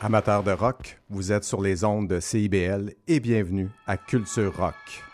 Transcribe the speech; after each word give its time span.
Amateurs 0.00 0.42
de 0.42 0.50
rock, 0.50 1.00
vous 1.08 1.30
êtes 1.32 1.44
sur 1.44 1.60
les 1.60 1.84
ondes 1.84 2.08
de 2.08 2.18
CIBL 2.18 2.94
et 3.06 3.20
bienvenue 3.20 3.68
à 3.86 3.96
Culture 3.96 4.56
Rock. 4.56 5.05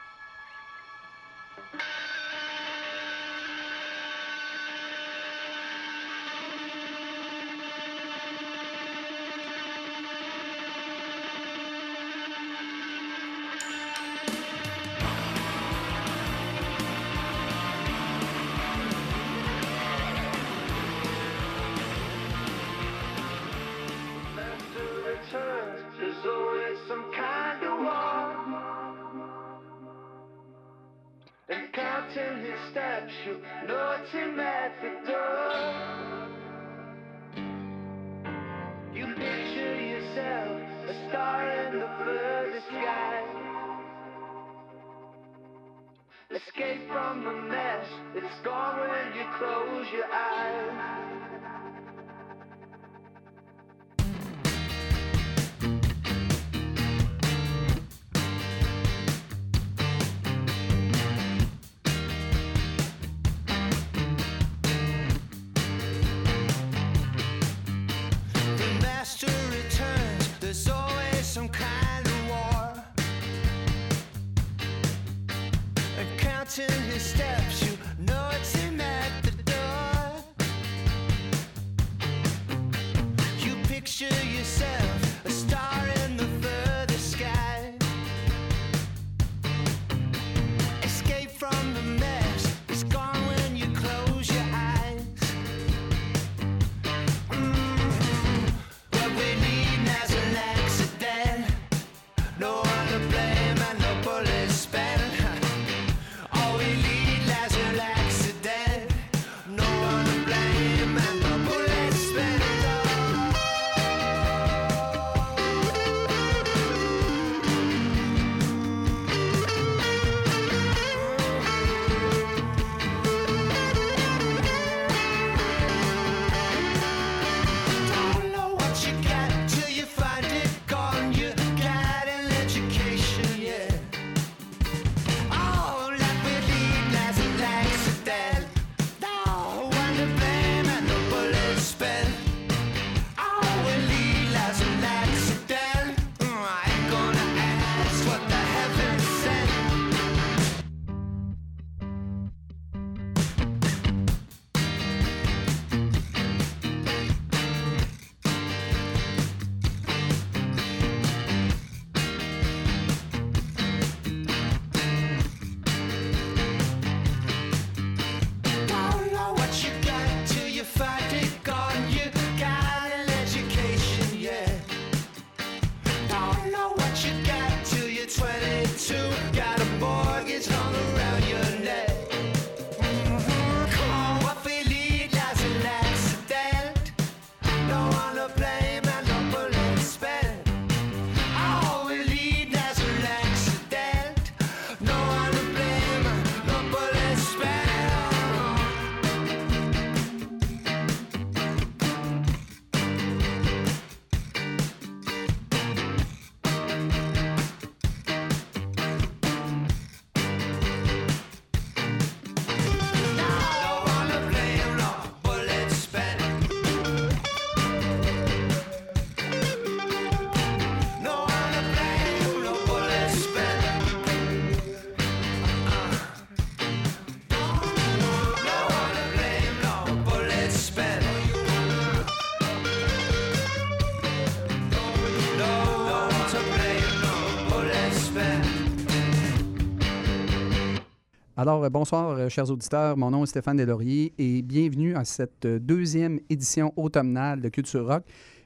Alors, 241.42 241.64
euh, 241.64 241.70
bonsoir, 241.70 242.10
euh, 242.10 242.28
chers 242.28 242.48
auditeurs. 242.52 242.96
Mon 242.96 243.10
nom 243.10 243.24
est 243.24 243.26
Stéphane 243.26 243.56
Delaurier 243.56 244.14
et 244.16 244.42
bienvenue 244.42 244.94
à 244.94 245.04
cette 245.04 245.44
euh, 245.44 245.58
deuxième 245.58 246.20
édition 246.30 246.72
automnale 246.76 247.40
de 247.40 247.48
Culture 247.48 247.84
Rock. 247.84 248.04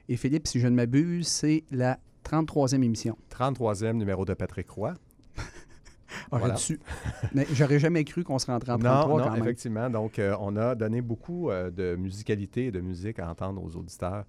Et 0.09 0.17
Philippe, 0.17 0.47
si 0.47 0.59
je 0.59 0.65
ne 0.65 0.73
m'abuse, 0.73 1.27
c'est 1.27 1.63
la 1.69 1.99
33e 2.25 2.81
émission. 2.81 3.15
33e 3.29 3.91
numéro 3.91 4.25
de 4.25 4.33
Patrick 4.33 4.67
Roy. 4.71 4.95
voilà. 6.31 6.55
Mais 7.35 7.45
j'aurais 7.53 7.77
jamais 7.77 8.03
cru 8.03 8.23
qu'on 8.23 8.39
se 8.39 8.47
rentrait 8.47 8.71
en 8.71 8.79
33 8.79 9.19
non, 9.19 9.29
non, 9.29 9.35
effectivement. 9.35 9.91
Donc, 9.91 10.19
on 10.39 10.55
a 10.55 10.73
donné 10.73 11.01
beaucoup 11.01 11.51
de 11.51 11.95
musicalité 11.97 12.65
et 12.65 12.71
de 12.71 12.81
musique 12.81 13.19
à 13.19 13.29
entendre 13.29 13.63
aux 13.63 13.75
auditeurs 13.75 14.25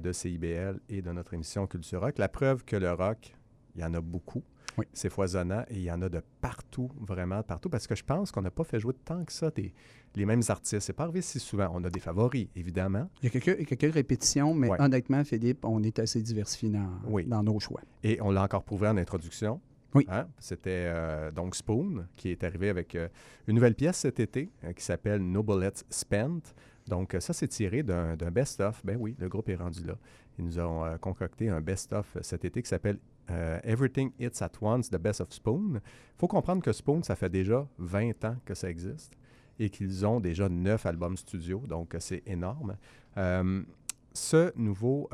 de 0.00 0.12
CIBL 0.12 0.78
et 0.88 1.02
de 1.02 1.10
notre 1.10 1.34
émission 1.34 1.66
Culture 1.66 2.02
Rock. 2.02 2.18
La 2.18 2.28
preuve 2.28 2.64
que 2.64 2.76
le 2.76 2.92
rock, 2.92 3.34
il 3.74 3.80
y 3.80 3.84
en 3.84 3.92
a 3.92 4.00
beaucoup. 4.00 4.44
C'est 4.92 5.10
foisonnant 5.10 5.64
et 5.68 5.76
il 5.76 5.82
y 5.82 5.90
en 5.90 6.02
a 6.02 6.08
de 6.08 6.22
partout, 6.40 6.90
vraiment 7.00 7.42
partout, 7.42 7.68
parce 7.68 7.86
que 7.86 7.94
je 7.94 8.04
pense 8.04 8.32
qu'on 8.32 8.42
n'a 8.42 8.50
pas 8.50 8.64
fait 8.64 8.80
jouer 8.80 8.94
tant 9.04 9.24
que 9.24 9.32
ça 9.32 9.50
des, 9.50 9.72
les 10.14 10.26
mêmes 10.26 10.42
artistes. 10.48 10.80
C'est 10.80 10.92
pas 10.92 11.04
arrivé 11.04 11.22
si 11.22 11.38
souvent. 11.38 11.70
On 11.72 11.84
a 11.84 11.90
des 11.90 12.00
favoris, 12.00 12.48
évidemment. 12.56 13.08
Il 13.22 13.32
y 13.32 13.36
a 13.36 13.40
quelques, 13.40 13.66
quelques 13.66 13.94
répétitions, 13.94 14.54
mais 14.54 14.70
honnêtement, 14.78 15.22
Philippe, 15.24 15.64
on 15.64 15.82
est 15.82 15.98
assez 15.98 16.22
diversifié 16.22 16.70
dans, 16.70 17.20
dans 17.26 17.42
nos 17.42 17.60
choix. 17.60 17.80
Et 18.02 18.20
on 18.20 18.30
l'a 18.30 18.42
encore 18.42 18.64
prouvé 18.64 18.88
en 18.88 18.96
introduction. 18.96 19.60
Oui. 19.94 20.04
Hein? 20.08 20.26
C'était 20.38 20.86
euh, 20.88 21.30
donc 21.30 21.54
Spoon 21.54 22.06
qui 22.16 22.30
est 22.30 22.42
arrivé 22.42 22.68
avec 22.68 22.96
euh, 22.96 23.08
une 23.46 23.54
nouvelle 23.54 23.76
pièce 23.76 23.98
cet 23.98 24.18
été 24.18 24.50
euh, 24.64 24.72
qui 24.72 24.82
s'appelle 24.82 25.20
No 25.20 25.42
Bullets 25.42 25.84
Spent. 25.88 26.42
Donc, 26.88 27.16
ça, 27.18 27.32
c'est 27.32 27.48
tiré 27.48 27.82
d'un 27.82 28.14
best-of. 28.30 28.84
Ben 28.84 28.98
oui, 29.00 29.16
le 29.18 29.30
groupe 29.30 29.48
est 29.48 29.54
rendu 29.54 29.84
là. 29.84 29.96
Ils 30.38 30.44
nous 30.44 30.58
ont 30.58 30.84
concocté 31.00 31.48
un 31.48 31.62
best-of 31.62 32.18
cet 32.20 32.44
été 32.44 32.60
qui 32.60 32.68
s'appelle 32.68 32.98
Everything 33.28 34.12
Hits 34.18 34.42
at 34.42 34.52
Once, 34.60 34.90
The 34.90 34.98
Best 34.98 35.20
of 35.20 35.32
Spoon. 35.32 35.74
Il 35.76 36.18
faut 36.18 36.28
comprendre 36.28 36.62
que 36.62 36.72
Spoon, 36.72 37.02
ça 37.02 37.16
fait 37.16 37.30
déjà 37.30 37.66
20 37.78 38.24
ans 38.24 38.36
que 38.44 38.54
ça 38.54 38.68
existe 38.68 39.12
et 39.58 39.70
qu'ils 39.70 40.04
ont 40.06 40.20
déjà 40.20 40.48
9 40.48 40.84
albums 40.86 41.16
studio. 41.16 41.62
Donc, 41.66 41.96
c'est 42.00 42.22
énorme. 42.26 42.76
ce 43.16 44.58
nouveau, 44.58 45.08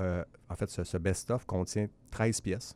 en 0.48 0.56
fait, 0.56 0.70
ce 0.70 0.96
best-of 0.98 1.44
contient 1.46 1.86
13 2.10 2.40
pièces, 2.40 2.74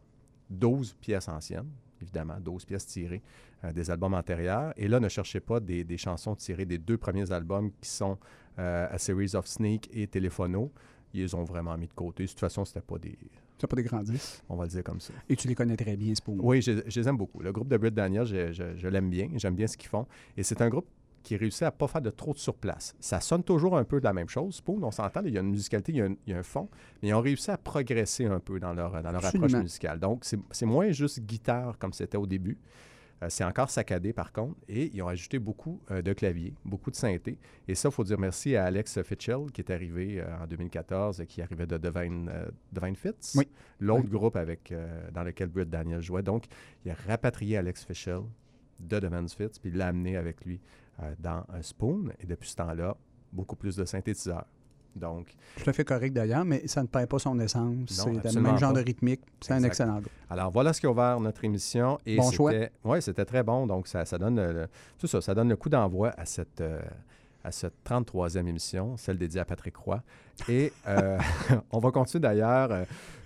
12 0.50 0.94
pièces 1.00 1.28
anciennes 1.28 1.70
évidemment, 2.04 2.38
12 2.40 2.64
pièces 2.64 2.86
tirées 2.86 3.22
euh, 3.64 3.72
des 3.72 3.90
albums 3.90 4.14
antérieurs. 4.14 4.72
Et 4.76 4.88
là, 4.88 5.00
ne 5.00 5.08
cherchez 5.08 5.40
pas 5.40 5.60
des, 5.60 5.98
chansons 5.98 6.34
tirées 6.34 6.66
des 6.66 6.78
deux 6.78 6.98
premiers 6.98 7.30
albums 7.32 7.70
qui 7.80 7.88
sont 7.88 8.18
euh, 8.58 8.86
A 8.90 8.98
Series 8.98 9.34
of 9.34 9.46
Snake 9.46 9.88
et 9.92 10.06
Téléphono. 10.06 10.70
Ils 11.12 11.34
ont 11.34 11.44
vraiment 11.44 11.76
mis 11.76 11.88
de 11.88 11.92
côté. 11.92 12.24
De 12.24 12.28
toute 12.28 12.40
façon, 12.40 12.64
c'était 12.64 12.80
pas 12.80 12.98
des... 12.98 13.16
C'est 13.64 13.68
pas 13.68 13.76
des 13.76 13.82
grands 13.82 14.02
On 14.48 14.56
va 14.56 14.64
le 14.64 14.70
dire 14.70 14.84
comme 14.84 15.00
ça. 15.00 15.12
Et 15.28 15.36
tu 15.36 15.48
les 15.48 15.54
connais 15.54 15.76
très 15.76 15.96
bien, 15.96 16.14
Spoon. 16.14 16.38
Oui, 16.40 16.60
je, 16.60 16.72
les 16.72 17.08
aime 17.08 17.16
beaucoup. 17.16 17.40
Le 17.40 17.52
groupe 17.52 17.68
de 17.68 17.76
Britt 17.76 17.94
Daniel, 17.94 18.26
je, 18.26 18.52
je 18.52 18.88
l'aime 18.88 19.10
bien. 19.10 19.28
J'aime 19.36 19.54
bien 19.54 19.66
ce 19.66 19.76
qu'ils 19.76 19.88
font. 19.88 20.06
Et 20.36 20.42
c'est 20.42 20.60
un 20.60 20.68
groupe 20.68 20.86
qui 21.24 21.36
réussit 21.36 21.62
à 21.62 21.66
ne 21.66 21.70
pas 21.70 21.88
faire 21.88 22.02
de 22.02 22.10
trop 22.10 22.34
de 22.34 22.38
surplace. 22.38 22.94
Ça 23.00 23.20
sonne 23.20 23.42
toujours 23.42 23.76
un 23.76 23.84
peu 23.84 23.98
de 23.98 24.04
la 24.04 24.12
même 24.12 24.28
chose. 24.28 24.56
Spoon, 24.56 24.80
on 24.82 24.90
s'entend, 24.90 25.22
il 25.24 25.32
y 25.32 25.38
a 25.38 25.40
une 25.40 25.50
musicalité, 25.50 25.92
il 25.92 26.16
y 26.26 26.34
a 26.34 26.38
un, 26.38 26.42
fond, 26.42 26.68
mais 27.02 27.08
ils 27.08 27.14
ont 27.14 27.20
réussi 27.20 27.50
à 27.50 27.56
progresser 27.56 28.26
un 28.26 28.38
peu 28.38 28.60
dans 28.60 28.74
leur, 28.74 29.02
dans 29.02 29.10
leur 29.10 29.24
approche 29.24 29.54
musicale. 29.54 29.98
Donc, 29.98 30.24
c'est 30.24 30.66
moins 30.66 30.90
juste 30.92 31.20
guitare 31.20 31.78
comme 31.78 31.92
c'était 31.92 32.18
au 32.18 32.26
début. 32.26 32.58
Euh, 33.22 33.26
c'est 33.28 33.44
encore 33.44 33.70
saccadé 33.70 34.12
par 34.12 34.32
contre. 34.32 34.56
Et 34.68 34.90
ils 34.94 35.02
ont 35.02 35.08
ajouté 35.08 35.38
beaucoup 35.38 35.80
euh, 35.90 36.02
de 36.02 36.12
claviers, 36.12 36.54
beaucoup 36.64 36.90
de 36.90 36.96
synthé. 36.96 37.38
Et 37.68 37.74
ça, 37.74 37.88
il 37.88 37.92
faut 37.92 38.04
dire 38.04 38.18
merci 38.18 38.56
à 38.56 38.64
Alex 38.64 39.02
Fitchell 39.02 39.50
qui 39.52 39.60
est 39.60 39.70
arrivé 39.70 40.20
euh, 40.20 40.42
en 40.42 40.46
2014, 40.46 41.24
qui 41.28 41.42
arrivait 41.42 41.66
de 41.66 41.78
Divine, 41.78 42.30
Divine 42.72 42.96
Fits, 42.96 43.36
oui. 43.36 43.48
l'autre 43.80 44.08
groupe 44.08 44.36
avec, 44.36 44.72
dans 45.12 45.22
lequel 45.22 45.48
Britt 45.48 45.70
Daniel 45.70 46.00
jouait. 46.00 46.22
Donc, 46.22 46.44
il 46.84 46.90
a 46.90 46.94
rapatrié 46.94 47.56
Alex 47.56 47.84
Fitchell 47.84 48.22
de 48.80 48.98
Divine 48.98 49.28
Fits, 49.28 49.58
puis 49.60 49.70
il 49.70 49.76
l'a 49.76 49.88
amené 49.88 50.16
avec 50.16 50.44
lui 50.44 50.60
dans 51.18 51.44
un 51.48 51.62
Spoon. 51.62 52.12
Et 52.20 52.26
depuis 52.26 52.48
ce 52.48 52.56
temps-là, 52.56 52.96
beaucoup 53.32 53.56
plus 53.56 53.76
de 53.76 53.84
synthétiseurs. 53.84 54.46
Donc, 54.96 55.26
Tout 55.56 55.68
à 55.68 55.72
fait 55.72 55.84
correct 55.84 56.12
d'ailleurs, 56.12 56.44
mais 56.44 56.66
ça 56.66 56.82
ne 56.82 56.86
perd 56.86 57.08
pas 57.08 57.18
son 57.18 57.38
essence. 57.40 57.74
C'est 57.88 58.34
le 58.34 58.40
même 58.40 58.58
genre 58.58 58.72
de 58.72 58.80
rythmique. 58.80 59.20
C'est 59.40 59.54
un 59.54 59.62
excellent 59.62 59.94
groupe. 59.94 60.12
Alors 60.30 60.50
voilà 60.50 60.72
ce 60.72 60.80
qui 60.80 60.86
a 60.86 60.90
ouvert 60.90 61.18
notre 61.20 61.44
émission. 61.44 61.98
Et 62.06 62.16
bon 62.16 62.30
choix. 62.30 62.52
Oui, 62.84 63.02
c'était 63.02 63.24
très 63.24 63.42
bon. 63.42 63.66
Donc 63.66 63.88
ça, 63.88 64.04
ça 64.04 64.18
donne 64.18 64.36
le, 64.36 64.66
ça, 65.06 65.20
ça 65.20 65.34
donne 65.34 65.48
le 65.48 65.56
coup 65.56 65.68
d'envoi 65.68 66.12
à 66.16 66.24
cette, 66.24 66.60
euh, 66.60 66.80
à 67.42 67.52
cette 67.52 67.74
33e 67.84 68.46
émission, 68.46 68.96
celle 68.96 69.18
dédiée 69.18 69.40
à 69.40 69.44
Patrick 69.44 69.76
Roy. 69.76 70.02
Et 70.48 70.72
euh, 70.86 71.18
on 71.72 71.78
va 71.78 71.90
continuer 71.90 72.22
d'ailleurs. 72.22 72.70
Euh, 72.70 72.84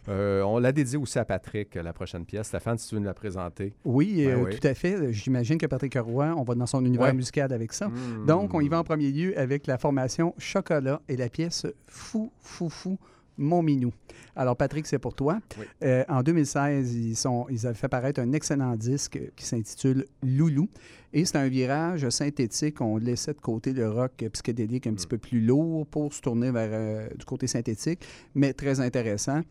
on 0.09 0.59
l'a 0.59 0.73
dédié 0.73 0.97
aussi 0.97 1.19
à 1.19 1.25
Patrick, 1.25 1.75
la 1.75 1.93
prochaine 1.93 2.25
pièce. 2.25 2.49
Stéphane, 2.49 2.79
si 2.79 2.89
tu 2.89 2.95
veux 2.95 3.01
nous 3.01 3.07
la 3.07 3.15
présenter. 3.15 3.75
Oui, 3.85 4.25
ben 4.25 4.45
euh, 4.45 4.51
tout 4.51 4.67
à 4.67 4.75
fait. 4.75 5.13
J'imagine 5.13 5.59
que 5.59 5.67
Patrick 5.67 5.95
Roy, 5.97 6.35
on 6.37 6.43
va 6.43 6.55
dans 6.55 6.67
son 6.67 6.85
univers 6.85 7.15
musical 7.15 7.53
avec 7.53 7.73
ça. 7.73 7.89
Hmm. 7.89 8.27
Donc, 8.27 8.55
on 8.55 8.61
y 8.61 8.69
va 8.69 8.79
en 8.79 8.85
premier 8.85 9.11
lieu 9.11 9.39
avec 9.39 9.67
la 9.67 9.79
formation 9.79 10.35
Chocolat 10.39 11.01
et 11.09 11.17
la 11.17 11.29
pièce 11.29 11.67
Fou, 11.87 12.33
Fou, 12.41 12.69
Fou. 12.69 12.99
Mon 13.41 13.63
Minou. 13.63 13.93
Alors, 14.35 14.57
Patrick, 14.57 14.85
c'est 14.89 14.99
pour 14.99 15.15
toi. 15.15 15.39
Euh, 15.85 16.05
en 16.09 16.25
2016, 16.25 16.93
ils, 16.97 17.15
sont, 17.15 17.47
ils 17.49 17.69
avaient 17.69 17.77
fait 17.77 17.87
paraître 17.87 18.21
un 18.21 18.33
excellent 18.33 18.75
disque 18.75 19.21
qui 19.37 19.47
s'intitule 19.47 20.07
Loulou. 20.25 20.69
Et 21.13 21.25
c'est 21.25 21.39
un 21.39 21.47
virage 21.47 22.09
synthétique. 22.09 22.81
On 22.81 22.97
laissait 22.97 23.35
de 23.35 23.41
côté 23.41 23.73
le 23.73 23.89
rock 23.89 24.25
psychédélique 24.33 24.89
un 24.89 24.95
petit 24.95 25.07
hmm. 25.07 25.11
peu 25.11 25.19
plus 25.19 25.41
lourd 25.41 25.87
pour 25.87 26.13
se 26.13 26.21
tourner 26.21 26.51
vers 26.51 27.11
du 27.17 27.25
côté 27.25 27.47
synthétique, 27.47 28.05
mais 28.35 28.53
très 28.53 28.81
intéressant. 28.81 29.43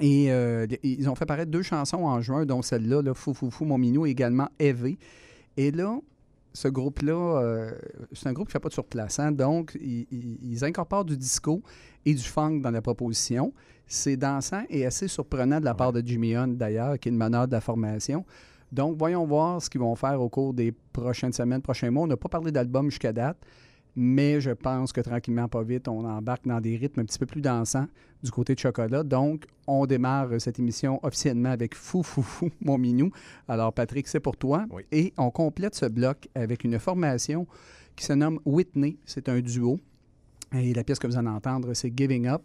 Et 0.00 0.32
euh, 0.32 0.66
ils 0.82 1.08
ont 1.08 1.14
fait 1.14 1.26
paraître 1.26 1.50
deux 1.50 1.62
chansons 1.62 2.04
en 2.04 2.20
juin, 2.20 2.46
dont 2.46 2.62
celle-là, 2.62 3.02
là, 3.02 3.14
Fou 3.14 3.34
Fou 3.34 3.50
Fou, 3.50 3.64
Mon 3.64 3.78
Minou, 3.78 4.06
également 4.06 4.48
Eve. 4.58 4.96
Et 5.56 5.70
là, 5.70 5.98
ce 6.54 6.68
groupe-là, 6.68 7.12
euh, 7.12 7.72
c'est 8.12 8.28
un 8.28 8.32
groupe 8.32 8.48
qui 8.48 8.50
ne 8.50 8.52
fait 8.52 8.60
pas 8.60 8.68
de 8.68 8.74
surplaçant, 8.74 9.30
donc 9.30 9.76
ils, 9.80 10.64
incorporent 10.64 11.04
du 11.04 11.16
disco 11.16 11.62
et 12.04 12.14
du 12.14 12.22
funk 12.22 12.60
dans 12.60 12.70
la 12.70 12.82
proposition. 12.82 13.52
C'est 13.86 14.16
dansant 14.16 14.62
et 14.70 14.86
assez 14.86 15.08
surprenant 15.08 15.60
de 15.60 15.64
la 15.64 15.74
part 15.74 15.92
de 15.92 16.02
Jimmy 16.04 16.34
Hunt, 16.34 16.48
d'ailleurs, 16.48 16.98
qui 16.98 17.08
est 17.08 17.12
le 17.12 17.18
meneur 17.18 17.46
de 17.46 17.52
la 17.52 17.60
formation. 17.60 18.24
Donc, 18.70 18.96
voyons 18.96 19.26
voir 19.26 19.60
ce 19.60 19.68
qu'ils 19.68 19.80
vont 19.80 19.94
faire 19.94 20.20
au 20.20 20.30
cours 20.30 20.54
des 20.54 20.72
prochaines 20.92 21.32
semaines, 21.32 21.60
prochains 21.60 21.90
mois. 21.90 22.04
On 22.04 22.06
n'a 22.06 22.16
pas 22.16 22.30
parlé 22.30 22.50
d'album 22.50 22.88
jusqu'à 22.88 23.12
date, 23.12 23.36
mais 23.94 24.40
je 24.40 24.50
pense 24.50 24.92
que 24.92 25.00
tranquillement, 25.00 25.48
pas 25.48 25.62
vite, 25.62 25.88
on 25.88 26.04
embarque 26.04 26.46
dans 26.46 26.60
des 26.60 26.76
rythmes 26.76 27.00
un 27.00 27.04
petit 27.04 27.18
peu 27.18 27.26
plus 27.26 27.42
dansants 27.42 27.86
du 28.22 28.30
côté 28.30 28.54
de 28.54 28.58
Chocolat. 28.58 29.02
Donc, 29.02 29.44
on 29.66 29.84
démarre 29.86 30.28
cette 30.38 30.58
émission 30.58 30.98
officiellement 31.02 31.50
avec 31.50 31.74
Fou 31.74 32.02
Fou 32.02 32.22
Fou, 32.22 32.50
mon 32.60 32.78
minou. 32.78 33.10
Alors, 33.48 33.72
Patrick, 33.72 34.08
c'est 34.08 34.20
pour 34.20 34.36
toi. 34.36 34.66
Et 34.90 35.12
on 35.18 35.30
complète 35.30 35.74
ce 35.74 35.86
bloc 35.86 36.28
avec 36.34 36.64
une 36.64 36.78
formation 36.78 37.46
qui 37.96 38.04
se 38.04 38.12
nomme 38.12 38.40
Whitney. 38.44 38.96
C'est 39.04 39.28
un 39.28 39.40
duo. 39.40 39.78
Et 40.54 40.72
la 40.72 40.84
pièce 40.84 40.98
que 40.98 41.06
vous 41.06 41.16
allez 41.16 41.28
entendre, 41.28 41.74
c'est 41.74 41.92
Giving 41.94 42.26
Up. 42.26 42.42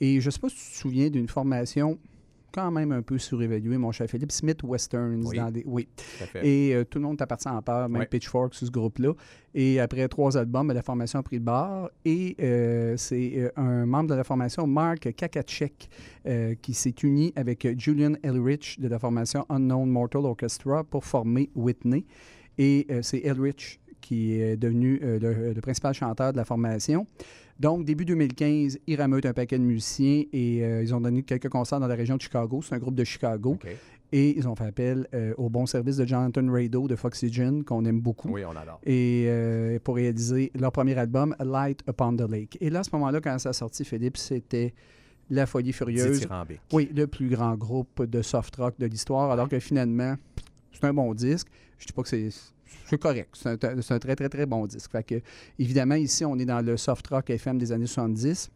Et 0.00 0.20
je 0.20 0.26
ne 0.26 0.30
sais 0.30 0.38
pas 0.38 0.48
si 0.48 0.56
tu 0.56 0.72
te 0.72 0.76
souviens 0.76 1.10
d'une 1.10 1.28
formation 1.28 1.98
quand 2.52 2.70
même 2.70 2.92
un 2.92 3.02
peu 3.02 3.18
surévalué, 3.18 3.76
mon 3.76 3.92
cher 3.92 4.08
Philippe. 4.08 4.32
Smith 4.32 4.62
Westerns. 4.62 5.24
Oui. 5.26 5.36
Dans 5.36 5.50
des... 5.50 5.62
oui. 5.66 5.88
Et 6.42 6.74
euh, 6.74 6.84
tout 6.84 6.98
le 6.98 7.04
monde 7.04 7.18
t'appartient 7.18 7.48
en 7.48 7.60
peur, 7.62 7.88
même 7.88 8.06
Pitchfork 8.06 8.54
sur 8.54 8.66
ce 8.66 8.72
groupe-là. 8.72 9.12
Et 9.54 9.80
après 9.80 10.06
trois 10.08 10.36
albums, 10.36 10.72
la 10.72 10.82
formation 10.82 11.18
a 11.18 11.22
pris 11.22 11.36
le 11.36 11.42
bar. 11.42 11.90
Et 12.04 12.36
euh, 12.40 12.96
c'est 12.96 13.32
euh, 13.36 13.50
un 13.56 13.86
membre 13.86 14.10
de 14.10 14.14
la 14.14 14.24
formation, 14.24 14.66
Mark 14.66 15.12
Kakacek, 15.14 15.88
qui 16.60 16.74
s'est 16.74 16.94
uni 17.02 17.32
avec 17.36 17.66
Julian 17.78 18.14
Elrich 18.22 18.80
de 18.80 18.88
la 18.88 18.98
formation 18.98 19.46
Unknown 19.48 19.88
Mortal 19.88 20.24
Orchestra 20.24 20.82
pour 20.82 21.04
former 21.04 21.50
Whitney. 21.54 22.04
Et 22.58 22.86
c'est 23.02 23.18
Elrich 23.18 23.80
qui 24.00 24.40
est 24.40 24.56
devenu 24.56 24.98
le, 25.02 25.60
principal 25.60 25.94
chanteur 25.94 26.32
de 26.32 26.36
la 26.36 26.44
formation. 26.44 27.06
Donc, 27.58 27.84
début 27.84 28.04
2015, 28.04 28.78
ils 28.86 29.00
rameutent 29.00 29.26
un 29.26 29.32
paquet 29.32 29.58
de 29.58 29.64
musiciens 29.64 30.24
et 30.32 30.62
euh, 30.62 30.82
ils 30.82 30.94
ont 30.94 31.00
donné 31.00 31.22
quelques 31.22 31.48
concerts 31.48 31.80
dans 31.80 31.86
la 31.86 31.94
région 31.94 32.16
de 32.16 32.20
Chicago. 32.20 32.60
C'est 32.62 32.74
un 32.74 32.78
groupe 32.78 32.94
de 32.94 33.04
Chicago. 33.04 33.58
Et 34.12 34.38
ils 34.38 34.46
ont 34.46 34.54
fait 34.54 34.66
appel 34.66 35.08
euh, 35.14 35.34
au 35.36 35.48
bon 35.48 35.66
service 35.66 35.96
de 35.96 36.06
Jonathan 36.06 36.46
Rado 36.48 36.86
de 36.86 36.94
Foxygen, 36.94 37.64
qu'on 37.64 37.84
aime 37.84 38.00
beaucoup. 38.00 38.28
Oui, 38.30 38.44
on 38.44 38.54
adore. 38.54 38.80
Et 38.84 39.24
euh, 39.26 39.80
pour 39.82 39.96
réaliser 39.96 40.52
leur 40.54 40.70
premier 40.70 40.96
album, 40.96 41.34
Light 41.40 41.80
Upon 41.88 42.16
the 42.16 42.30
Lake. 42.30 42.56
Et 42.60 42.70
là, 42.70 42.80
à 42.80 42.84
ce 42.84 42.90
moment-là, 42.92 43.20
quand 43.20 43.36
ça 43.38 43.48
a 43.48 43.52
sorti, 43.52 43.84
Philippe, 43.84 44.16
c'était 44.16 44.74
la 45.28 45.46
folie 45.46 45.72
furieuse. 45.72 46.26
Oui, 46.72 46.88
le 46.94 47.08
plus 47.08 47.28
grand 47.28 47.56
groupe 47.56 48.04
de 48.04 48.22
soft 48.22 48.54
rock 48.56 48.74
de 48.78 48.86
l'histoire, 48.86 49.32
alors 49.32 49.48
que 49.48 49.58
finalement, 49.58 50.14
c'est 50.72 50.84
un 50.84 50.94
bon 50.94 51.12
disque. 51.12 51.48
Je 51.78 51.84
ne 51.84 51.86
dis 51.88 51.92
pas 51.92 52.02
que 52.02 52.08
c'est 52.08 52.30
c'est 52.88 52.98
correct. 52.98 53.30
C'est 53.34 53.64
un, 53.64 53.98
très, 53.98 54.16
très, 54.16 54.28
très 54.28 54.46
bon 54.46 54.66
disque. 54.66 54.90
Fait 54.90 55.02
que, 55.02 55.16
évidemment, 55.58 55.96
ici, 55.96 56.24
on 56.24 56.38
est 56.38 56.44
dans 56.44 56.64
le 56.64 56.76
soft 56.76 57.06
rock 57.08 57.30
FM 57.30 57.58
des 57.58 57.72
années 57.72 57.86
70. 57.86 58.50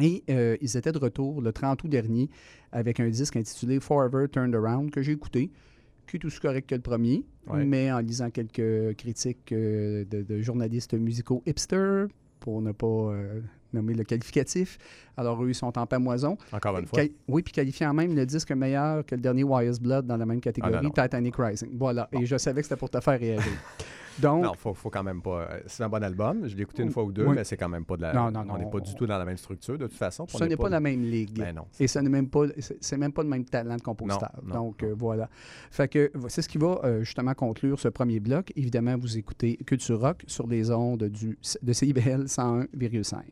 Et 0.00 0.22
euh, 0.28 0.56
ils 0.60 0.76
étaient 0.76 0.92
de 0.92 0.98
retour 0.98 1.40
le 1.40 1.52
30 1.52 1.82
août 1.84 1.88
dernier 1.88 2.28
avec 2.70 3.00
un 3.00 3.08
disque 3.08 3.36
intitulé 3.36 3.80
Forever 3.80 4.26
Turned 4.30 4.54
Around 4.54 4.90
que 4.90 5.02
j'ai 5.02 5.12
écouté, 5.12 5.50
qui 6.06 6.16
est 6.16 6.24
aussi 6.24 6.38
correct 6.38 6.68
que 6.68 6.74
le 6.74 6.82
premier, 6.82 7.24
mais 7.52 7.90
en 7.90 8.00
lisant 8.00 8.30
quelques 8.30 8.96
critiques 8.96 9.52
euh, 9.52 10.04
de, 10.04 10.42
journalistes 10.42 10.94
musicaux 10.94 11.42
hipster, 11.46 12.06
pour 12.40 12.60
ne 12.60 12.72
pas 12.72 12.86
euh, 12.86 13.40
nommer 13.72 13.94
le 13.94 14.04
qualificatif. 14.04 14.78
Alors, 15.16 15.42
eux, 15.42 15.48
ils 15.48 15.54
sont 15.54 15.76
en 15.78 15.86
pamoison. 15.86 16.36
Encore 16.52 16.78
une 16.78 16.86
fois. 16.86 17.02
oui, 17.28 17.42
puis 17.42 17.52
qualifiant 17.52 17.92
même 17.94 18.14
le 18.14 18.26
disque 18.26 18.52
meilleur 18.52 19.04
que 19.04 19.14
le 19.14 19.20
dernier 19.20 19.44
Wire's 19.44 19.80
Blood 19.80 20.06
dans 20.06 20.16
la 20.16 20.26
même 20.26 20.40
catégorie, 20.40 20.74
ah, 20.96 21.02
Titanic 21.02 21.34
Rising. 21.36 21.70
Voilà. 21.78 22.08
Et 22.12 22.26
je 22.26 22.36
savais 22.36 22.60
que 22.60 22.66
c'était 22.68 22.78
pour 22.78 22.90
te 22.90 23.00
faire 23.00 23.18
réagir. 23.18 23.52
Donc, 24.18 24.44
non, 24.44 24.54
faut, 24.54 24.74
faut 24.74 24.90
quand 24.90 25.02
même 25.02 25.20
pas. 25.20 25.42
Euh, 25.42 25.60
c'est 25.66 25.82
un 25.82 25.88
bon 25.88 26.02
album. 26.02 26.48
Je 26.48 26.56
l'ai 26.56 26.62
écouté 26.62 26.82
une 26.82 26.90
fois 26.90 27.04
ou 27.04 27.12
deux, 27.12 27.26
mais 27.26 27.44
c'est 27.44 27.56
quand 27.56 27.68
même 27.68 27.84
pas 27.84 27.96
de 27.96 28.02
la. 28.02 28.12
Non, 28.12 28.30
non, 28.30 28.44
non. 28.44 28.54
On 28.54 28.58
n'est 28.58 28.70
pas 28.70 28.80
du 28.80 28.94
tout 28.94 29.06
dans 29.06 29.18
la 29.18 29.24
même 29.24 29.36
structure, 29.36 29.76
de 29.76 29.86
toute 29.86 29.96
façon. 29.96 30.26
Ce 30.26 30.44
n'est 30.44 30.56
pas, 30.56 30.68
la 30.68 30.80
même 30.80 31.02
ligue. 31.02 31.38
Ben 31.38 31.54
non. 31.54 31.66
Et 31.78 31.86
ce 31.86 31.98
n'est 31.98 32.08
même 32.08 32.28
pas, 32.28 32.44
c'est 32.80 32.96
même 32.96 33.12
pas 33.12 33.22
le 33.22 33.28
même 33.28 33.44
talent 33.44 33.76
de 33.76 33.82
compositeur. 33.82 34.32
Donc 34.42 34.82
euh, 34.82 34.94
voilà. 34.96 35.28
Fait 35.70 35.88
que 35.88 36.10
c'est 36.28 36.42
ce 36.42 36.48
qui 36.48 36.58
va 36.58 36.80
euh, 36.84 37.00
justement 37.02 37.34
conclure 37.34 37.78
ce 37.78 37.88
premier 37.88 38.20
bloc. 38.20 38.52
Évidemment, 38.56 38.96
vous 38.96 39.18
écoutez 39.18 39.56
Culture 39.66 40.00
Rock 40.00 40.24
sur 40.26 40.46
les 40.46 40.70
ondes 40.70 41.04
du, 41.04 41.38
de 41.62 41.72
CIBL 41.72 42.24
101,5. 42.24 43.22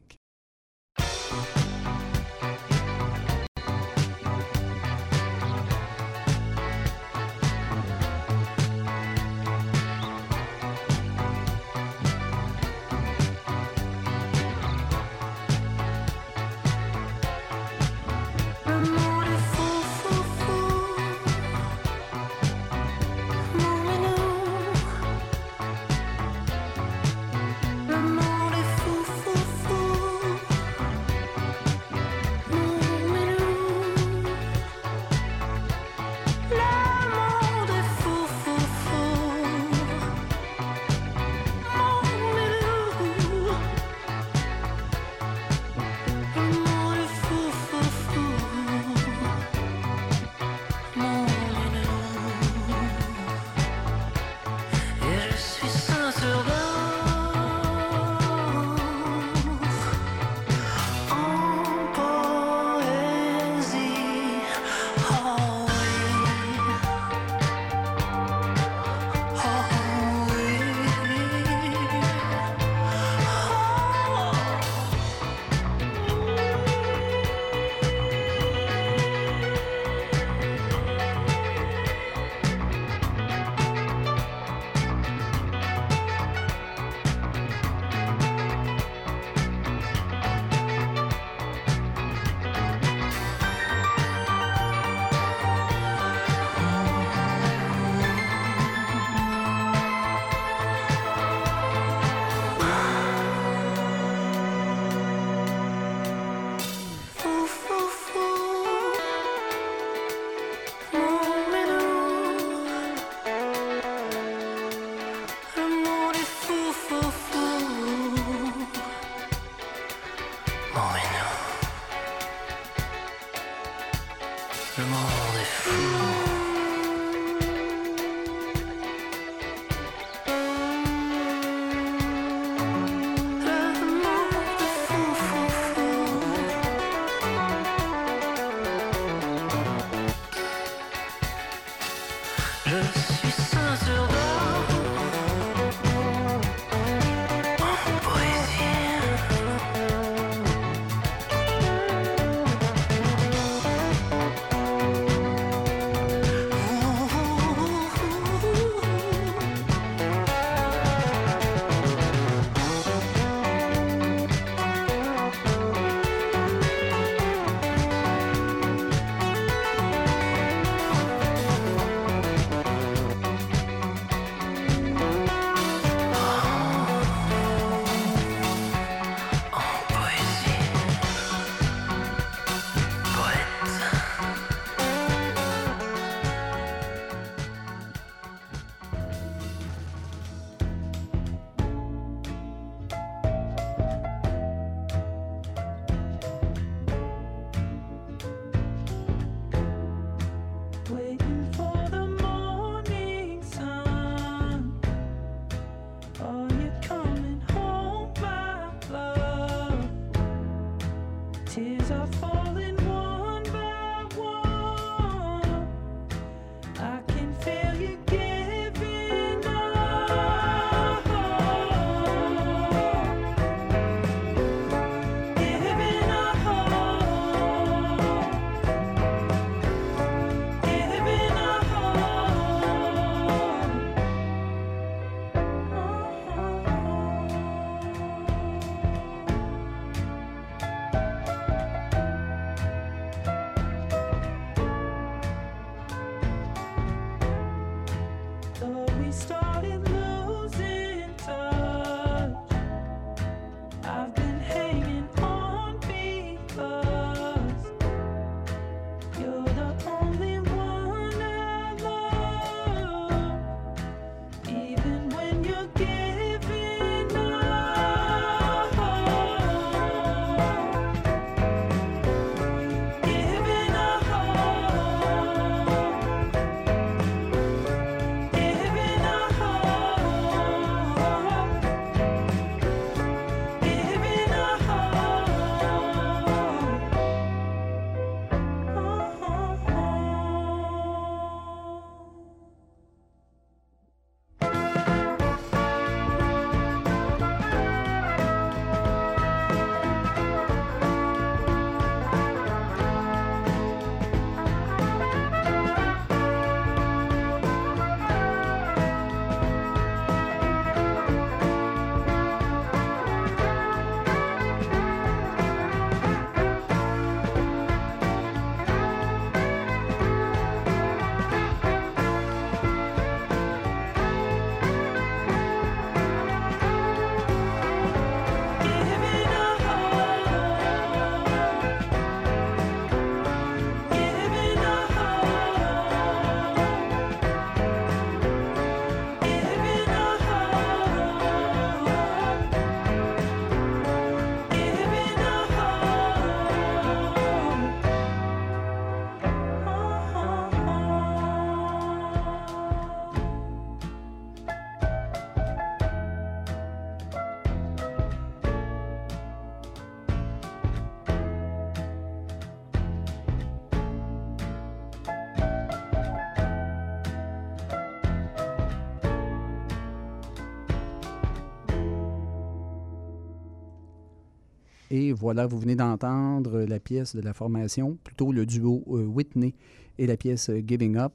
Et 374.97 375.13
voilà, 375.13 375.45
vous 375.45 375.59
venez 375.59 375.75
d'entendre 375.75 376.61
la 376.61 376.79
pièce 376.79 377.17
de 377.17 377.21
la 377.21 377.33
formation, 377.33 377.99
plutôt 378.05 378.31
le 378.31 378.47
duo 378.47 378.85
euh, 378.87 379.05
Whitney 379.05 379.53
et 379.99 380.07
la 380.07 380.17
pièce 380.17 380.51
euh, 380.51 380.63
Giving 380.65 380.97
Up. 380.97 381.13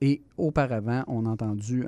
Et 0.00 0.20
auparavant, 0.36 1.04
on 1.06 1.26
a 1.26 1.28
entendu 1.28 1.84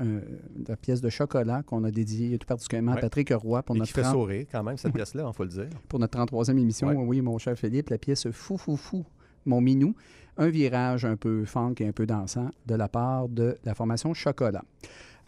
la 0.69 0.77
pièce 0.77 1.01
de 1.01 1.09
chocolat 1.09 1.65
qu'on 1.65 1.83
a 1.83 1.91
dédiée 1.91 2.39
tout 2.39 2.47
particulièrement 2.47 2.93
à 2.93 2.99
Patrick 2.99 3.31
Roy 3.31 3.63
pour 3.65 3.75
et 3.75 3.79
notre. 3.81 3.91
Qui 3.91 4.01
fait 4.01 4.05
sourire 4.05 4.47
quand 4.53 4.63
même, 4.63 4.77
cette 4.77 4.93
pièce-là, 4.93 5.25
il 5.27 5.35
faut 5.35 5.43
le 5.43 5.49
dire. 5.49 5.69
Pour 5.89 5.99
notre 5.99 6.17
33e 6.19 6.59
émission, 6.59 6.89
oui, 6.91 7.23
mon 7.23 7.39
cher 7.39 7.57
Philippe, 7.57 7.89
la 7.89 7.97
pièce 7.99 8.31
Fou, 8.31 8.59
fou, 8.59 8.77
fou, 8.77 9.05
mon 9.47 9.63
minou. 9.63 9.95
Un 10.37 10.49
virage 10.49 11.07
un 11.07 11.17
peu 11.17 11.47
funk 11.47 11.75
et 11.81 11.89
un 11.89 11.93
peu 11.93 12.07
dansant 12.07 12.51
de 12.67 12.75
la 12.75 12.89
part 12.89 13.29
de 13.29 13.57
la 13.65 13.75
formation 13.75 14.13
Chocolat. 14.15 14.65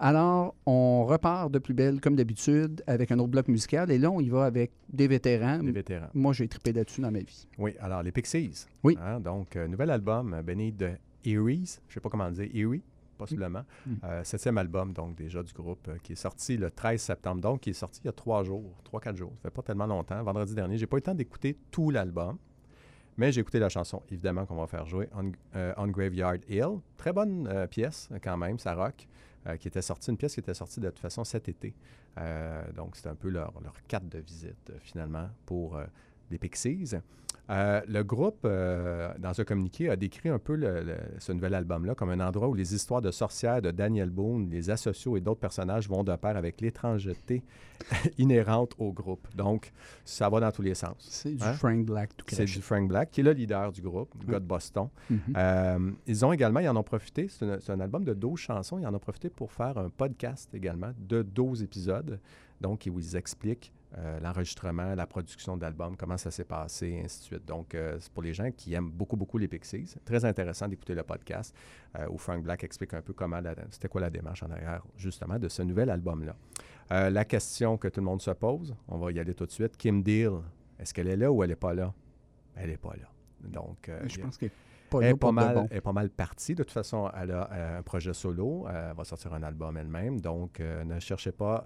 Alors, 0.00 0.54
on 0.66 1.04
repart 1.04 1.50
de 1.50 1.58
plus 1.58 1.74
belle, 1.74 2.00
comme 2.00 2.16
d'habitude, 2.16 2.82
avec 2.86 3.12
un 3.12 3.18
autre 3.18 3.30
bloc 3.30 3.48
musical. 3.48 3.90
Et 3.90 3.98
là, 3.98 4.10
on 4.10 4.20
y 4.20 4.28
va 4.28 4.44
avec 4.44 4.72
des 4.92 5.06
vétérans. 5.06 5.58
Des 5.58 5.72
vétérans. 5.72 6.08
Moi, 6.14 6.32
j'ai 6.32 6.48
trippé 6.48 6.72
là-dessus 6.72 7.00
dans 7.00 7.12
ma 7.12 7.20
vie. 7.20 7.46
Oui, 7.58 7.74
alors 7.80 8.02
les 8.02 8.10
Pixies. 8.10 8.66
Oui. 8.82 8.98
Hein, 9.00 9.20
donc, 9.20 9.54
euh, 9.56 9.68
nouvel 9.68 9.90
album, 9.90 10.40
béni 10.42 10.72
de 10.72 10.90
Eries. 11.24 11.78
Je 11.86 11.92
ne 11.92 11.94
sais 11.94 12.00
pas 12.00 12.08
comment 12.08 12.30
dire, 12.30 12.48
Erie, 12.52 12.82
possiblement. 13.16 13.62
Mm. 13.86 13.92
Euh, 14.02 14.24
septième 14.24 14.58
album, 14.58 14.92
donc, 14.92 15.14
déjà 15.14 15.42
du 15.42 15.52
groupe, 15.52 15.86
euh, 15.88 15.96
qui 16.02 16.12
est 16.12 16.16
sorti 16.16 16.56
le 16.56 16.70
13 16.70 17.00
septembre. 17.00 17.40
Donc, 17.40 17.60
qui 17.60 17.70
est 17.70 17.74
sorti 17.74 18.00
il 18.02 18.06
y 18.06 18.10
a 18.10 18.12
trois 18.12 18.42
jours, 18.42 18.74
trois, 18.82 19.00
quatre 19.00 19.16
jours. 19.16 19.32
Ça 19.36 19.42
fait 19.44 19.54
pas 19.54 19.62
tellement 19.62 19.86
longtemps. 19.86 20.20
Vendredi 20.24 20.54
dernier, 20.54 20.76
j'ai 20.76 20.86
pas 20.86 20.96
eu 20.96 20.98
le 20.98 21.04
temps 21.04 21.14
d'écouter 21.14 21.56
tout 21.70 21.90
l'album. 21.90 22.36
Mais 23.16 23.30
j'ai 23.30 23.42
écouté 23.42 23.60
la 23.60 23.68
chanson, 23.68 24.02
évidemment, 24.10 24.44
qu'on 24.44 24.56
va 24.56 24.66
faire 24.66 24.86
jouer, 24.86 25.08
On, 25.14 25.86
Graveyard 25.86 26.38
Hill. 26.48 26.80
Très 26.96 27.12
bonne 27.12 27.68
pièce, 27.70 28.08
quand 28.20 28.36
même, 28.36 28.58
ça 28.58 28.74
rock. 28.74 29.06
Euh, 29.46 29.58
qui 29.58 29.68
était 29.68 29.82
sortie, 29.82 30.10
une 30.10 30.16
pièce 30.16 30.32
qui 30.32 30.40
était 30.40 30.54
sortie 30.54 30.80
de 30.80 30.88
toute 30.88 31.00
façon 31.00 31.22
cet 31.22 31.50
été. 31.50 31.74
Euh, 32.18 32.64
donc, 32.72 32.96
c'est 32.96 33.08
un 33.08 33.14
peu 33.14 33.28
leur, 33.28 33.52
leur, 33.60 33.74
carte 33.86 34.08
de 34.08 34.18
visite, 34.18 34.70
euh, 34.70 34.78
finalement, 34.80 35.28
pour 35.44 35.78
les 36.30 36.38
Pixies. 36.38 36.94
Euh, 37.50 37.82
le 37.86 38.02
groupe, 38.02 38.40
euh, 38.46 39.12
dans 39.18 39.38
un 39.38 39.44
communiqué, 39.44 39.90
a 39.90 39.96
décrit 39.96 40.30
un 40.30 40.38
peu 40.38 40.58
ce 41.18 41.32
nouvel 41.32 41.54
album-là 41.54 41.94
comme 41.94 42.10
un 42.10 42.26
endroit 42.26 42.48
où 42.48 42.54
les 42.54 42.74
histoires 42.74 43.02
de 43.02 43.10
sorcières 43.10 43.60
de 43.60 43.70
Daniel 43.70 44.08
Boone, 44.08 44.48
les 44.48 44.70
asociaux 44.70 45.16
et 45.16 45.20
d'autres 45.20 45.40
personnages 45.40 45.88
vont 45.88 46.04
de 46.04 46.16
pair 46.16 46.36
avec 46.36 46.60
l'étrangeté 46.62 47.42
inhérente 48.18 48.74
au 48.78 48.92
groupe. 48.92 49.28
Donc, 49.36 49.72
ça 50.04 50.30
va 50.30 50.40
dans 50.40 50.50
tous 50.52 50.62
les 50.62 50.74
sens. 50.74 50.96
C'est 50.98 51.34
du 51.34 51.44
hein? 51.44 51.52
Frank 51.52 51.84
Black 51.84 52.16
tout 52.16 52.24
C'est 52.28 52.46
du 52.46 52.62
Frank 52.62 52.88
Black, 52.88 53.10
qui 53.10 53.20
est 53.20 53.24
le 53.24 53.32
leader 53.32 53.72
du 53.72 53.82
groupe, 53.82 54.14
le 54.26 54.32
gars 54.32 54.40
de 54.40 54.46
Boston. 54.46 54.88
Mm-hmm. 55.12 55.18
Euh, 55.36 55.90
ils 56.06 56.24
ont 56.24 56.32
également, 56.32 56.60
ils 56.60 56.68
en 56.68 56.76
ont 56.76 56.82
profité, 56.82 57.28
c'est 57.28 57.70
un, 57.70 57.80
album 57.80 58.04
de 58.04 58.14
12 58.14 58.38
chansons, 58.38 58.78
ils 58.78 58.86
en 58.86 58.94
ont 58.94 58.98
profité 58.98 59.28
pour 59.28 59.52
faire 59.52 59.76
un 59.76 59.90
podcast 59.90 60.48
également 60.54 60.92
de 60.98 61.20
12 61.22 61.62
épisodes, 61.62 62.18
donc 62.60 62.88
où 62.90 62.98
ils 62.98 63.16
expliquent 63.16 63.72
euh, 63.96 64.18
l'enregistrement, 64.18 64.94
la 64.94 65.06
production 65.06 65.56
d'albums, 65.56 65.96
comment 65.96 66.16
ça 66.16 66.32
s'est 66.32 66.44
passé, 66.44 66.88
et 66.88 67.04
ainsi 67.04 67.20
de 67.20 67.24
suite. 67.24 67.44
Donc, 67.44 67.74
euh, 67.74 67.96
c'est 68.00 68.12
pour 68.12 68.24
les 68.24 68.34
gens 68.34 68.50
qui 68.50 68.74
aiment 68.74 68.90
beaucoup, 68.90 69.16
beaucoup 69.16 69.38
les 69.38 69.46
Pixies. 69.46 69.94
Très 70.04 70.24
intéressant 70.24 70.66
d'écouter 70.66 70.94
le 70.94 71.04
podcast 71.04 71.54
euh, 71.98 72.08
où 72.10 72.18
Frank 72.18 72.42
Black 72.42 72.64
explique 72.64 72.92
un 72.94 73.02
peu 73.02 73.12
comment 73.12 73.40
c'était 73.70 73.86
quoi 73.86 74.00
la 74.00 74.10
démarche 74.10 74.42
en 74.42 74.50
arrière, 74.50 74.82
justement, 74.96 75.38
de 75.38 75.48
ce 75.48 75.62
nouvel 75.62 75.90
album-là. 75.90 76.34
la 77.10 77.24
question 77.24 77.76
que 77.76 77.86
tout 77.86 78.00
le 78.00 78.06
monde 78.06 78.20
se 78.20 78.32
pose, 78.32 78.74
on 78.88 78.98
va 78.98 79.12
y 79.12 79.20
aller 79.20 79.34
tout 79.34 79.46
de 79.46 79.52
suite. 79.52 79.76
Kim 79.76 80.02
Deal, 80.02 80.32
est-ce 80.78 80.92
qu'elle 80.92 81.08
est 81.08 81.16
là 81.16 81.30
ou 81.30 81.44
elle 81.44 81.50
n'est 81.50 81.56
pas 81.56 81.74
là? 81.74 81.92
Elle 82.56 82.70
n'est 82.70 82.76
pas 82.76 82.94
là. 83.00 83.08
Donc, 83.48 83.90
je 84.06 84.20
pense 84.20 84.38
qu'elle 84.38 84.50
est 85.02 85.14
pas, 85.16 85.32
mal, 85.32 85.68
est 85.70 85.80
pas 85.80 85.92
mal 85.92 86.10
partie. 86.10 86.54
De 86.54 86.64
toute 86.64 86.72
façon, 86.72 87.10
elle 87.16 87.30
a 87.30 87.76
un 87.78 87.82
projet 87.82 88.12
solo. 88.12 88.66
elle 88.68 88.96
va 88.96 89.04
sortir 89.04 89.34
un 89.34 89.42
album 89.44 89.76
elle-même. 89.76 90.20
Donc, 90.20 90.58
ne 90.58 90.98
cherchez 90.98 91.32
pas 91.32 91.64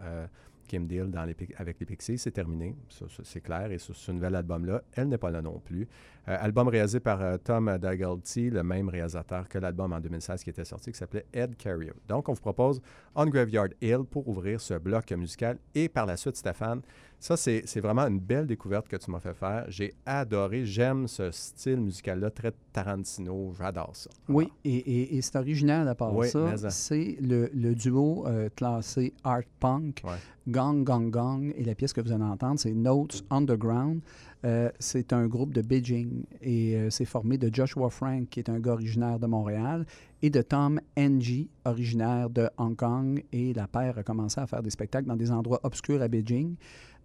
Kim 0.68 0.86
Deal 0.86 1.10
avec 1.56 1.80
les 1.80 1.86
Pixies, 1.86 2.18
c'est 2.18 2.30
terminé. 2.30 2.76
c'est 3.24 3.40
clair. 3.40 3.72
Et 3.72 3.78
sur 3.78 3.96
ce 3.96 4.12
nouvel 4.12 4.36
album-là, 4.36 4.82
elle 4.92 5.08
n'est 5.08 5.18
pas 5.18 5.30
là 5.30 5.42
non 5.42 5.58
plus. 5.58 5.88
Euh, 6.28 6.36
album 6.38 6.68
réalisé 6.68 7.00
par 7.00 7.20
euh, 7.22 7.38
Tom 7.38 7.78
Dagalty, 7.78 8.50
le 8.50 8.62
même 8.62 8.88
réalisateur 8.88 9.48
que 9.48 9.58
l'album 9.58 9.92
en 9.92 9.98
2016 10.00 10.44
qui 10.44 10.50
était 10.50 10.64
sorti, 10.64 10.92
qui 10.92 10.98
s'appelait 10.98 11.24
Ed 11.32 11.56
Carrier. 11.56 11.92
Donc, 12.06 12.28
on 12.28 12.34
vous 12.34 12.40
propose 12.40 12.80
On 13.14 13.26
Graveyard 13.26 13.68
Hill 13.80 14.04
pour 14.08 14.28
ouvrir 14.28 14.60
ce 14.60 14.74
bloc 14.74 15.10
musical. 15.12 15.58
Et 15.74 15.88
par 15.88 16.06
la 16.06 16.16
suite, 16.16 16.36
Stéphane, 16.36 16.82
ça, 17.20 17.36
c'est 17.36 17.80
vraiment 17.80 18.06
une 18.06 18.20
belle 18.20 18.46
découverte 18.46 18.86
que 18.86 18.96
tu 18.96 19.10
m'as 19.10 19.18
fait 19.18 19.34
faire. 19.34 19.64
J'ai 19.68 19.92
adoré. 20.06 20.64
J'aime 20.64 21.08
ce 21.08 21.30
style 21.32 21.80
musical-là, 21.80 22.30
très 22.30 22.52
Tarantino. 22.72 23.52
J'adore 23.58 23.90
ça. 23.94 24.10
Oui, 24.28 24.52
et, 24.64 25.20
c'est 25.20 25.36
original 25.36 25.88
à 25.88 25.94
part 25.96 26.12
ça. 26.24 26.70
C'est 26.70 27.16
le, 27.20 27.74
duo 27.74 28.24
euh, 28.26 28.48
classé 28.54 29.12
Art 29.24 29.42
Punk, 29.58 30.02
Gong 30.46 30.84
Gong 30.84 31.10
Gong. 31.10 31.52
Et 31.56 31.64
la 31.64 31.74
pièce 31.74 31.92
que 31.92 32.00
vous 32.00 32.12
allez 32.12 32.22
entendre, 32.22 32.60
c'est 32.60 32.72
Notes 32.72 33.24
Underground. 33.30 34.00
Euh, 34.44 34.70
c'est 34.78 35.12
un 35.12 35.26
groupe 35.26 35.52
de 35.52 35.62
Beijing 35.62 36.22
et 36.40 36.76
euh, 36.76 36.90
c'est 36.90 37.04
formé 37.04 37.38
de 37.38 37.52
Joshua 37.52 37.90
Frank, 37.90 38.28
qui 38.28 38.38
est 38.38 38.48
un 38.48 38.60
gars 38.60 38.74
originaire 38.74 39.18
de 39.18 39.26
Montréal, 39.26 39.84
et 40.22 40.30
de 40.30 40.40
Tom 40.42 40.80
Ng, 40.96 41.48
originaire 41.64 42.30
de 42.30 42.48
Hong 42.56 42.76
Kong. 42.76 43.24
Et 43.32 43.52
la 43.52 43.66
paire 43.66 43.98
a 43.98 44.04
commencé 44.04 44.40
à 44.40 44.46
faire 44.46 44.62
des 44.62 44.70
spectacles 44.70 45.08
dans 45.08 45.16
des 45.16 45.32
endroits 45.32 45.58
obscurs 45.64 46.00
à 46.00 46.06
Beijing 46.06 46.54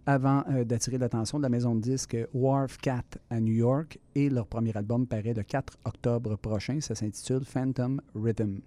avant 0.06 0.44
euh, 0.50 0.64
d'attirer 0.64 0.98
l'attention 0.98 1.38
de 1.38 1.42
la 1.42 1.48
maison 1.48 1.74
de 1.74 1.80
disques 1.80 2.16
Wharf 2.32 2.78
Cat 2.78 3.04
à 3.30 3.40
New 3.40 3.54
York. 3.54 3.98
Et 4.14 4.30
leur 4.30 4.46
premier 4.46 4.76
album 4.76 5.06
paraît 5.06 5.34
le 5.34 5.42
4 5.42 5.78
octobre 5.84 6.36
prochain. 6.36 6.80
Ça 6.80 6.94
s'intitule 6.94 7.44
Phantom 7.44 8.00
Rhythm. 8.14 8.60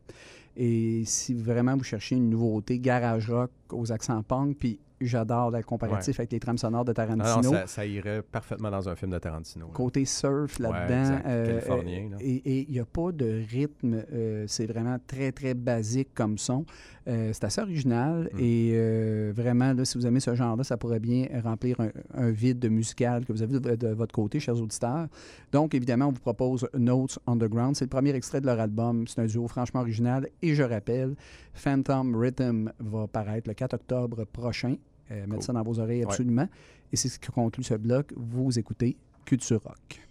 Et 0.55 1.03
si 1.05 1.33
vraiment 1.33 1.75
vous 1.77 1.83
cherchez 1.83 2.15
une 2.15 2.29
nouveauté 2.29 2.79
garage 2.79 3.29
rock 3.29 3.51
aux 3.71 3.91
accents 3.91 4.23
punk, 4.23 4.57
puis 4.57 4.79
j'adore 5.01 5.51
le 5.51 5.61
comparatif 5.61 6.19
avec 6.19 6.31
les 6.31 6.39
trames 6.39 6.57
sonores 6.57 6.85
de 6.85 6.93
Tarantino. 6.93 7.53
ça, 7.65 7.85
irait 7.85 8.21
parfaitement 8.21 8.71
dans 8.71 8.89
un 8.89 8.95
film 8.95 9.11
de 9.11 9.19
Tarantino. 9.19 9.67
Côté 9.67 10.05
surf 10.05 10.59
là-dedans. 10.59 11.19
Euh, 11.25 11.45
Californien. 11.45 12.09
et 12.19 12.61
il 12.61 12.71
n'y 12.71 12.79
a 12.79 12.85
pas 12.85 13.11
de 13.11 13.43
rythme. 13.49 14.03
Euh, 14.11 14.45
c'est 14.47 14.65
vraiment 14.65 14.97
très, 15.05 15.31
très 15.31 15.53
basique 15.53 16.09
comme 16.13 16.37
son. 16.37 16.65
Euh, 17.07 17.31
c'est 17.33 17.43
assez 17.45 17.61
original 17.61 18.29
mm. 18.33 18.39
et 18.39 19.31
vraiment, 19.31 19.73
là, 19.73 19.85
si 19.85 19.97
vous 19.97 20.05
aimez 20.05 20.19
ce 20.19 20.35
genre-là, 20.35 20.63
ça 20.63 20.77
pourrait 20.77 20.99
bien 20.99 21.27
remplir 21.43 21.77
un, 22.13 22.29
vide 22.31 22.69
musical 22.69 23.25
que 23.25 23.31
vous 23.31 23.41
avez 23.41 23.59
de, 23.59 23.87
votre 23.89 24.13
côté, 24.13 24.39
chers 24.39 24.59
auditeurs. 24.59 25.07
Donc, 25.51 25.73
évidemment, 25.73 26.07
on 26.07 26.11
vous 26.11 26.19
propose 26.19 26.67
Notes 26.73 27.19
Underground. 27.27 27.75
C'est 27.75 27.85
le 27.85 27.89
premier 27.89 28.13
extrait 28.15 28.41
de 28.41 28.45
leur 28.45 28.59
album. 28.59 29.07
C'est 29.07 29.21
un 29.21 29.25
duo 29.25 29.47
franchement 29.47 29.81
original. 29.81 30.27
Et 30.41 30.55
je 30.55 30.63
rappelle, 30.63 31.15
Phantom 31.53 32.15
Rhythm 32.15 32.71
va 32.79 33.07
paraître 33.07 33.47
le 33.47 33.53
4 33.53 33.73
octobre 33.73 34.25
prochain. 34.25 34.75
Euh, 35.11 35.25
mettre 35.27 35.43
ça 35.43 35.53
dans 35.53 35.63
vos 35.63 35.79
oreilles 35.79 36.03
absolument. 36.03 36.47
Et 36.91 36.95
c'est 36.95 37.09
ce 37.09 37.19
qui 37.19 37.31
conclut 37.31 37.63
ce 37.63 37.75
bloc. 37.75 38.13
Vous 38.15 38.57
écoutez 38.57 38.97
Culture 39.25 39.61
Rock. 39.63 40.06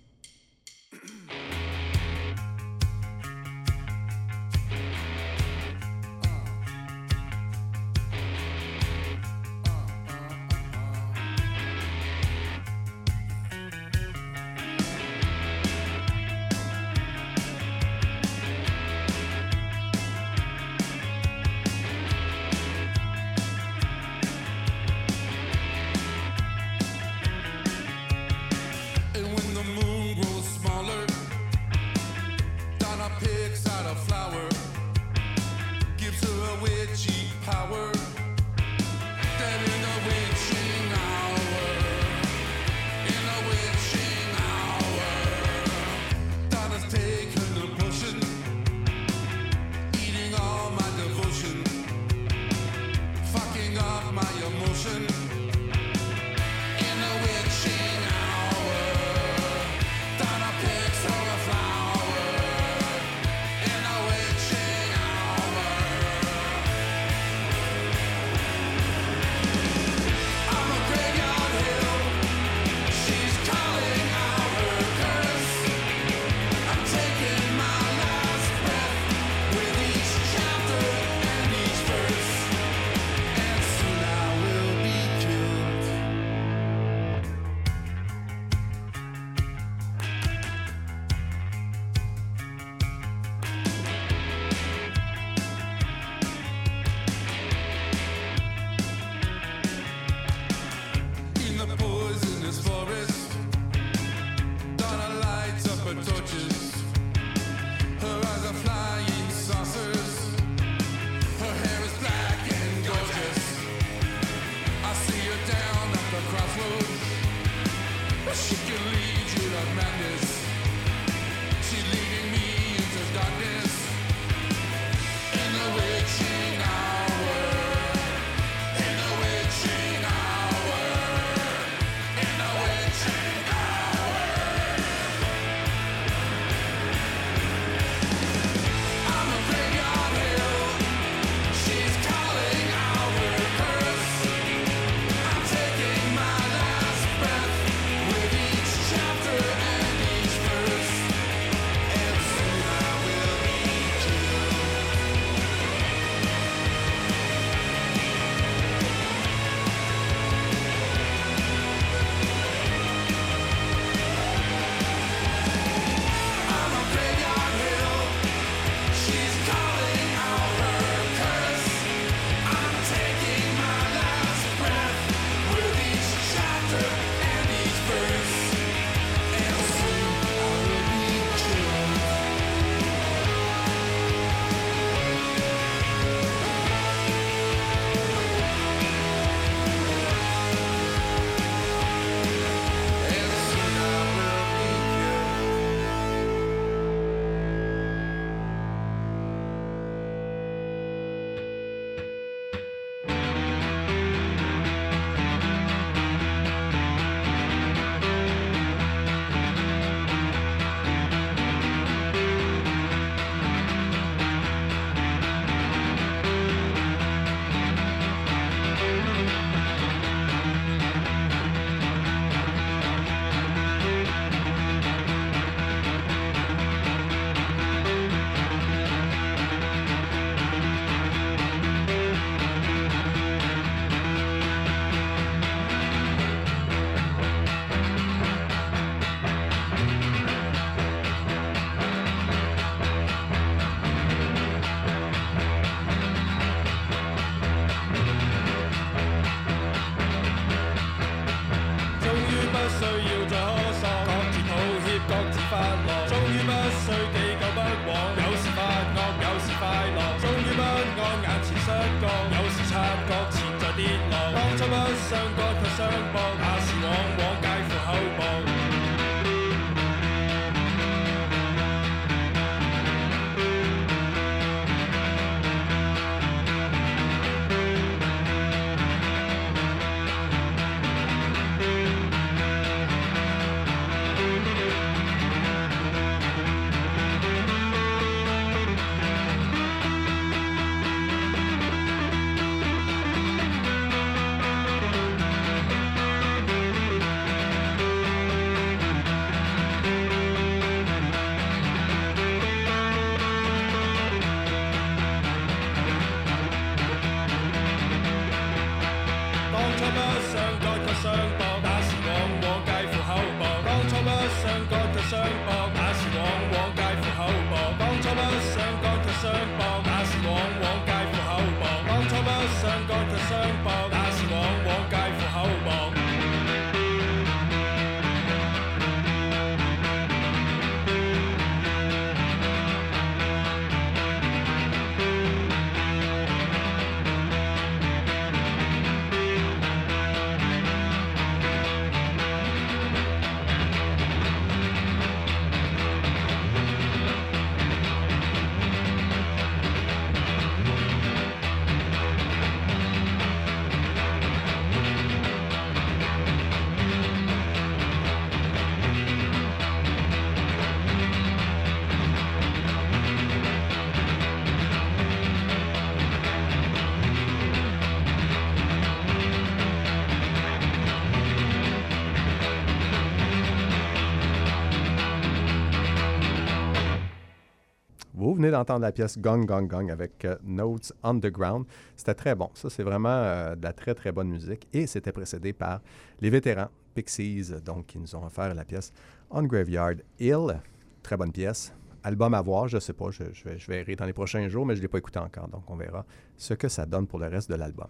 D'entendre 378.50 378.80
la 378.80 378.92
pièce 378.92 379.18
Gong 379.18 379.44
Gong 379.44 379.66
Gong 379.66 379.90
avec 379.90 380.24
euh, 380.24 380.36
Notes 380.44 380.92
Underground. 381.02 381.66
C'était 381.96 382.14
très 382.14 382.34
bon. 382.34 382.50
Ça, 382.54 382.70
c'est 382.70 382.82
vraiment 382.82 383.08
euh, 383.08 383.54
de 383.54 383.64
la 383.64 383.72
très, 383.72 383.94
très 383.94 384.12
bonne 384.12 384.28
musique. 384.28 384.66
Et 384.72 384.86
c'était 384.86 385.12
précédé 385.12 385.52
par 385.52 385.80
les 386.20 386.30
vétérans 386.30 386.68
Pixies, 386.94 387.52
donc, 387.64 387.86
qui 387.86 387.98
nous 387.98 388.16
ont 388.16 388.24
offert 388.24 388.54
la 388.54 388.64
pièce 388.64 388.92
On 389.30 389.42
Graveyard 389.42 389.96
Hill. 390.18 390.60
Très 391.02 391.16
bonne 391.16 391.32
pièce. 391.32 391.72
Album 392.02 392.34
à 392.34 392.40
voir, 392.40 392.68
je 392.68 392.76
ne 392.76 392.80
sais 392.80 392.92
pas, 392.92 393.10
je, 393.10 393.24
je, 393.32 393.44
vais, 393.44 393.58
je 393.58 393.66
verrai 393.66 393.96
dans 393.96 394.04
les 394.06 394.12
prochains 394.12 394.48
jours, 394.48 394.64
mais 394.64 394.74
je 394.74 394.80
ne 394.80 394.82
l'ai 394.82 394.88
pas 394.88 394.98
écouté 394.98 395.18
encore, 395.18 395.48
donc 395.48 395.68
on 395.68 395.74
verra 395.74 396.06
ce 396.36 396.54
que 396.54 396.68
ça 396.68 396.86
donne 396.86 397.08
pour 397.08 397.18
le 397.18 397.26
reste 397.26 397.50
de 397.50 397.56
l'album. 397.56 397.88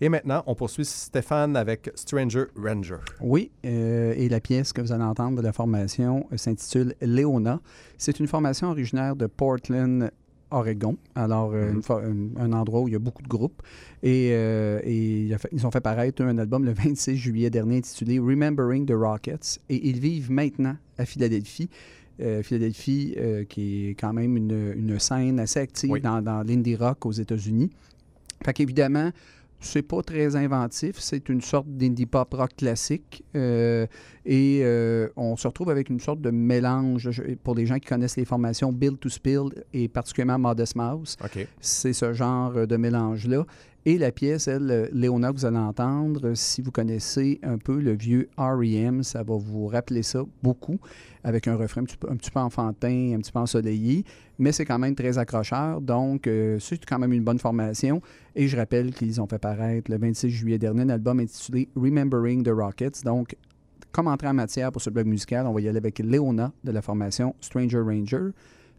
Et 0.00 0.10
maintenant, 0.10 0.42
on 0.46 0.54
poursuit 0.54 0.84
Stéphane 0.84 1.56
avec 1.56 1.90
Stranger 1.94 2.44
Ranger. 2.54 2.98
Oui, 3.22 3.50
euh, 3.64 4.12
et 4.14 4.28
la 4.28 4.40
pièce 4.40 4.74
que 4.74 4.82
vous 4.82 4.92
allez 4.92 5.02
entendre 5.02 5.38
de 5.38 5.42
la 5.42 5.54
formation 5.54 6.26
s'intitule 6.36 6.94
Léona. 7.00 7.60
C'est 7.96 8.20
une 8.20 8.26
formation 8.26 8.68
originaire 8.68 9.16
de 9.16 9.26
Portland, 9.26 10.10
Oregon. 10.50 10.98
Alors, 11.14 11.52
euh, 11.54 11.72
mm-hmm. 11.72 12.38
un 12.38 12.52
endroit 12.52 12.82
où 12.82 12.88
il 12.88 12.92
y 12.92 12.94
a 12.96 12.98
beaucoup 12.98 13.22
de 13.22 13.28
groupes. 13.28 13.62
Et, 14.02 14.32
euh, 14.32 14.80
ils 14.84 15.66
ont 15.66 15.70
fait 15.70 15.80
paraître 15.80 16.22
un 16.22 16.36
album 16.36 16.66
le 16.66 16.72
26 16.74 17.16
juillet 17.16 17.48
dernier 17.48 17.78
intitulé 17.78 18.18
Remembering 18.18 18.84
the 18.84 18.94
Rockets. 18.94 19.60
Et 19.70 19.88
ils 19.88 19.98
vivent 19.98 20.30
maintenant 20.30 20.76
à 20.98 21.06
Philadelphie. 21.06 21.70
Philadelphie, 22.42 23.14
qui 23.50 23.88
est 23.88 23.94
quand 23.94 24.14
même 24.14 24.38
une, 24.38 24.98
scène 24.98 25.38
assez 25.38 25.60
active 25.60 26.00
dans, 26.00 26.22
dans 26.22 26.42
l'indie 26.42 26.74
rock 26.74 27.04
aux 27.04 27.12
États-Unis. 27.12 27.70
Fait 28.42 28.54
qu'évidemment, 28.54 29.10
c'est 29.66 29.82
pas 29.82 30.02
très 30.02 30.36
inventif, 30.36 30.96
c'est 30.98 31.28
une 31.28 31.40
sorte 31.40 31.66
d'indie 31.68 32.06
pop 32.06 32.32
rock 32.32 32.56
classique. 32.56 33.24
Euh, 33.34 33.86
et 34.24 34.60
euh, 34.62 35.08
on 35.16 35.36
se 35.36 35.46
retrouve 35.46 35.70
avec 35.70 35.90
une 35.90 36.00
sorte 36.00 36.20
de 36.20 36.30
mélange, 36.30 37.10
pour 37.44 37.54
les 37.54 37.66
gens 37.66 37.78
qui 37.78 37.86
connaissent 37.86 38.16
les 38.16 38.24
formations 38.24 38.72
Build 38.72 38.98
to 38.98 39.08
Spill 39.08 39.50
et 39.72 39.88
particulièrement 39.88 40.38
Modest 40.38 40.76
Mouse. 40.76 41.16
C'est 41.60 41.92
ce 41.92 42.12
genre 42.12 42.66
de 42.66 42.76
mélange-là. 42.76 43.44
Et 43.88 43.98
la 43.98 44.10
pièce, 44.10 44.48
elle, 44.48 44.90
Léona, 44.92 45.30
vous 45.30 45.44
allez 45.44 45.58
entendre, 45.58 46.34
si 46.34 46.60
vous 46.60 46.72
connaissez 46.72 47.38
un 47.44 47.56
peu 47.56 47.78
le 47.78 47.92
vieux 47.92 48.28
R.E.M., 48.36 49.04
ça 49.04 49.22
va 49.22 49.36
vous 49.36 49.68
rappeler 49.68 50.02
ça 50.02 50.24
beaucoup, 50.42 50.80
avec 51.22 51.46
un 51.46 51.54
refrain 51.54 51.82
un 51.82 52.16
petit 52.16 52.30
peu, 52.32 52.40
enfantin, 52.40 53.14
un 53.14 53.18
petit 53.18 53.30
peu 53.30 53.38
ensoleillé, 53.38 54.04
mais 54.40 54.50
c'est 54.50 54.64
quand 54.64 54.80
même 54.80 54.96
très 54.96 55.18
accrocheur. 55.18 55.80
Donc, 55.80 56.26
euh, 56.26 56.58
c'est 56.58 56.84
quand 56.84 56.98
même 56.98 57.12
une 57.12 57.22
bonne 57.22 57.38
formation. 57.38 58.02
Et 58.34 58.48
je 58.48 58.56
rappelle 58.56 58.92
qu'ils 58.92 59.20
ont 59.20 59.28
fait 59.28 59.38
paraître 59.38 59.88
le 59.88 59.98
26 59.98 60.30
juillet 60.30 60.58
dernier 60.58 60.82
un 60.82 60.88
album 60.88 61.20
intitulé 61.20 61.68
Remembering 61.76 62.42
the 62.42 62.50
Rockets. 62.50 63.04
Donc, 63.04 63.36
comme 63.92 64.08
entrée 64.08 64.26
en 64.26 64.34
matière 64.34 64.72
pour 64.72 64.82
ce 64.82 64.90
blog 64.90 65.06
musical, 65.06 65.46
on 65.46 65.52
va 65.52 65.60
y 65.60 65.68
aller 65.68 65.78
avec 65.78 66.00
Léona 66.00 66.50
de 66.64 66.72
la 66.72 66.82
formation 66.82 67.36
Stranger 67.40 67.82
Ranger. 67.82 68.30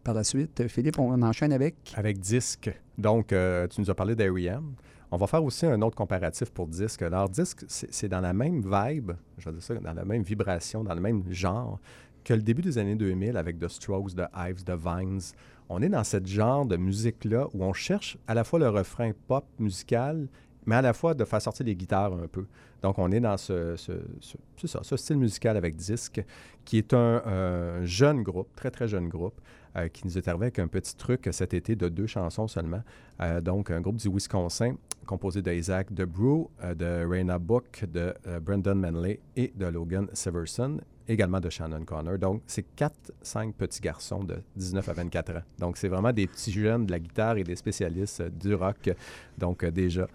Par 0.03 0.13
la 0.13 0.25
suite, 0.25 0.67
Philippe, 0.67 0.99
on 0.99 1.21
enchaîne 1.21 1.53
avec... 1.53 1.75
Avec 1.95 2.19
Disque. 2.19 2.69
Donc, 2.97 3.31
euh, 3.31 3.67
tu 3.67 3.79
nous 3.79 3.89
as 3.89 3.95
parlé 3.95 4.13
d'R.E.M., 4.13 4.73
on 5.11 5.17
va 5.17 5.27
faire 5.27 5.43
aussi 5.43 5.65
un 5.65 5.81
autre 5.81 5.95
comparatif 5.95 6.49
pour 6.51 6.67
disque. 6.67 7.01
Alors, 7.01 7.29
disque, 7.29 7.63
c'est 7.67 8.09
dans 8.09 8.21
la 8.21 8.33
même 8.33 8.61
vibe, 8.61 9.11
je 9.37 9.45
vais 9.45 9.53
dire 9.53 9.63
ça, 9.63 9.75
dans 9.75 9.93
la 9.93 10.05
même 10.05 10.23
vibration, 10.23 10.83
dans 10.83 10.93
le 10.93 11.01
même 11.01 11.23
genre 11.29 11.79
que 12.27 12.33
le 12.33 12.41
début 12.41 12.61
des 12.61 12.77
années 12.77 12.95
2000 12.95 13.37
avec 13.37 13.57
The 13.57 13.69
Strokes, 13.69 14.13
The 14.15 14.27
Ives, 14.35 14.63
The 14.65 14.71
Vines. 14.71 15.21
On 15.69 15.81
est 15.81 15.87
dans 15.87 16.03
ce 16.03 16.17
genre 16.25 16.65
de 16.65 16.75
musique-là 16.75 17.47
où 17.53 17.63
on 17.63 17.71
cherche 17.71 18.17
à 18.27 18.33
la 18.33 18.43
fois 18.43 18.59
le 18.59 18.67
refrain 18.67 19.11
pop 19.27 19.45
musical, 19.59 20.27
mais 20.65 20.75
à 20.75 20.81
la 20.81 20.91
fois 20.91 21.13
de 21.13 21.23
faire 21.23 21.41
sortir 21.41 21.65
les 21.65 21.75
guitares 21.75 22.11
un 22.11 22.27
peu. 22.27 22.45
Donc, 22.81 22.99
on 22.99 23.11
est 23.13 23.21
dans 23.21 23.37
ce, 23.37 23.75
ce, 23.77 24.97
style 24.97 25.17
musical 25.17 25.55
avec 25.55 25.77
disque, 25.77 26.21
qui 26.65 26.77
est 26.77 26.93
un, 26.93 27.83
jeune 27.83 28.23
groupe, 28.23 28.49
très, 28.57 28.71
très 28.71 28.89
jeune 28.89 29.07
groupe, 29.07 29.39
euh, 29.75 29.87
qui 29.87 30.05
nous 30.05 30.17
est 30.17 30.27
arrivé 30.27 30.45
avec 30.45 30.59
un 30.59 30.67
petit 30.67 30.95
truc 30.95 31.27
cet 31.31 31.53
été 31.53 31.75
de 31.75 31.89
deux 31.89 32.07
chansons 32.07 32.47
seulement. 32.47 32.81
Euh, 33.21 33.41
donc, 33.41 33.71
un 33.71 33.81
groupe 33.81 33.97
du 33.97 34.09
Wisconsin 34.09 34.75
composé 35.05 35.41
d'Isaac 35.41 35.93
DeBrew, 35.93 36.49
euh, 36.63 36.73
de 36.75 37.05
Raina 37.05 37.39
Book, 37.39 37.85
de 37.91 38.13
Brendan 38.41 38.79
Manley 38.79 39.19
et 39.35 39.51
de 39.55 39.65
Logan 39.65 40.07
Severson, 40.13 40.79
également 41.07 41.39
de 41.39 41.49
Shannon 41.49 41.83
Connor. 41.85 42.17
Donc, 42.17 42.41
c'est 42.47 42.65
quatre, 42.75 43.11
cinq 43.21 43.55
petits 43.55 43.81
garçons 43.81 44.23
de 44.23 44.37
19 44.55 44.89
à 44.89 44.93
24 44.93 45.37
ans. 45.37 45.43
Donc, 45.59 45.77
c'est 45.77 45.87
vraiment 45.87 46.11
des 46.11 46.27
petits 46.27 46.51
jeunes 46.51 46.85
de 46.85 46.91
la 46.91 46.99
guitare 46.99 47.37
et 47.37 47.43
des 47.43 47.55
spécialistes 47.55 48.21
du 48.23 48.53
rock. 48.53 48.89
Donc, 49.37 49.63
déjà, 49.65 50.07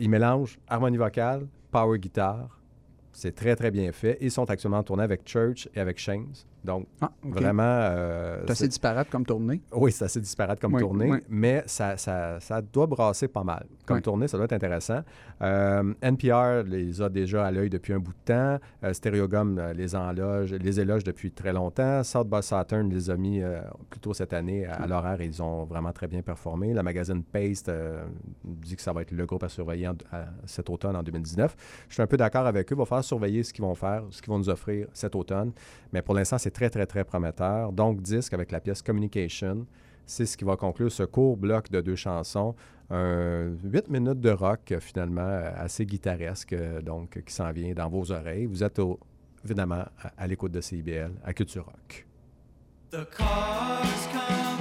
ils 0.00 0.08
mélangent 0.08 0.58
harmonie 0.68 0.96
vocale, 0.96 1.46
power 1.70 1.98
guitar, 1.98 2.60
c'est 3.12 3.34
très, 3.34 3.56
très 3.56 3.70
bien 3.70 3.90
fait. 3.92 4.18
Ils 4.20 4.30
sont 4.30 4.48
actuellement 4.48 4.82
tournés 4.82 5.02
avec 5.02 5.26
Church 5.26 5.68
et 5.74 5.80
avec 5.80 5.98
Shames. 5.98 6.32
Donc, 6.64 6.86
ah, 7.00 7.10
vraiment. 7.22 7.62
Euh, 7.62 8.42
c'est 8.46 8.52
assez 8.52 8.68
disparate 8.68 9.08
comme 9.10 9.24
tournée. 9.24 9.60
Oui, 9.72 9.92
c'est 9.92 10.04
assez 10.04 10.20
disparate 10.20 10.60
comme 10.60 10.78
tournée, 10.78 11.22
mais 11.28 11.62
ça, 11.66 11.96
ça, 11.96 12.38
ça, 12.40 12.60
doit 12.60 12.86
brasser 12.86 13.28
pas 13.28 13.44
mal. 13.44 13.66
Comme 13.86 14.02
tournée, 14.02 14.28
ça 14.28 14.36
doit 14.36 14.44
être 14.44 14.52
intéressant. 14.52 15.00
Euh, 15.42 15.94
NPR 16.02 16.62
les 16.66 17.00
a 17.00 17.08
déjà 17.08 17.46
à 17.46 17.50
l'œil 17.50 17.70
depuis 17.70 17.92
un 17.92 17.98
bout 17.98 18.12
de 18.12 18.24
temps. 18.24 18.58
Euh, 18.84 18.92
Stereogum 18.92 19.58
euh, 19.58 19.72
les, 19.72 19.96
enloge, 19.96 20.52
les 20.52 20.80
éloge 20.80 21.02
depuis 21.02 21.32
très 21.32 21.52
longtemps. 21.52 22.04
South 22.04 22.28
by 22.28 22.42
Saturn 22.42 22.90
les 22.90 23.10
a 23.10 23.16
mis 23.16 23.42
plus 23.88 24.00
tôt 24.00 24.14
cette 24.14 24.32
année 24.32 24.66
à, 24.66 24.86
l'horaire 24.86 25.20
et 25.20 25.26
ils 25.26 25.42
ont 25.42 25.64
vraiment 25.64 25.92
très 25.92 26.06
bien 26.06 26.22
performé. 26.22 26.72
Le 26.74 26.82
magazine 26.82 27.22
Paste 27.22 27.70
dit 28.44 28.76
que 28.76 28.82
ça 28.82 28.92
va 28.92 29.02
être 29.02 29.12
le 29.12 29.26
groupe 29.26 29.42
à 29.42 29.48
surveiller 29.48 29.90
cet 30.44 30.70
automne 30.70 30.96
en 30.96 31.02
2019. 31.02 31.56
Je 31.88 31.94
suis 31.94 32.02
un 32.02 32.06
peu 32.06 32.16
d'accord 32.16 32.46
avec 32.46 32.70
eux. 32.72 32.76
Il 32.76 32.78
va 32.78 32.84
falloir 32.84 33.04
surveiller 33.04 33.42
ce 33.42 33.52
qu'ils 33.52 33.64
vont 33.64 33.74
faire, 33.74 34.04
ce 34.10 34.20
qu'ils 34.20 34.30
vont 34.30 34.38
nous 34.38 34.48
offrir 34.48 34.88
cet 34.92 35.14
automne. 35.14 35.52
Mais 35.92 36.02
pour 36.02 36.14
l'instant, 36.14 36.38
c'est 36.38 36.49
très, 36.50 36.70
très, 36.70 36.86
très 36.86 37.04
prometteur. 37.04 37.72
Donc, 37.72 38.00
disque 38.02 38.34
avec 38.34 38.52
la 38.52 38.60
pièce 38.60 38.82
Communication, 38.82 39.66
c'est 40.06 40.26
ce 40.26 40.36
qui 40.36 40.44
va 40.44 40.56
conclure 40.56 40.90
ce 40.90 41.04
court 41.04 41.36
bloc 41.36 41.70
de 41.70 41.80
deux 41.80 41.96
chansons. 41.96 42.54
Un 42.90 43.52
8 43.64 43.88
minutes 43.88 44.20
de 44.20 44.30
rock, 44.30 44.74
finalement, 44.80 45.42
assez 45.56 45.86
guitaresque, 45.86 46.54
donc, 46.82 47.22
qui 47.24 47.32
s'en 47.32 47.52
vient 47.52 47.72
dans 47.72 47.88
vos 47.88 48.10
oreilles. 48.10 48.46
Vous 48.46 48.64
êtes 48.64 48.80
évidemment 49.44 49.84
à, 50.02 50.12
à 50.18 50.26
l'écoute 50.26 50.52
de 50.52 50.60
CIBL, 50.60 51.12
à 51.24 51.32
Culture 51.32 51.64
Rock. 51.64 52.06
The 52.90 53.04
cars 53.04 54.08
come. 54.10 54.59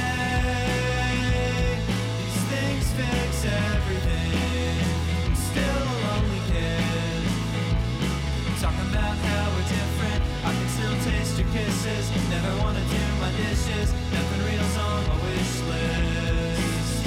these 2.20 2.42
things 2.52 2.86
fix 3.00 3.46
everything. 3.46 4.84
I'm 5.26 5.36
still 5.36 5.84
a 5.84 5.96
lonely 6.04 6.42
kid. 6.52 7.24
About 8.60 9.18
how 9.18 9.46
we're 9.56 9.70
different. 9.70 10.22
I 10.44 10.52
can 10.52 10.70
still 10.76 10.98
taste 11.10 11.40
your 11.40 11.48
kisses. 11.54 12.06
Never 12.30 12.54
wanna 12.62 12.84
do 12.92 13.04
my 13.22 13.32
dishes. 13.38 13.94
Nothing 14.12 14.42
real's 14.46 14.78
on 14.78 15.02
my 15.08 15.16
wish 15.24 15.56
list. 15.72 17.00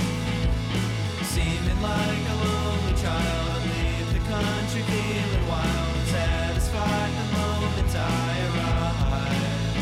Seeming 1.32 1.80
like 1.82 2.24
a 2.32 2.36
lonely 2.44 2.94
child 3.02 3.47
country 4.42 4.82
feeling 4.82 5.46
wild 5.48 5.94
and 5.98 6.08
satisfied 6.08 7.12
the 7.18 7.26
moment 7.38 7.92
I 7.96 8.30
arrive. 8.46 9.76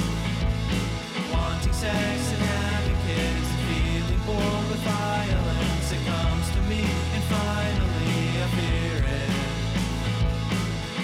Wanting 1.32 1.72
sex 1.72 2.18
and 2.34 2.42
having 2.42 2.98
kids 3.06 3.48
and 3.54 3.62
feeling 3.68 4.22
bored 4.26 4.66
with 4.70 4.82
violence, 4.88 5.88
it 5.96 6.02
comes 6.12 6.46
to 6.56 6.60
me 6.70 6.82
and 7.14 7.24
finally 7.34 8.16
I 8.44 8.48
fear 8.56 8.98
it. 9.20 9.32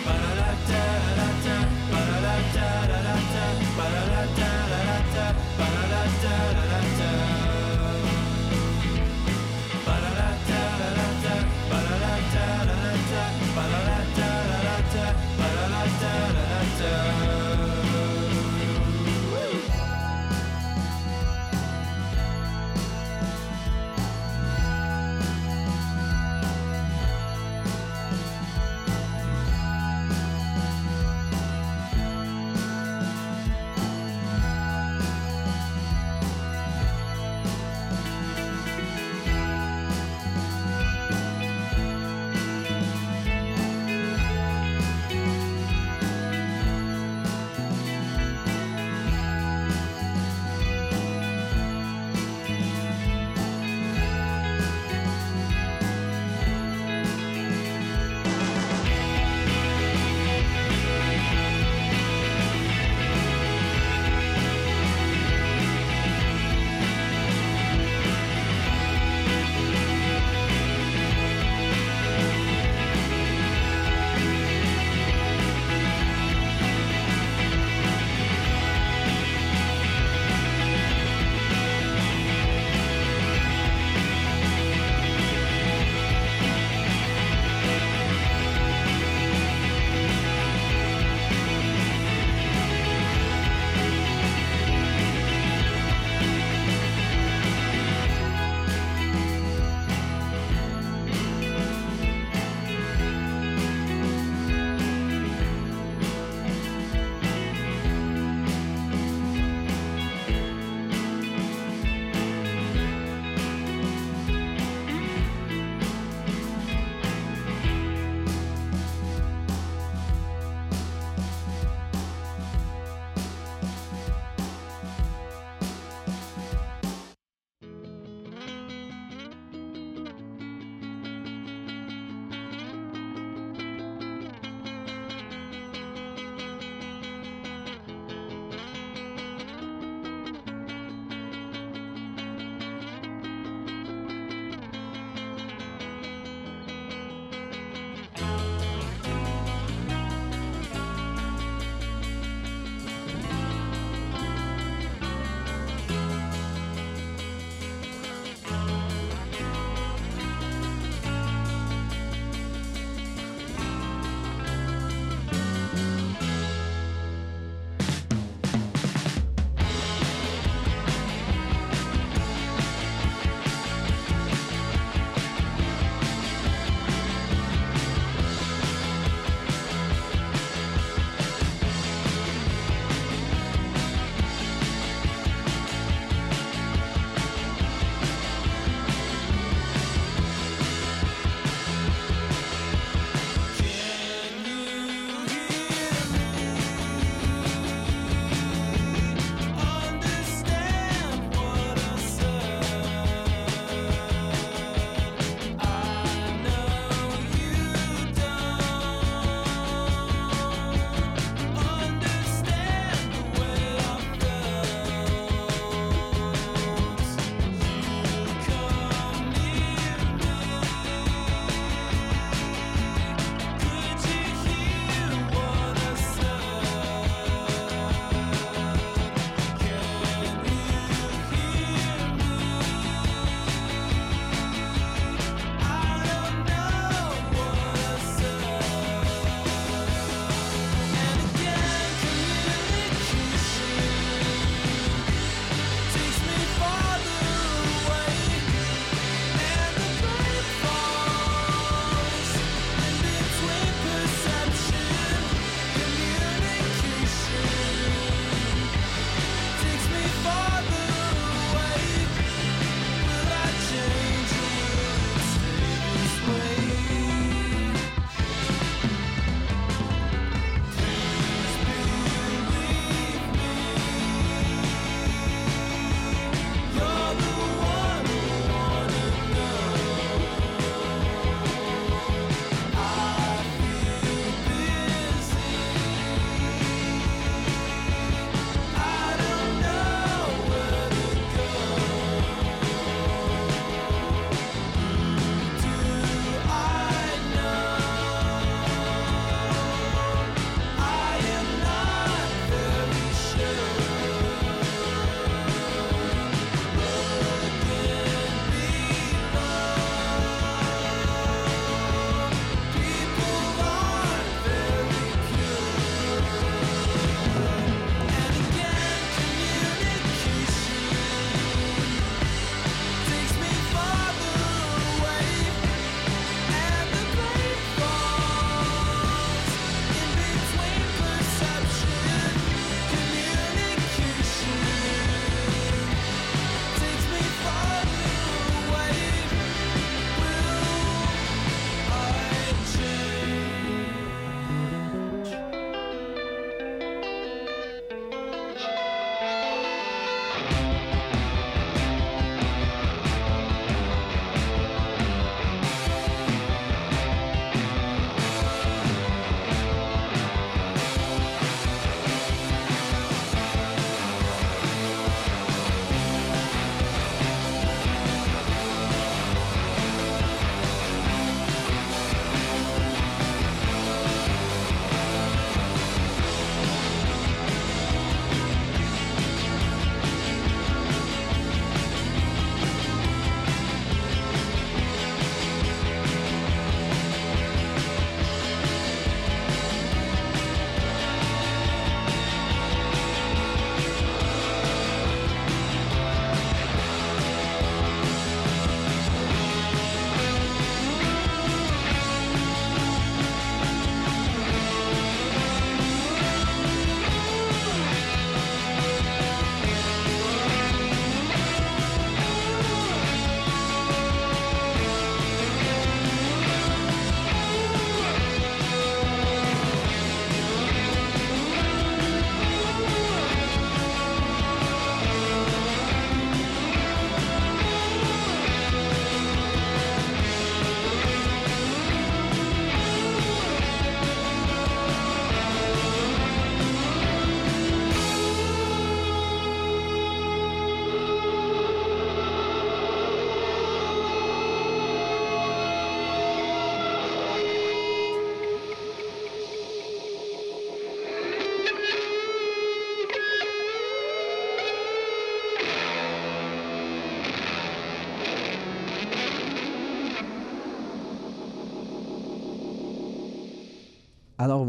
Ba-da-da-da-da. 0.05 1.32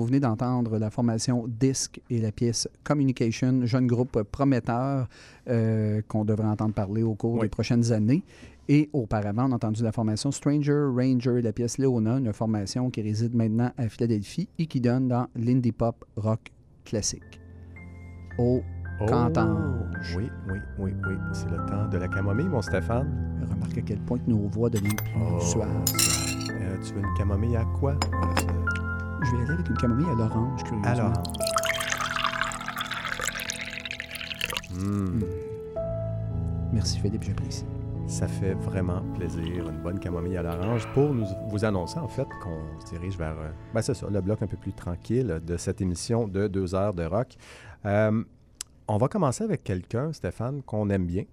Venez 0.03 0.19
d'entendre 0.19 0.77
la 0.77 0.89
formation 0.89 1.45
Disc 1.47 1.99
et 2.09 2.19
la 2.19 2.31
pièce 2.31 2.67
Communication, 2.83 3.65
jeune 3.65 3.87
groupe 3.87 4.23
prometteur 4.23 5.07
euh, 5.49 6.01
qu'on 6.07 6.25
devrait 6.25 6.47
entendre 6.47 6.73
parler 6.73 7.03
au 7.03 7.15
cours 7.15 7.41
des 7.41 7.49
prochaines 7.49 7.91
années. 7.91 8.23
Et 8.69 8.89
auparavant, 8.93 9.49
on 9.49 9.51
a 9.51 9.55
entendu 9.55 9.83
la 9.83 9.91
formation 9.91 10.31
Stranger 10.31 10.85
Ranger 10.95 11.39
et 11.39 11.41
la 11.41 11.51
pièce 11.51 11.77
Leona, 11.77 12.17
une 12.17 12.31
formation 12.31 12.89
qui 12.89 13.01
réside 13.01 13.35
maintenant 13.35 13.71
à 13.77 13.89
Philadelphie 13.89 14.47
et 14.57 14.67
qui 14.67 14.79
donne 14.79 15.09
dans 15.09 15.27
l'indie 15.35 15.73
pop 15.73 16.05
rock 16.15 16.51
classique. 16.85 17.41
Au 18.37 18.61
oh, 19.01 19.05
Oui, 20.15 20.29
oui, 20.49 20.59
oui, 20.79 20.91
oui. 21.07 21.15
C'est 21.33 21.49
le 21.49 21.57
temps 21.65 21.89
de 21.89 21.97
la 21.97 22.07
camomille, 22.07 22.47
mon 22.47 22.61
Stéphane. 22.61 23.39
Remarque 23.51 23.77
à 23.77 23.81
quel 23.81 23.99
point 23.99 24.17
que 24.17 24.29
nos 24.29 24.47
voix 24.47 24.69
deviennent 24.69 24.95
plus 24.95 25.13
oh, 25.17 25.39
suaves. 25.41 25.83
Euh, 26.51 26.77
tu 26.81 26.93
veux 26.93 27.01
une 27.01 27.13
camomille 27.17 27.57
à 27.57 27.65
quoi? 27.79 27.97
Je 29.23 29.31
vais 29.31 29.43
aller 29.43 29.51
avec 29.51 29.69
une 29.69 29.77
camomille 29.77 30.09
à 30.09 30.15
l'orange, 30.15 30.63
curieusement. 30.63 30.91
À 30.91 30.95
l'orange. 30.95 31.27
Hmm. 34.73 35.21
Merci 36.73 36.99
Philippe, 36.99 37.23
j'apprécie. 37.23 37.65
Ça 38.07 38.27
fait 38.27 38.53
vraiment 38.53 39.01
plaisir, 39.15 39.69
une 39.69 39.81
bonne 39.81 39.99
camomille 39.99 40.35
à 40.35 40.43
l'orange, 40.43 40.87
pour 40.93 41.13
nous, 41.13 41.25
vous 41.47 41.63
annoncer 41.63 41.99
en 41.99 42.07
fait 42.07 42.27
qu'on 42.41 42.79
se 42.81 42.91
dirige 42.91 43.17
vers, 43.17 43.37
euh, 43.39 43.49
ben 43.73 43.81
c'est 43.81 43.93
ça, 43.93 44.07
le 44.09 44.19
bloc 44.19 44.41
un 44.41 44.47
peu 44.47 44.57
plus 44.57 44.73
tranquille 44.73 45.39
de 45.45 45.57
cette 45.57 45.79
émission 45.79 46.27
de 46.27 46.47
deux 46.47 46.75
heures 46.75 46.93
de 46.93 47.05
rock. 47.05 47.35
Euh, 47.85 48.23
on 48.89 48.97
va 48.97 49.07
commencer 49.07 49.45
avec 49.45 49.63
quelqu'un, 49.63 50.11
Stéphane, 50.11 50.61
qu'on 50.63 50.89
aime 50.89 51.05
bien. 51.05 51.23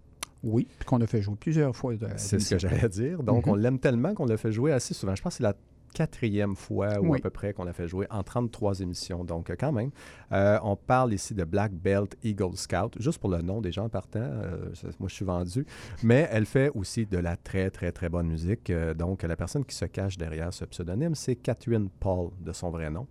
Oui, 0.43 0.69
qu'on 0.87 1.01
a 1.01 1.07
fait 1.07 1.21
jouer 1.21 1.37
plusieurs 1.39 1.75
fois. 1.75 1.95
C'est 2.17 2.39
ce 2.39 2.51
que 2.55 2.59
j'allais 2.59 2.89
dire. 2.89 3.23
Donc, 3.23 3.47
on 3.47 3.57
mhm. 3.57 3.63
l'aime 3.63 3.79
tellement 3.79 4.15
qu'on 4.15 4.25
l'a 4.25 4.37
fait 4.37 4.53
jouer 4.53 4.73
assez 4.73 4.95
souvent. 4.95 5.15
Je 5.15 5.23
pense 5.23 5.35
que 5.35 5.37
c'est 5.39 5.43
la 5.43 5.55
quatrième 5.93 6.57
fois 6.57 6.99
ou 7.01 7.15
à 7.15 7.19
peu 7.19 7.31
près 7.31 7.53
qu'on 7.53 7.65
l'a 7.65 7.73
fait 7.73 7.89
jouer 7.89 8.07
en 8.11 8.23
33 8.23 8.81
émissions. 8.81 9.25
Donc, 9.25 9.53
quand 9.59 9.73
même, 9.73 9.91
euh, 10.33 10.59
on 10.63 10.77
parle 10.77 11.13
ici 11.13 11.35
de 11.35 11.45
Black 11.45 11.73
Belt 11.73 12.17
Eagle 12.23 12.57
Scout, 12.57 12.97
juste 12.99 13.19
pour 13.19 13.31
le 13.31 13.43
nom 13.43 13.61
des 13.61 13.73
gens 13.73 13.89
partant. 13.89 14.21
Euh, 14.21 14.73
moi, 14.99 15.09
je 15.09 15.15
suis 15.15 15.25
vendu. 15.25 15.67
Mais 16.03 16.29
elle 16.31 16.47
fait 16.47 16.71
aussi 16.75 17.07
de 17.07 17.19
la 17.19 17.37
très, 17.37 17.71
très, 17.71 17.93
très 17.93 18.09
bonne 18.09 18.29
musique. 18.29 18.71
Euh, 18.71 18.95
donc, 18.95 19.23
la 19.23 19.37
personne 19.37 19.65
qui 19.65 19.75
se 19.75 19.85
cache 19.85 20.17
derrière 20.17 20.53
ce 20.53 20.65
pseudonyme, 20.65 21.15
c'est 21.15 21.37
Catherine 21.37 21.89
Paul, 21.89 22.31
de 22.41 22.53
son 22.53 22.71
vrai 22.71 22.91
nom. 22.91 23.07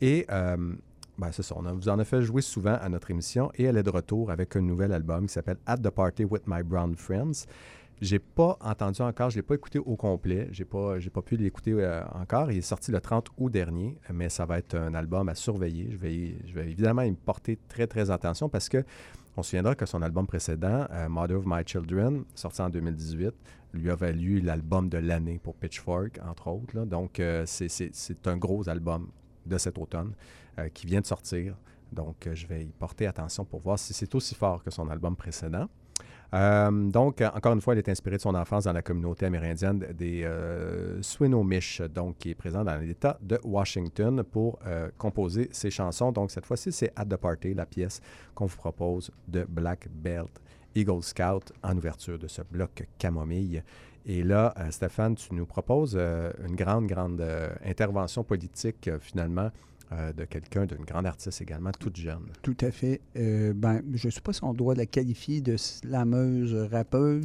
Et 0.00 0.26
ben, 1.16 1.30
c'est 1.30 1.44
ça, 1.44 1.54
on 1.56 1.62
vous 1.62 1.88
en 1.88 1.98
a 2.00 2.04
fait 2.04 2.22
jouer 2.22 2.42
souvent 2.42 2.74
à 2.74 2.88
notre 2.88 3.08
émission 3.12 3.48
et 3.54 3.64
elle 3.64 3.76
est 3.76 3.84
de 3.84 3.90
retour 3.90 4.32
avec 4.32 4.56
un 4.56 4.60
nouvel 4.60 4.92
album 4.92 5.26
qui 5.26 5.32
s'appelle 5.32 5.58
At 5.64 5.76
the 5.78 5.90
Party 5.90 6.24
with 6.24 6.42
My 6.48 6.64
Brown 6.64 6.96
Friends. 6.96 7.46
J'ai 8.00 8.18
pas 8.18 8.58
entendu 8.60 9.02
encore, 9.02 9.30
je 9.30 9.36
l'ai 9.36 9.42
pas 9.42 9.54
écouté 9.54 9.78
au 9.78 9.94
complet, 9.94 10.48
j'ai 10.50 10.64
pas, 10.64 10.98
j'ai 10.98 11.10
pas 11.10 11.22
pu 11.22 11.36
l'écouter 11.36 11.72
euh, 11.72 12.02
encore. 12.12 12.50
Il 12.50 12.58
est 12.58 12.62
sorti 12.62 12.90
le 12.90 13.00
30 13.00 13.28
août 13.38 13.50
dernier, 13.50 13.96
mais 14.12 14.28
ça 14.28 14.44
va 14.46 14.58
être 14.58 14.74
un 14.74 14.94
album 14.94 15.28
à 15.28 15.34
surveiller. 15.34 15.88
Je 15.92 15.96
vais, 15.96 16.34
je 16.44 16.54
vais 16.54 16.70
évidemment 16.70 17.02
y 17.02 17.12
porter 17.12 17.58
très 17.68 17.86
très 17.86 18.10
attention 18.10 18.48
parce 18.48 18.68
que 18.68 18.84
on 19.36 19.42
se 19.42 19.50
souviendra 19.50 19.74
que 19.74 19.86
son 19.86 20.02
album 20.02 20.26
précédent, 20.26 20.86
euh, 20.90 21.08
Mother 21.08 21.38
of 21.38 21.44
My 21.46 21.62
Children, 21.64 22.24
sorti 22.34 22.62
en 22.62 22.68
2018, 22.68 23.32
lui 23.74 23.90
a 23.90 23.94
valu 23.94 24.40
l'album 24.40 24.88
de 24.88 24.98
l'année 24.98 25.40
pour 25.42 25.54
Pitchfork, 25.54 26.20
entre 26.24 26.48
autres. 26.48 26.84
Donc, 26.84 27.20
euh, 27.20 27.44
c'est 27.46 28.26
un 28.26 28.36
gros 28.36 28.68
album 28.68 29.08
de 29.46 29.58
cet 29.58 29.78
automne 29.78 30.12
qui 30.72 30.86
vient 30.86 31.00
de 31.00 31.06
sortir. 31.06 31.56
Donc, 31.92 32.28
je 32.32 32.46
vais 32.46 32.62
y 32.62 32.72
porter 32.72 33.06
attention 33.06 33.44
pour 33.44 33.60
voir 33.60 33.76
si 33.76 33.92
c'est 33.92 34.14
aussi 34.14 34.36
fort 34.36 34.62
que 34.62 34.70
son 34.70 34.88
album 34.88 35.16
précédent. 35.16 35.68
Euh, 36.32 36.90
donc, 36.90 37.20
encore 37.20 37.52
une 37.52 37.60
fois, 37.60 37.74
elle 37.74 37.78
est 37.78 37.88
inspirée 37.88 38.16
de 38.16 38.22
son 38.22 38.34
enfance 38.34 38.64
dans 38.64 38.72
la 38.72 38.82
communauté 38.82 39.26
amérindienne 39.26 39.78
des 39.96 40.24
euh, 40.24 41.00
Swinomish, 41.02 41.80
donc 41.82 42.18
qui 42.18 42.30
est 42.30 42.34
présent 42.34 42.64
dans 42.64 42.76
l'État 42.76 43.18
de 43.20 43.38
Washington 43.44 44.22
pour 44.24 44.58
euh, 44.66 44.88
composer 44.98 45.48
ses 45.52 45.70
chansons. 45.70 46.12
Donc, 46.12 46.30
cette 46.30 46.46
fois-ci, 46.46 46.72
c'est 46.72 46.92
At 46.96 47.06
the 47.06 47.16
Party, 47.16 47.54
la 47.54 47.66
pièce 47.66 48.00
qu'on 48.34 48.46
vous 48.46 48.56
propose 48.56 49.10
de 49.28 49.44
Black 49.48 49.88
Belt 49.90 50.40
Eagle 50.74 51.02
Scout 51.02 51.52
en 51.62 51.76
ouverture 51.76 52.18
de 52.18 52.26
ce 52.26 52.42
bloc 52.42 52.86
camomille. 52.98 53.62
Et 54.06 54.22
là, 54.22 54.52
Stéphane, 54.70 55.14
tu 55.14 55.34
nous 55.34 55.46
proposes 55.46 55.96
une 55.96 56.56
grande, 56.56 56.86
grande 56.86 57.24
intervention 57.64 58.22
politique, 58.22 58.90
finalement, 59.00 59.50
euh, 59.92 60.12
de 60.12 60.24
quelqu'un, 60.24 60.66
d'une 60.66 60.84
grande 60.84 61.06
artiste 61.06 61.40
également, 61.42 61.70
toute 61.78 61.96
jeune. 61.96 62.26
Tout 62.42 62.56
à 62.60 62.70
fait. 62.70 63.00
Euh, 63.16 63.52
ben, 63.54 63.82
je 63.92 64.08
ne 64.08 64.10
sais 64.10 64.20
pas 64.20 64.32
si 64.32 64.42
on 64.42 64.54
doit 64.54 64.74
la 64.74 64.86
qualifier 64.86 65.40
de 65.40 65.56
slameuse, 65.56 66.54
rappeuse. 66.70 67.22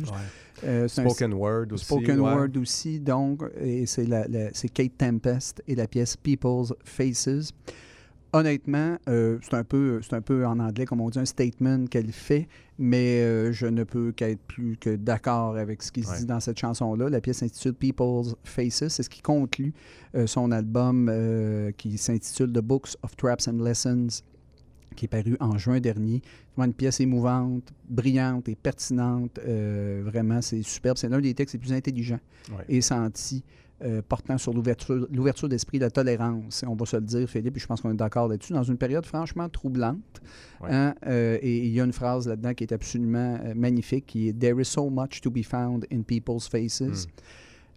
Euh, 0.64 0.88
spoken 0.88 1.34
Word 1.34 1.68
aussi. 1.72 1.86
Spoken 1.86 2.20
Word 2.20 2.58
aussi, 2.58 3.00
donc, 3.00 3.44
et 3.60 3.86
c'est 3.86 4.70
Kate 4.74 4.98
Tempest 4.98 5.64
et 5.68 5.76
la 5.76 5.88
pièce 5.88 6.18
People's 6.18 6.74
Faces 6.84 7.54
honnêtement, 8.34 8.98
euh, 9.08 9.40
c'est 9.42 9.56
un, 9.56 9.64
peu, 9.64 10.02
un 10.12 10.22
peu 10.22 10.46
en 10.46 10.60
anglais, 10.60 10.86
comme 10.86 11.02
on 11.02 11.10
dit, 11.10 11.20
un 11.20 11.26
statement 11.26 11.86
qu'elle 11.86 12.12
fait, 12.12 12.48
mais 12.78 13.22
euh, 13.22 13.52
je 13.52 13.66
ne 13.66 13.84
peux 13.84 14.12
qu'être 14.12 14.42
plus 14.42 14.78
que 14.78 14.96
d'accord 14.96 15.56
avec 15.58 15.82
ce 15.82 15.92
qui 15.92 16.04
se 16.04 16.20
dit 16.20 16.26
dans 16.26 16.40
cette 16.40 16.60
chanson-là. 16.60 17.10
La 17.10 17.22
pièce 17.22 17.38
s'intitule 17.38 17.74
People's 17.74 18.36
Faces. 18.44 18.88
C'est 18.90 19.04
ce 19.04 19.10
qui 19.10 19.22
conclut 19.22 19.74
euh, 20.16 20.28
son 20.28 20.52
album 20.52 21.12
qui 21.78 21.98
s'intitule 21.98 22.52
The 22.52 22.60
Books 22.60 22.96
of 23.04 23.16
Traps 23.16 23.48
and 23.48 23.64
Lessons 23.64 24.24
qui 24.96 25.06
est 25.06 25.10
paru 25.10 25.38
en 25.40 25.58
juin 25.58 25.80
dernier. 25.80 26.22
Vraiment 26.56 26.72
une 26.72 26.74
pièce 26.74 27.00
émouvante, 27.00 27.72
brillante 27.88 28.50
et 28.50 28.56
pertinente. 28.56 29.40
vraiment, 29.40 30.42
c'est 30.42 30.62
superbe. 30.62 30.98
C'est 30.98 31.08
l'un 31.08 31.22
des 31.22 31.34
textes 31.34 31.54
les 31.54 31.60
plus 31.60 31.74
intelligents 31.74 32.20
et 32.68 32.82
sentis 32.82 33.44
euh, 33.84 34.02
portant 34.08 34.38
sur 34.38 34.54
l'ouverture 34.54 35.48
d'esprit, 35.48 35.80
la 35.80 35.90
tolérance. 35.90 36.64
On 36.68 36.76
va 36.76 36.86
se 36.86 36.98
le 36.98 37.04
dire, 37.04 37.30
Philippe, 37.30 37.56
et 37.56 37.60
je 37.60 37.68
pense 37.68 37.82
qu'on 37.82 37.92
est 37.92 37.96
d'accord 37.96 38.28
là-dessus, 38.28 38.54
dans 38.54 38.64
une 38.64 38.78
période 38.78 39.06
franchement 39.06 39.48
troublante. 39.48 40.22
Hein, 40.64 40.94
euh, 41.06 41.38
et 41.42 41.60
il 41.60 41.72
y 41.72 41.80
a 41.80 41.86
une 41.86 41.94
phrase 41.94 42.28
là-dedans 42.28 42.54
qui 42.54 42.66
est 42.66 42.74
absolument 42.74 43.40
euh, 43.44 43.54
magnifique, 43.56 44.06
qui 44.08 44.30
est 44.30 44.34
There 44.34 44.60
is 44.62 44.66
so 44.66 44.90
much 44.90 45.22
to 45.22 45.32
be 45.32 45.44
found 45.44 45.86
in 45.92 46.02
people's 46.02 46.48
faces. 46.48 47.06
Hmm. 47.06 47.22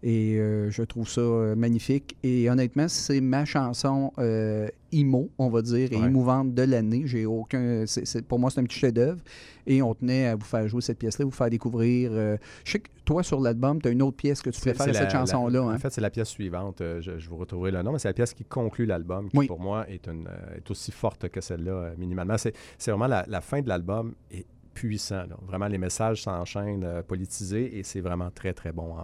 Et 0.02 0.36
euh, 0.36 0.68
je 0.70 0.82
trouve 0.82 1.08
ça 1.08 1.20
euh, 1.20 1.54
magnifique. 1.54 2.16
Et 2.24 2.50
honnêtement, 2.50 2.88
c'est 2.88 3.20
ma 3.20 3.44
chanson 3.44 4.12
euh, 4.18 4.68
IMO, 4.90 5.30
on 5.38 5.48
va 5.48 5.62
dire, 5.62 5.92
et 5.92 5.96
émouvante 5.96 6.54
de 6.54 6.62
l'année. 6.62 7.02
J'ai 7.06 7.24
aucun. 7.24 7.84
pour 8.26 8.40
moi, 8.40 8.50
c'est 8.50 8.60
un 8.60 8.64
petit 8.64 8.80
chef-d'œuvre. 8.80 9.20
Et 9.64 9.80
on 9.80 9.94
tenait 9.94 10.26
à 10.26 10.34
vous 10.34 10.44
faire 10.44 10.66
jouer 10.66 10.80
cette 10.80 10.98
pièce-là, 10.98 11.24
vous 11.24 11.30
faire 11.30 11.50
découvrir. 11.50 12.10
je 12.12 12.38
sais 12.64 12.80
que 12.80 12.88
toi, 13.04 13.22
sur 13.22 13.40
l'album, 13.40 13.80
tu 13.80 13.88
as 13.88 13.90
une 13.92 14.02
autre 14.02 14.16
pièce 14.16 14.42
que 14.42 14.50
tu 14.50 14.60
préfères 14.60 14.88
à 14.88 14.92
cette 14.92 15.10
chanson-là. 15.10 15.60
Hein? 15.60 15.74
En 15.74 15.78
fait, 15.78 15.90
c'est 15.92 16.00
la 16.00 16.10
pièce 16.10 16.28
suivante. 16.28 16.82
Je, 17.00 17.28
vous 17.28 17.36
retrouverai 17.36 17.70
le 17.70 17.82
nom, 17.82 17.92
mais 17.92 18.00
c'est 18.00 18.08
la 18.08 18.14
pièce 18.14 18.34
qui 18.34 18.44
conclut 18.44 18.86
l'album, 18.86 19.28
qui 19.28 19.46
pour 19.46 19.60
moi 19.60 19.88
est, 19.88 20.08
une, 20.08 20.28
est 20.56 20.68
aussi 20.68 20.90
forte 20.90 21.28
que 21.28 21.40
celle-là, 21.40 21.92
minimalement. 21.96 22.36
C'est 22.38 22.54
vraiment 22.90 23.06
la, 23.06 23.24
la 23.28 23.40
fin 23.40 23.60
de 23.60 23.68
l'album. 23.68 24.14
Et 24.32 24.44
puissant. 24.72 25.24
Vraiment, 25.46 25.66
les 25.66 25.78
messages 25.78 26.22
s'enchaînent 26.22 26.84
euh, 26.84 27.02
politisés 27.02 27.78
et 27.78 27.82
c'est 27.82 28.00
vraiment 28.00 28.30
très, 28.30 28.52
très 28.52 28.72
bon 28.72 28.94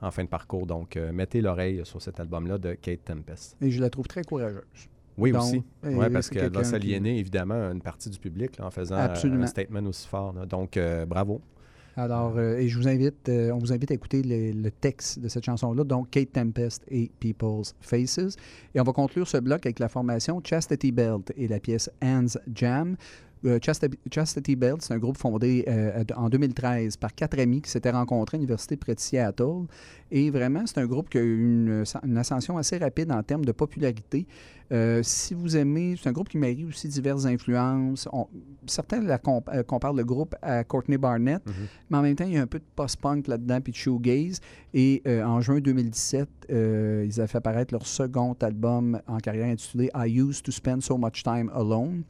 en, 0.00 0.10
fin 0.10 0.24
de 0.24 0.28
parcours. 0.28 0.66
Donc, 0.66 0.96
euh, 0.96 1.12
mettez 1.12 1.40
l'oreille 1.40 1.80
sur 1.84 2.00
cet 2.02 2.20
album-là 2.20 2.58
de 2.58 2.74
Kate 2.74 3.04
Tempest. 3.04 3.56
Et 3.60 3.70
je 3.70 3.80
la 3.80 3.90
trouve 3.90 4.06
très 4.06 4.24
courageuse. 4.24 4.62
Oui, 5.16 5.32
aussi. 5.32 5.62
Oui, 5.82 6.10
parce 6.12 6.30
qu'elle 6.30 6.52
va 6.52 6.62
s'aliéner, 6.62 7.18
évidemment, 7.18 7.72
une 7.72 7.82
partie 7.82 8.08
du 8.08 8.18
public 8.18 8.60
en 8.60 8.70
faisant 8.70 8.96
un 8.96 9.46
statement 9.46 9.84
aussi 9.86 10.06
fort. 10.06 10.32
Donc, 10.46 10.76
euh, 10.76 11.06
bravo. 11.06 11.40
Alors, 11.96 12.38
et 12.38 12.68
je 12.68 12.78
vous 12.78 12.86
invite, 12.86 13.28
on 13.28 13.58
vous 13.58 13.72
invite 13.72 13.90
à 13.90 13.94
écouter 13.94 14.22
le, 14.22 14.70
texte 14.70 15.18
de 15.18 15.26
cette 15.26 15.44
chanson-là, 15.44 15.82
donc 15.82 16.10
Kate 16.10 16.30
Tempest 16.30 16.84
et 16.86 17.10
People's 17.18 17.74
Faces. 17.80 18.36
Et 18.72 18.80
on 18.80 18.84
va 18.84 18.92
conclure 18.92 19.26
ce 19.26 19.38
bloc 19.38 19.66
avec 19.66 19.80
la 19.80 19.88
formation 19.88 20.40
Chastity 20.44 20.92
Belt 20.92 21.32
et 21.36 21.48
la 21.48 21.58
pièce 21.58 21.90
Hands 22.00 22.38
Jam. 22.54 22.96
Euh, 23.44 23.58
Chastity 24.10 24.56
Belt, 24.56 24.82
c'est 24.82 24.94
un 24.94 24.98
groupe 24.98 25.16
fondé 25.16 25.64
euh, 25.68 26.02
en 26.16 26.28
2013 26.28 26.96
par 26.96 27.14
quatre 27.14 27.38
amis 27.38 27.62
qui 27.62 27.70
s'étaient 27.70 27.90
rencontrés 27.90 28.36
à 28.36 28.38
l'université 28.38 28.76
près 28.76 28.94
de 28.94 29.00
Seattle. 29.00 29.66
Et 30.10 30.30
vraiment, 30.30 30.64
c'est 30.66 30.78
un 30.78 30.86
groupe 30.86 31.08
qui 31.08 31.18
a 31.18 31.20
eu 31.20 31.38
une, 31.40 31.84
ascension 32.16 32.56
assez 32.58 32.78
rapide 32.78 33.12
en 33.12 33.22
termes 33.22 33.44
de 33.44 33.52
popularité. 33.52 34.26
Euh, 34.70 35.02
si 35.02 35.34
vous 35.34 35.56
aimez, 35.56 35.96
c'est 36.00 36.08
un 36.08 36.12
groupe 36.12 36.28
qui 36.28 36.36
marie 36.36 36.64
aussi 36.64 36.88
diverses 36.88 37.24
influences. 37.26 38.08
certains 38.66 39.00
la 39.00 39.18
comparent 39.18 39.94
le 39.94 40.04
groupe 40.04 40.34
à 40.42 40.64
Courtney 40.64 40.98
Barnett, 40.98 41.42
mm-hmm. 41.46 41.52
mais 41.90 41.96
en 41.96 42.02
même 42.02 42.14
temps, 42.16 42.24
il 42.26 42.34
y 42.34 42.36
a 42.36 42.42
un 42.42 42.46
peu 42.46 42.58
de 42.58 42.64
post-punk 42.76 43.28
là-dedans, 43.28 43.60
puis 43.60 43.72
de 43.72 43.78
shoegaze. 43.78 44.40
Et 44.74 45.02
en 45.06 45.40
juin 45.40 45.60
2017, 45.60 46.28
ils 46.50 46.54
avaient 46.54 47.26
fait 47.26 47.38
apparaître 47.38 47.72
leur 47.72 47.86
second 47.86 48.34
album 48.40 49.00
en 49.06 49.18
carrière 49.18 49.46
intitulé 49.46 49.90
I 49.94 50.20
Used 50.20 50.42
to 50.42 50.52
Spend 50.52 50.82
So 50.82 50.98
Much 50.98 51.22
Time 51.22 51.50
Alone. 51.54 52.02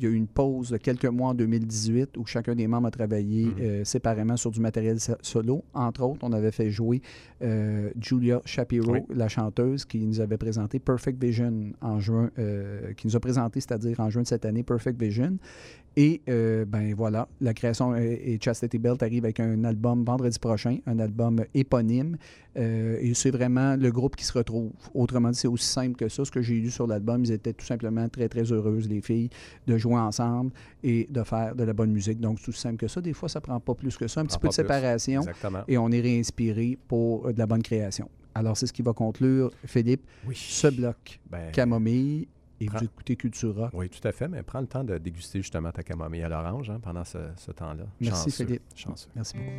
Il 0.00 0.04
y 0.04 0.06
a 0.06 0.12
eu 0.12 0.14
une 0.14 0.28
pause 0.28 0.70
de 0.70 0.78
quelques 0.78 1.04
mois 1.04 1.28
en 1.28 1.34
2018 1.34 2.16
où 2.16 2.24
chacun 2.24 2.54
des 2.54 2.66
membres 2.66 2.86
a 2.86 2.90
travaillé 2.90 3.44
mm. 3.44 3.54
euh, 3.60 3.84
séparément 3.84 4.38
sur 4.38 4.50
du 4.50 4.58
matériel 4.58 4.96
solo. 5.20 5.62
Entre 5.74 6.02
autres, 6.02 6.20
on 6.22 6.32
avait 6.32 6.52
fait 6.52 6.70
jouer 6.70 7.02
euh, 7.42 7.90
Julia 8.00 8.40
Shapiro, 8.46 8.96
la 9.14 9.28
chanteuse, 9.28 9.84
qui 9.84 9.98
nous 10.06 10.20
avait 10.20 10.38
présenté 10.38 10.78
Perfect 10.78 11.22
Vision 11.22 11.72
en 11.82 12.00
juin, 12.00 12.30
euh, 12.38 12.94
qui 12.94 13.08
nous 13.08 13.16
a 13.16 13.20
présenté, 13.20 13.60
c'est-à-dire 13.60 14.00
en 14.00 14.08
juin 14.08 14.22
de 14.22 14.26
cette 14.26 14.46
année, 14.46 14.62
Perfect 14.62 14.98
Vision. 14.98 15.36
Et 16.02 16.22
ben 16.26 16.94
voilà, 16.96 17.28
la 17.40 17.52
création 17.52 17.94
et, 17.94 18.38
Chastity 18.42 18.78
Belt 18.78 19.02
arrive 19.02 19.24
avec 19.24 19.38
un 19.38 19.64
album 19.64 20.04
vendredi 20.04 20.38
prochain, 20.38 20.78
un 20.86 20.98
album 20.98 21.44
éponyme. 21.52 22.16
Euh, 22.56 22.98
et 23.00 23.14
c'est 23.14 23.30
vraiment 23.30 23.76
le 23.76 23.90
groupe 23.90 24.16
qui 24.16 24.24
se 24.24 24.32
retrouve. 24.32 24.72
Autrement 24.94 25.30
dit, 25.30 25.38
c'est 25.38 25.48
aussi 25.48 25.66
simple 25.66 25.96
que 25.96 26.08
ça. 26.08 26.24
Ce 26.24 26.30
que 26.30 26.42
j'ai 26.42 26.54
lu 26.54 26.70
sur 26.70 26.86
l'album, 26.86 27.24
ils 27.24 27.32
étaient 27.32 27.52
tout 27.52 27.64
simplement 27.64 28.08
très, 28.08 28.28
très 28.28 28.42
heureuses, 28.50 28.88
les 28.88 29.00
filles, 29.00 29.30
de 29.66 29.76
jouer 29.76 29.98
ensemble 29.98 30.52
et 30.82 31.06
de 31.10 31.22
faire 31.22 31.54
de 31.54 31.64
la 31.64 31.72
bonne 31.72 31.92
musique. 31.92 32.18
Donc, 32.18 32.40
tout 32.42 32.52
simple 32.52 32.76
que 32.76 32.88
ça. 32.88 33.00
Des 33.00 33.12
fois, 33.12 33.28
ça 33.28 33.40
prend 33.40 33.60
pas 33.60 33.74
plus 33.74 33.96
que 33.96 34.08
ça. 34.08 34.20
Un 34.20 34.26
petit 34.26 34.38
peu 34.38 34.48
de 34.48 34.52
séparation. 34.52 35.22
Et 35.68 35.78
on 35.78 35.90
est 35.90 36.00
réinspiré 36.00 36.78
pour 36.88 37.26
euh, 37.26 37.32
de 37.32 37.38
la 37.38 37.46
bonne 37.46 37.62
création. 37.62 38.08
Alors, 38.34 38.56
c'est 38.56 38.66
ce 38.66 38.72
qui 38.72 38.82
va 38.82 38.92
conclure, 38.92 39.50
Philippe, 39.64 40.02
ce 40.32 40.68
bloc 40.68 41.20
ben, 41.30 41.50
camomille 41.52 42.28
et 42.60 42.66
vous 42.66 42.84
écoutez 42.84 43.16
Cultura. 43.16 43.70
Oui, 43.72 43.88
tout 43.88 44.06
à 44.06 44.12
fait, 44.12 44.28
mais 44.28 44.42
prends 44.42 44.60
le 44.60 44.66
temps 44.66 44.84
de 44.84 44.98
déguster 44.98 45.40
justement 45.40 45.72
ta 45.72 45.82
camomille 45.82 46.22
à 46.22 46.28
l'orange 46.28 46.70
hein, 46.70 46.78
pendant 46.80 47.04
ce, 47.04 47.50
temps-là. 47.50 47.84
Merci 48.00 48.30
Philippe. 48.30 48.62
Merci 49.16 49.36
beaucoup. 49.36 49.50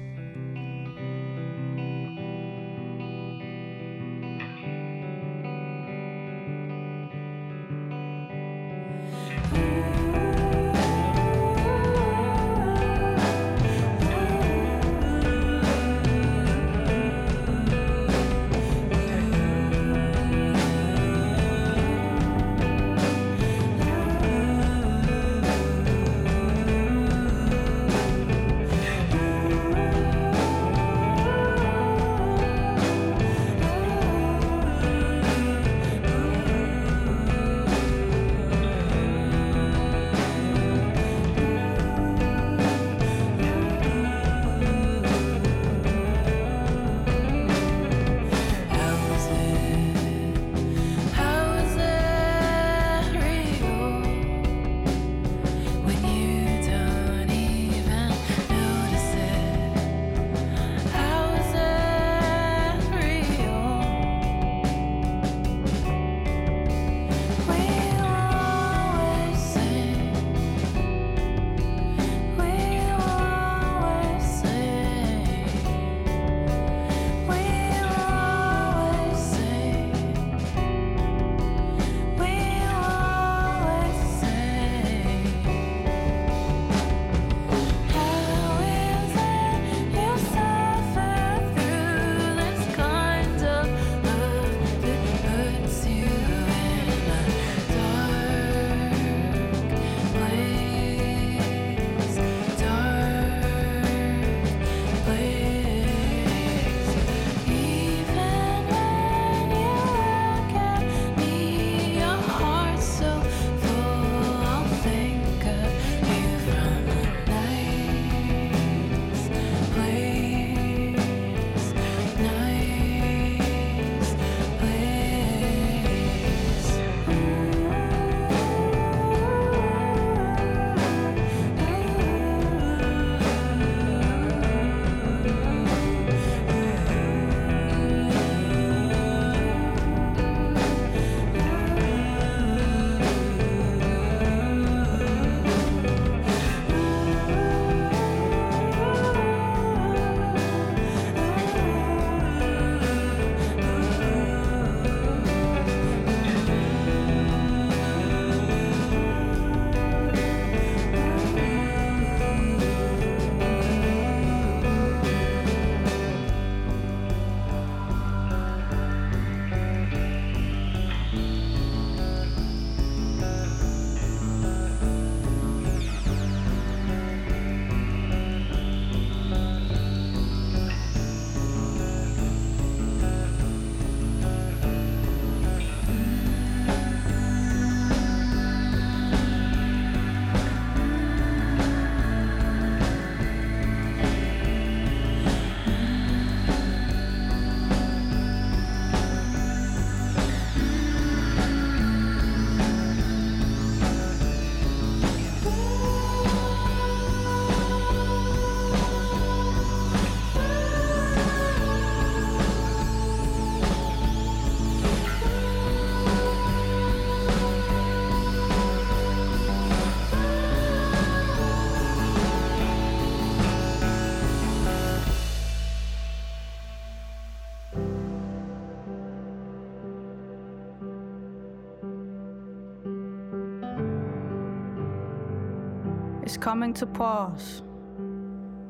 Coming 236.52 236.74
to 236.74 236.86
pass. 236.86 237.64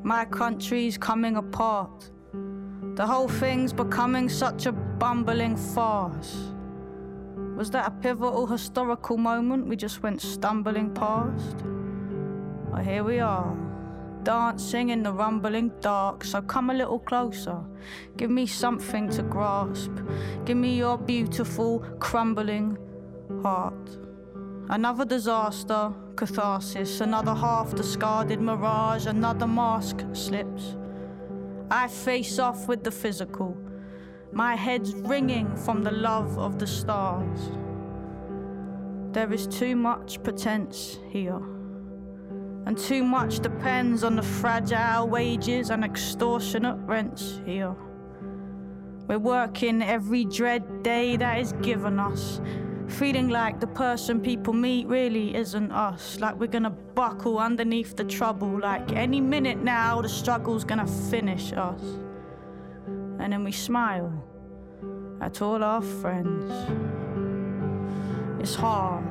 My 0.04 0.24
country's 0.24 0.96
coming 0.96 1.34
apart. 1.34 2.12
The 2.94 3.04
whole 3.04 3.26
thing's 3.26 3.72
becoming 3.72 4.28
such 4.28 4.66
a 4.66 4.72
bumbling 4.72 5.56
farce. 5.56 6.52
Was 7.56 7.72
that 7.72 7.88
a 7.88 7.90
pivotal 7.90 8.46
historical 8.46 9.16
moment 9.16 9.66
we 9.66 9.74
just 9.74 10.00
went 10.00 10.20
stumbling 10.20 10.94
past? 10.94 11.56
Well, 12.70 12.84
here 12.84 13.02
we 13.02 13.18
are, 13.18 13.52
dancing 14.22 14.90
in 14.90 15.02
the 15.02 15.12
rumbling 15.12 15.72
dark. 15.80 16.22
So 16.22 16.40
come 16.40 16.70
a 16.70 16.74
little 16.74 17.00
closer, 17.00 17.58
give 18.16 18.30
me 18.30 18.46
something 18.46 19.10
to 19.10 19.24
grasp. 19.24 19.90
Give 20.44 20.56
me 20.56 20.78
your 20.78 20.98
beautiful, 20.98 21.80
crumbling 21.98 22.78
heart. 23.42 24.01
Another 24.68 25.04
disaster, 25.04 25.92
catharsis, 26.16 27.00
another 27.00 27.34
half 27.34 27.74
discarded 27.74 28.40
mirage, 28.40 29.06
another 29.06 29.46
mask 29.46 30.04
slips. 30.12 30.76
I 31.70 31.88
face 31.88 32.38
off 32.38 32.68
with 32.68 32.84
the 32.84 32.90
physical. 32.90 33.56
My 34.32 34.54
head's 34.54 34.94
ringing 34.94 35.56
from 35.56 35.82
the 35.82 35.90
love 35.90 36.38
of 36.38 36.58
the 36.58 36.66
stars. 36.66 37.50
There 39.12 39.32
is 39.32 39.46
too 39.46 39.76
much 39.76 40.22
pretense 40.22 40.98
here, 41.10 41.42
and 42.64 42.78
too 42.78 43.02
much 43.02 43.40
depends 43.40 44.04
on 44.04 44.16
the 44.16 44.22
fragile 44.22 45.08
wages 45.08 45.70
and 45.70 45.84
extortionate 45.84 46.78
rents 46.86 47.40
here. 47.44 47.74
We're 49.06 49.18
working 49.18 49.82
every 49.82 50.24
dread 50.24 50.82
day 50.82 51.16
that 51.16 51.40
is 51.40 51.52
given 51.60 51.98
us, 51.98 52.40
feeling 52.92 53.28
like 53.28 53.58
the 53.58 53.66
person 53.66 54.20
people 54.20 54.52
meet 54.52 54.86
really 54.86 55.34
isn't 55.34 55.72
us, 55.72 56.20
like 56.20 56.38
we're 56.38 56.46
gonna 56.46 56.70
buckle 56.70 57.38
underneath 57.38 57.96
the 57.96 58.04
trouble, 58.04 58.60
like 58.60 58.92
any 58.92 59.20
minute 59.20 59.58
now 59.58 60.02
the 60.02 60.08
struggle's 60.08 60.64
gonna 60.64 60.86
finish 60.86 61.52
us. 61.52 61.80
And 63.18 63.32
then 63.32 63.44
we 63.44 63.52
smile 63.52 64.12
at 65.20 65.40
all 65.40 65.62
our 65.64 65.80
friends. 65.80 66.52
It's 68.40 68.54
hard. 68.54 69.04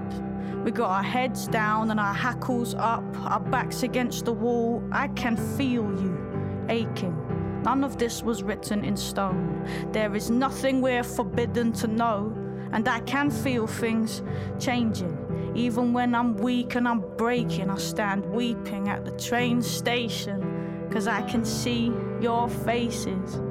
We 0.63 0.71
got 0.71 0.89
our 0.89 1.03
heads 1.03 1.47
down 1.47 1.89
and 1.89 1.99
our 1.99 2.13
hackles 2.13 2.75
up, 2.75 3.03
our 3.25 3.39
backs 3.39 3.83
against 3.83 4.25
the 4.25 4.33
wall. 4.33 4.83
I 4.91 5.07
can 5.09 5.35
feel 5.57 5.83
you 6.01 6.65
aching. 6.69 7.15
None 7.63 7.83
of 7.83 7.97
this 7.97 8.21
was 8.21 8.43
written 8.43 8.83
in 8.83 8.95
stone. 8.97 9.65
There 9.91 10.15
is 10.15 10.29
nothing 10.29 10.81
we're 10.81 11.03
forbidden 11.03 11.71
to 11.73 11.87
know, 11.87 12.33
and 12.73 12.87
I 12.87 12.99
can 13.01 13.29
feel 13.29 13.67
things 13.67 14.21
changing. 14.59 15.17
Even 15.55 15.93
when 15.93 16.15
I'm 16.15 16.37
weak 16.37 16.75
and 16.75 16.87
I'm 16.87 17.01
breaking, 17.17 17.69
I 17.69 17.77
stand 17.77 18.25
weeping 18.25 18.87
at 18.87 19.03
the 19.03 19.11
train 19.11 19.61
station, 19.61 20.87
cause 20.91 21.07
I 21.07 21.21
can 21.23 21.43
see 21.43 21.91
your 22.21 22.49
faces. 22.49 23.41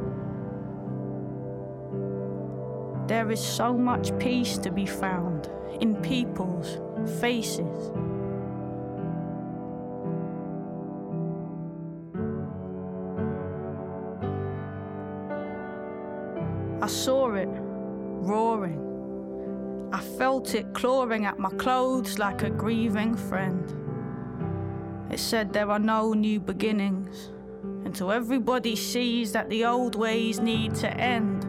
There 3.06 3.30
is 3.30 3.40
so 3.40 3.76
much 3.76 4.16
peace 4.18 4.56
to 4.58 4.70
be 4.70 4.86
found 4.86 5.50
in 5.80 5.96
people's 5.96 6.78
faces. 7.20 7.90
I 16.82 16.86
saw 16.86 17.34
it 17.34 17.48
roaring. 17.50 18.89
I 19.92 20.00
felt 20.00 20.54
it 20.54 20.72
clawing 20.72 21.26
at 21.26 21.40
my 21.40 21.50
clothes 21.50 22.18
like 22.18 22.42
a 22.42 22.50
grieving 22.50 23.16
friend. 23.16 23.74
It 25.10 25.18
said 25.18 25.52
there 25.52 25.68
are 25.68 25.80
no 25.80 26.12
new 26.12 26.38
beginnings 26.38 27.30
until 27.84 28.12
everybody 28.12 28.76
sees 28.76 29.32
that 29.32 29.50
the 29.50 29.64
old 29.64 29.96
ways 29.96 30.38
need 30.38 30.76
to 30.76 30.88
end. 30.88 31.44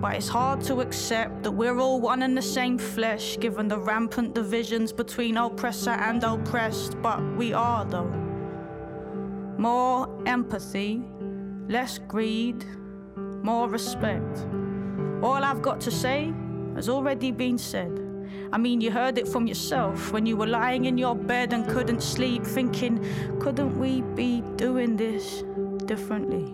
But 0.00 0.14
it's 0.14 0.28
hard 0.28 0.60
to 0.64 0.82
accept 0.82 1.42
that 1.42 1.50
we're 1.50 1.80
all 1.80 2.00
one 2.00 2.22
and 2.22 2.36
the 2.36 2.42
same 2.42 2.78
flesh, 2.78 3.38
given 3.40 3.66
the 3.66 3.78
rampant 3.78 4.36
divisions 4.36 4.92
between 4.92 5.36
oppressor 5.36 5.90
and 5.90 6.22
oppressed. 6.22 7.02
But 7.02 7.20
we 7.36 7.52
are, 7.52 7.84
though. 7.84 8.12
More 9.58 10.08
empathy, 10.26 11.02
less 11.68 11.98
greed, 11.98 12.64
more 13.42 13.68
respect. 13.68 14.46
All 15.22 15.42
I've 15.42 15.62
got 15.62 15.80
to 15.80 15.90
say 15.90 16.32
has 16.74 16.88
already 16.88 17.30
been 17.30 17.58
said. 17.58 18.00
I 18.52 18.58
mean, 18.58 18.80
you 18.80 18.90
heard 18.90 19.18
it 19.18 19.26
from 19.26 19.46
yourself 19.46 20.12
when 20.12 20.26
you 20.26 20.36
were 20.36 20.46
lying 20.46 20.84
in 20.84 20.96
your 20.98 21.14
bed 21.14 21.52
and 21.52 21.66
couldn't 21.68 22.02
sleep, 22.02 22.44
thinking, 22.44 23.04
couldn't 23.40 23.78
we 23.78 24.02
be 24.14 24.42
doing 24.56 24.96
this 24.96 25.42
differently? 25.86 26.52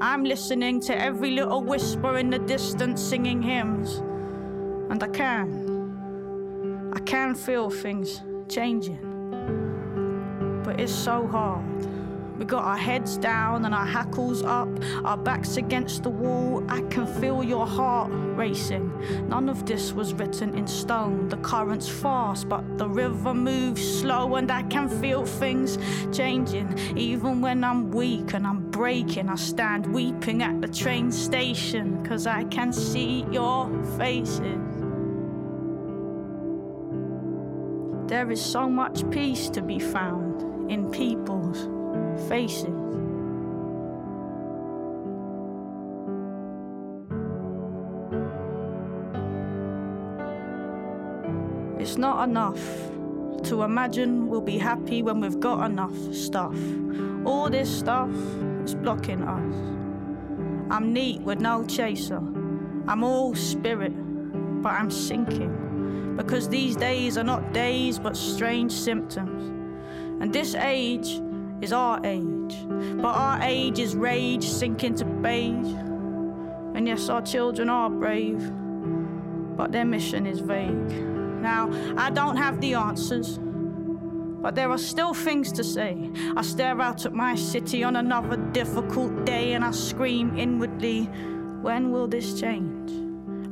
I'm 0.00 0.24
listening 0.24 0.80
to 0.82 0.98
every 0.98 1.30
little 1.30 1.62
whisper 1.62 2.16
in 2.18 2.30
the 2.30 2.38
distance 2.38 3.02
singing 3.02 3.42
hymns, 3.42 3.96
and 4.90 5.02
I 5.02 5.08
can. 5.08 6.90
I 6.94 7.00
can 7.00 7.34
feel 7.34 7.70
things 7.70 8.22
changing, 8.48 9.00
but 10.64 10.80
it's 10.80 10.92
so 10.92 11.26
hard. 11.26 11.64
We 12.40 12.46
got 12.46 12.64
our 12.64 12.78
heads 12.78 13.18
down 13.18 13.66
and 13.66 13.74
our 13.74 13.84
hackles 13.84 14.42
up, 14.42 14.70
our 15.04 15.18
backs 15.18 15.58
against 15.58 16.04
the 16.04 16.08
wall. 16.08 16.64
I 16.70 16.80
can 16.88 17.06
feel 17.06 17.44
your 17.44 17.66
heart 17.66 18.10
racing. 18.10 18.90
None 19.28 19.50
of 19.50 19.66
this 19.66 19.92
was 19.92 20.14
written 20.14 20.56
in 20.56 20.66
stone. 20.66 21.28
The 21.28 21.36
current's 21.36 21.86
fast, 21.86 22.48
but 22.48 22.78
the 22.78 22.88
river 22.88 23.34
moves 23.34 24.00
slow, 24.00 24.36
and 24.36 24.50
I 24.50 24.62
can 24.62 24.88
feel 24.88 25.26
things 25.26 25.76
changing. 26.16 26.78
Even 26.96 27.42
when 27.42 27.62
I'm 27.62 27.90
weak 27.90 28.32
and 28.32 28.46
I'm 28.46 28.70
breaking, 28.70 29.28
I 29.28 29.34
stand 29.34 29.92
weeping 29.92 30.42
at 30.42 30.62
the 30.62 30.68
train 30.68 31.12
station, 31.12 32.02
cause 32.06 32.26
I 32.26 32.44
can 32.44 32.72
see 32.72 33.26
your 33.30 33.68
faces. 33.98 34.58
There 38.08 38.30
is 38.30 38.42
so 38.42 38.66
much 38.66 39.08
peace 39.10 39.50
to 39.50 39.60
be 39.60 39.78
found 39.78 40.70
in 40.70 40.90
people's 40.90 41.68
faces. 42.28 42.68
It's 51.80 51.96
not 51.96 52.28
enough 52.28 52.60
to 53.44 53.62
imagine 53.62 54.28
we'll 54.28 54.42
be 54.42 54.58
happy 54.58 55.02
when 55.02 55.20
we've 55.20 55.40
got 55.40 55.64
enough 55.64 55.96
stuff. 56.14 56.54
All 57.24 57.48
this 57.48 57.70
stuff 57.74 58.10
is 58.64 58.74
blocking 58.74 59.22
us. 59.22 59.54
I'm 60.70 60.92
neat 60.92 61.22
with 61.22 61.40
no 61.40 61.64
chaser. 61.64 62.20
I'm 62.86 63.02
all 63.02 63.34
spirit, 63.34 63.92
but 64.62 64.72
I'm 64.72 64.90
sinking. 64.90 66.14
Because 66.16 66.48
these 66.48 66.76
days 66.76 67.16
are 67.16 67.24
not 67.24 67.52
days 67.52 67.98
but 67.98 68.16
strange 68.16 68.72
symptoms. 68.72 69.42
And 70.20 70.32
this 70.32 70.54
age 70.54 71.20
is 71.60 71.72
our 71.72 72.00
age. 72.04 72.56
But 72.68 73.14
our 73.14 73.40
age 73.42 73.78
is 73.78 73.94
rage 73.94 74.48
sinking 74.48 74.94
to 74.96 75.04
beige. 75.04 75.74
And 76.74 76.86
yes, 76.86 77.08
our 77.08 77.22
children 77.22 77.68
are 77.68 77.90
brave, 77.90 78.40
but 79.56 79.72
their 79.72 79.84
mission 79.84 80.26
is 80.26 80.40
vague. 80.40 80.90
Now, 81.40 81.70
I 81.96 82.10
don't 82.10 82.36
have 82.36 82.60
the 82.60 82.74
answers, 82.74 83.38
but 83.38 84.54
there 84.54 84.70
are 84.70 84.78
still 84.78 85.14
things 85.14 85.52
to 85.52 85.64
say. 85.64 86.10
I 86.36 86.42
stare 86.42 86.80
out 86.80 87.06
at 87.06 87.12
my 87.12 87.34
city 87.34 87.82
on 87.82 87.96
another 87.96 88.36
difficult 88.52 89.24
day 89.26 89.52
and 89.54 89.64
I 89.64 89.70
scream 89.70 90.38
inwardly, 90.38 91.04
when 91.62 91.90
will 91.90 92.06
this 92.06 92.40
change? 92.40 92.90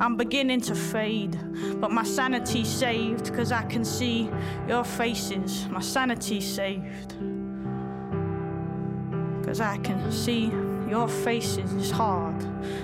I'm 0.01 0.17
beginning 0.17 0.61
to 0.63 0.75
fade, 0.75 1.39
but 1.81 1.91
my 1.91 2.05
sanity's 2.05 2.69
saved, 2.69 3.35
cause 3.35 3.51
I 3.51 3.63
can 3.65 3.85
see 3.85 4.31
your 4.69 4.85
faces. 4.85 5.67
My 5.69 5.81
sanity's 5.81 6.47
saved. 6.47 7.15
Cause 9.49 9.63
I 9.63 9.79
can 9.79 10.13
see 10.13 10.53
your 10.91 11.09
faces 11.09 11.73
is 11.73 11.91
hard. 11.91 12.37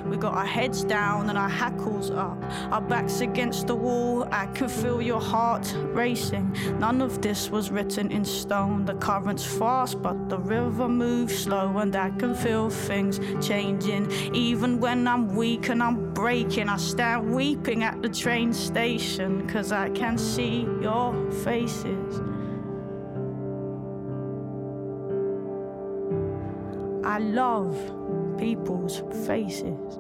We 0.09 0.17
got 0.17 0.33
our 0.33 0.47
heads 0.47 0.83
down 0.83 1.29
and 1.29 1.37
our 1.37 1.49
hackles 1.49 2.11
up, 2.11 2.43
our 2.73 2.81
backs 2.81 3.21
against 3.21 3.67
the 3.67 3.75
wall. 3.75 4.27
I 4.33 4.47
can 4.47 4.71
feel 4.71 5.03
your 5.03 5.21
heart 5.21 5.71
racing. 5.93 6.57
None 6.79 7.03
of 7.03 7.21
this 7.21 7.51
was 7.51 7.71
written 7.71 8.11
in 8.11 8.25
stone. 8.25 8.87
The 8.87 8.95
current's 8.95 9.45
fast, 9.45 10.01
but 10.01 10.31
the 10.31 10.39
river 10.39 10.89
moves 10.89 11.37
slow, 11.37 11.77
and 11.77 11.95
I 11.95 12.09
can 12.13 12.35
feel 12.35 12.71
things 12.71 13.21
changing. 13.47 14.11
Even 14.33 14.81
when 14.81 15.07
I'm 15.07 15.37
weak 15.37 15.69
and 15.69 15.83
I'm 15.83 16.15
breaking, 16.15 16.71
I 16.71 16.79
stand 16.79 17.35
weeping 17.35 17.85
at 17.85 18.01
the 18.01 18.09
train 18.09 18.55
station, 18.55 19.47
cause 19.51 19.71
I 19.71 19.91
can 19.91 20.17
see 20.17 20.67
your 20.81 21.31
faces. 21.31 22.23
I 27.05 27.19
love 27.19 27.77
people's 28.39 29.03
faces. 29.27 29.99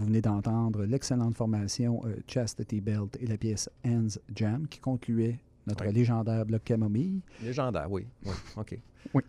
Vous 0.00 0.06
venez 0.06 0.22
d'entendre 0.22 0.84
l'excellente 0.84 1.36
formation 1.36 2.00
Chastity 2.26 2.80
Belt 2.80 3.18
et 3.20 3.26
la 3.26 3.36
pièce 3.36 3.68
Hands 3.84 4.08
Jam 4.34 4.66
qui 4.66 4.80
concluait 4.80 5.38
notre 5.66 5.84
légendaire 5.84 6.46
bloc 6.46 6.64
Camomille. 6.64 7.20
Légendaire, 7.42 7.86
oui. 7.90 8.06
oui. 8.24 8.32
OK. 8.56 8.78
oui. 9.14 9.22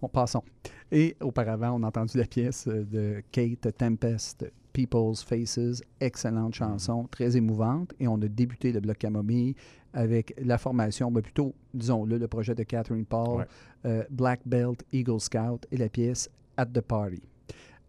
Bon, 0.00 0.08
passons. 0.08 0.42
Et 0.90 1.14
auparavant, 1.20 1.78
on 1.78 1.82
a 1.82 1.88
entendu 1.88 2.16
la 2.16 2.24
pièce 2.24 2.66
de 2.66 3.22
Kate 3.30 3.76
Tempest, 3.76 4.50
People's 4.72 5.22
Faces, 5.22 5.82
excellente 6.00 6.54
mm-hmm. 6.54 6.56
chanson, 6.56 7.06
très 7.10 7.36
émouvante. 7.36 7.92
Et 8.00 8.08
on 8.08 8.14
a 8.22 8.28
débuté 8.28 8.72
le 8.72 8.80
bloc 8.80 8.96
Camomille 8.96 9.54
avec 9.92 10.34
la 10.42 10.56
formation, 10.56 11.10
mais 11.10 11.20
plutôt, 11.20 11.54
disons-le, 11.74 12.16
le 12.16 12.28
projet 12.28 12.54
de 12.54 12.62
Catherine 12.62 13.04
Paul, 13.04 13.46
euh, 13.84 14.04
Black 14.08 14.40
Belt, 14.46 14.82
Eagle 14.90 15.20
Scout 15.20 15.66
et 15.70 15.76
la 15.76 15.90
pièce 15.90 16.30
At 16.56 16.66
the 16.66 16.80
Party. 16.80 17.20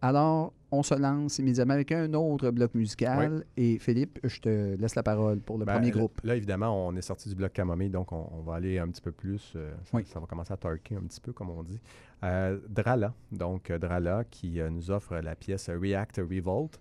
Alors, 0.02 0.52
on 0.72 0.82
se 0.82 0.94
lance 0.94 1.38
immédiatement 1.38 1.74
avec 1.74 1.92
un 1.92 2.12
autre 2.14 2.50
bloc 2.50 2.74
musical. 2.74 3.44
Et 3.56 3.78
Philippe, 3.78 4.18
je 4.24 4.40
te 4.40 4.76
laisse 4.76 4.94
la 4.94 5.02
parole 5.02 5.40
pour 5.40 5.58
le 5.58 5.64
ben, 5.64 5.74
premier 5.74 5.90
groupe. 5.90 6.20
Là, 6.24 6.36
évidemment, 6.36 6.86
on 6.86 6.94
est 6.96 7.02
sorti 7.02 7.28
du 7.28 7.34
bloc 7.34 7.52
Camomille, 7.52 7.90
donc 7.90 8.12
on, 8.12 8.42
va 8.42 8.54
aller 8.54 8.78
un 8.78 8.88
petit 8.88 9.02
peu 9.02 9.12
plus. 9.12 9.52
Euh, 9.56 9.72
ça, 9.84 10.20
va 10.20 10.26
commencer 10.26 10.52
à 10.52 10.56
torquer 10.56 10.96
un 10.96 11.02
petit 11.02 11.20
peu, 11.20 11.32
comme 11.32 11.50
on 11.50 11.62
dit. 11.62 11.80
Euh, 12.22 12.58
Drala, 12.68 13.14
donc 13.32 13.72
Drala, 13.72 14.24
qui 14.30 14.60
nous 14.70 14.90
offre 14.90 15.16
la 15.16 15.34
pièce 15.34 15.70
React 15.70 16.22
Revolt. 16.30 16.78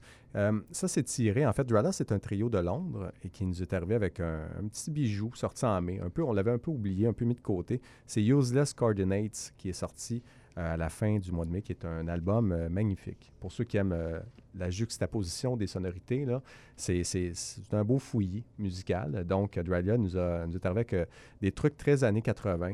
ça, 0.72 0.88
c'est 0.88 1.04
tiré. 1.04 1.46
En 1.46 1.54
fait, 1.54 1.66
Drala, 1.66 1.92
c'est 1.92 2.12
un 2.12 2.20
trio 2.20 2.50
de 2.50 2.60
Londres 2.60 3.12
et 3.24 3.30
qui 3.30 3.46
nous 3.46 3.62
est 3.62 3.74
arrivé 3.74 3.96
avec 3.96 4.20
un, 4.20 4.48
un, 4.60 4.68
petit 4.68 4.92
bijou 4.92 5.32
sorti 5.36 5.66
en 5.66 5.82
mai. 5.82 6.00
Un 6.04 6.10
peu, 6.10 6.24
on 6.24 6.34
l'avait 6.34 6.52
un 6.52 6.58
peu 6.58 6.72
oublié, 6.72 7.08
un 7.08 7.14
peu 7.14 7.26
mis 7.26 7.36
de 7.36 7.42
côté. 7.42 7.82
C'est 8.06 8.24
Useless 8.24 8.74
Coordinates 8.74 9.54
qui 9.58 9.70
est 9.70 9.74
sorti 9.74 10.22
à 10.60 10.78
la 10.78 10.90
fin 10.90 11.18
du 11.20 11.32
mois 11.32 11.46
de 11.46 11.52
mai, 11.52 11.62
qui 11.62 11.72
est 11.72 11.86
un 11.86 12.08
album 12.08 12.52
euh, 12.52 12.70
magnifique. 12.70 13.32
Pour 13.40 13.52
ceux 13.52 13.64
qui 13.64 13.78
aiment 13.78 13.94
euh, 13.94 14.20
la 14.56 14.70
juxtaposition 14.70 15.56
des 15.56 15.68
sonorités, 15.68 16.26
c'est, 16.76 17.04
un 17.72 17.84
beau 17.84 18.00
fouillis 18.00 18.44
musical. 18.58 19.26
Donc, 19.26 19.58
Dralia 19.58 19.98
nous 19.98 20.18
a, 20.18 20.46
nous 20.48 20.60
a 20.62 20.68
avec 20.68 20.94
euh, 20.94 21.06
des 21.42 21.52
trucs 21.52 21.78
très 21.78 22.04
années 22.04 22.22
80. 22.22 22.74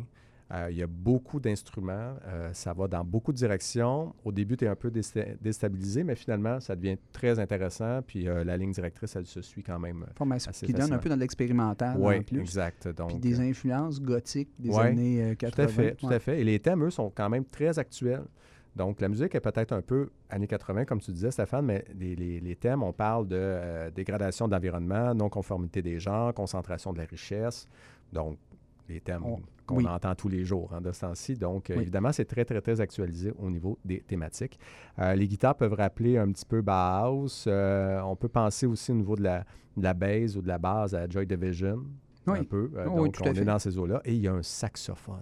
Euh, 0.54 0.68
il 0.70 0.78
y 0.78 0.84
a 0.84 0.88
beaucoup 0.88 1.40
d'instruments. 1.40 2.16
Euh, 2.28 2.52
ça 2.54 2.72
va 2.74 2.88
dans 2.88 3.04
beaucoup 3.04 3.32
de 3.32 3.38
directions. 3.38 4.14
Au 4.24 4.32
début, 4.32 4.56
tu 4.56 4.66
es 4.66 4.68
un 4.68 4.76
peu 4.76 4.92
déstabilisé, 4.92 6.04
mais 6.04 6.16
finalement, 6.16 6.60
ça 6.60 6.76
devient 6.76 6.98
très 7.12 7.40
intéressant. 7.40 8.02
Puis 8.06 8.28
euh, 8.28 8.44
la 8.44 8.56
ligne 8.56 8.72
directrice, 8.72 9.16
elle 9.16 9.26
se 9.26 9.42
suit 9.42 9.64
quand 9.64 9.80
même. 9.80 10.06
Formation 10.16 10.52
qui 10.52 10.74
donne 10.74 10.94
un 10.94 11.00
peu 11.00 11.10
dans 11.10 11.16
l'expérimental. 11.16 11.98
Oui, 12.00 12.24
exact. 12.38 12.88
Donc, 12.90 13.10
puis 13.10 13.20
des 13.20 13.40
influences 13.40 14.00
gothiques 14.00 14.52
des 14.60 14.78
années 14.78 15.36
80. 15.38 15.56
Tout 15.56 15.62
à 15.62 15.68
fait, 15.68 15.96
tout 15.96 16.10
à 16.10 16.20
fait. 16.20 16.42
Et 16.42 16.44
les 16.44 16.60
thèmes, 16.60 16.84
eux, 16.84 16.92
sont 16.92 17.12
quand 17.14 17.30
même 17.30 17.46
très 17.46 17.80
actuels. 17.80 18.26
Donc, 18.76 19.00
la 19.00 19.08
musique 19.08 19.34
est 19.34 19.40
peut-être 19.40 19.72
un 19.72 19.82
peu 19.82 20.10
années 20.30 20.48
80, 20.48 20.84
comme 20.84 21.00
tu 21.00 21.12
disais, 21.12 21.32
Stéphane, 21.32 21.66
mais 21.66 21.86
les, 21.98 22.16
les, 22.42 22.56
thèmes, 22.58 22.84
on 22.84 22.92
parle 22.92 23.26
de 23.26 23.90
dégradation 23.96 24.50
de 24.50 24.54
l'environnement, 24.54 25.16
non-conformité 25.16 25.82
des 25.82 25.98
genres, 25.98 26.34
concentration 26.34 26.92
de 26.92 26.98
la 26.98 27.06
richesse. 27.06 27.70
Donc, 28.12 28.38
les 28.90 29.02
thèmes 29.02 29.24
qu'on 29.66 29.86
entend 29.86 30.14
tous 30.16 30.30
les 30.30 30.44
jours 30.44 30.72
hein, 30.74 30.82
de 30.82 30.92
ce 30.92 31.02
temps-ci. 31.02 31.36
Donc, 31.36 31.70
euh, 31.70 31.80
évidemment, 31.80 32.12
c'est 32.12 32.26
très, 32.26 32.46
très, 32.46 32.62
très 32.62 32.80
actualisé 32.82 33.34
au 33.40 33.50
niveau 33.50 33.80
des 33.84 34.02
thématiques. 34.02 34.60
Euh, 35.00 35.16
les 35.16 35.28
guitares 35.28 35.56
peuvent 35.56 35.74
rappeler 35.74 36.18
un 36.18 36.32
petit 36.32 36.46
peu 36.46 36.62
Bauhaus. 36.62 37.46
Euh, 37.48 38.00
on 38.02 38.16
peut 38.16 38.30
penser 38.30 38.66
aussi 38.66 38.92
au 38.92 38.96
niveau 38.96 39.16
de 39.16 39.24
la, 39.24 39.40
de 39.76 39.84
la 39.84 39.94
base 39.94 40.38
ou 40.38 40.42
de 40.42 40.48
la 40.48 40.58
base 40.58 40.94
à 40.94 41.08
Joy 41.08 41.26
Division. 41.26 41.84
Un 42.28 42.44
peu. 42.44 42.72
donc, 42.86 43.18
on 43.22 43.34
est 43.34 43.46
dans 43.46 43.60
ces 43.60 43.78
eaux-là. 43.78 44.02
Et 44.04 44.14
il 44.14 44.22
y 44.22 44.28
a 44.28 44.34
un 44.34 44.42
saxophone. 44.42 45.22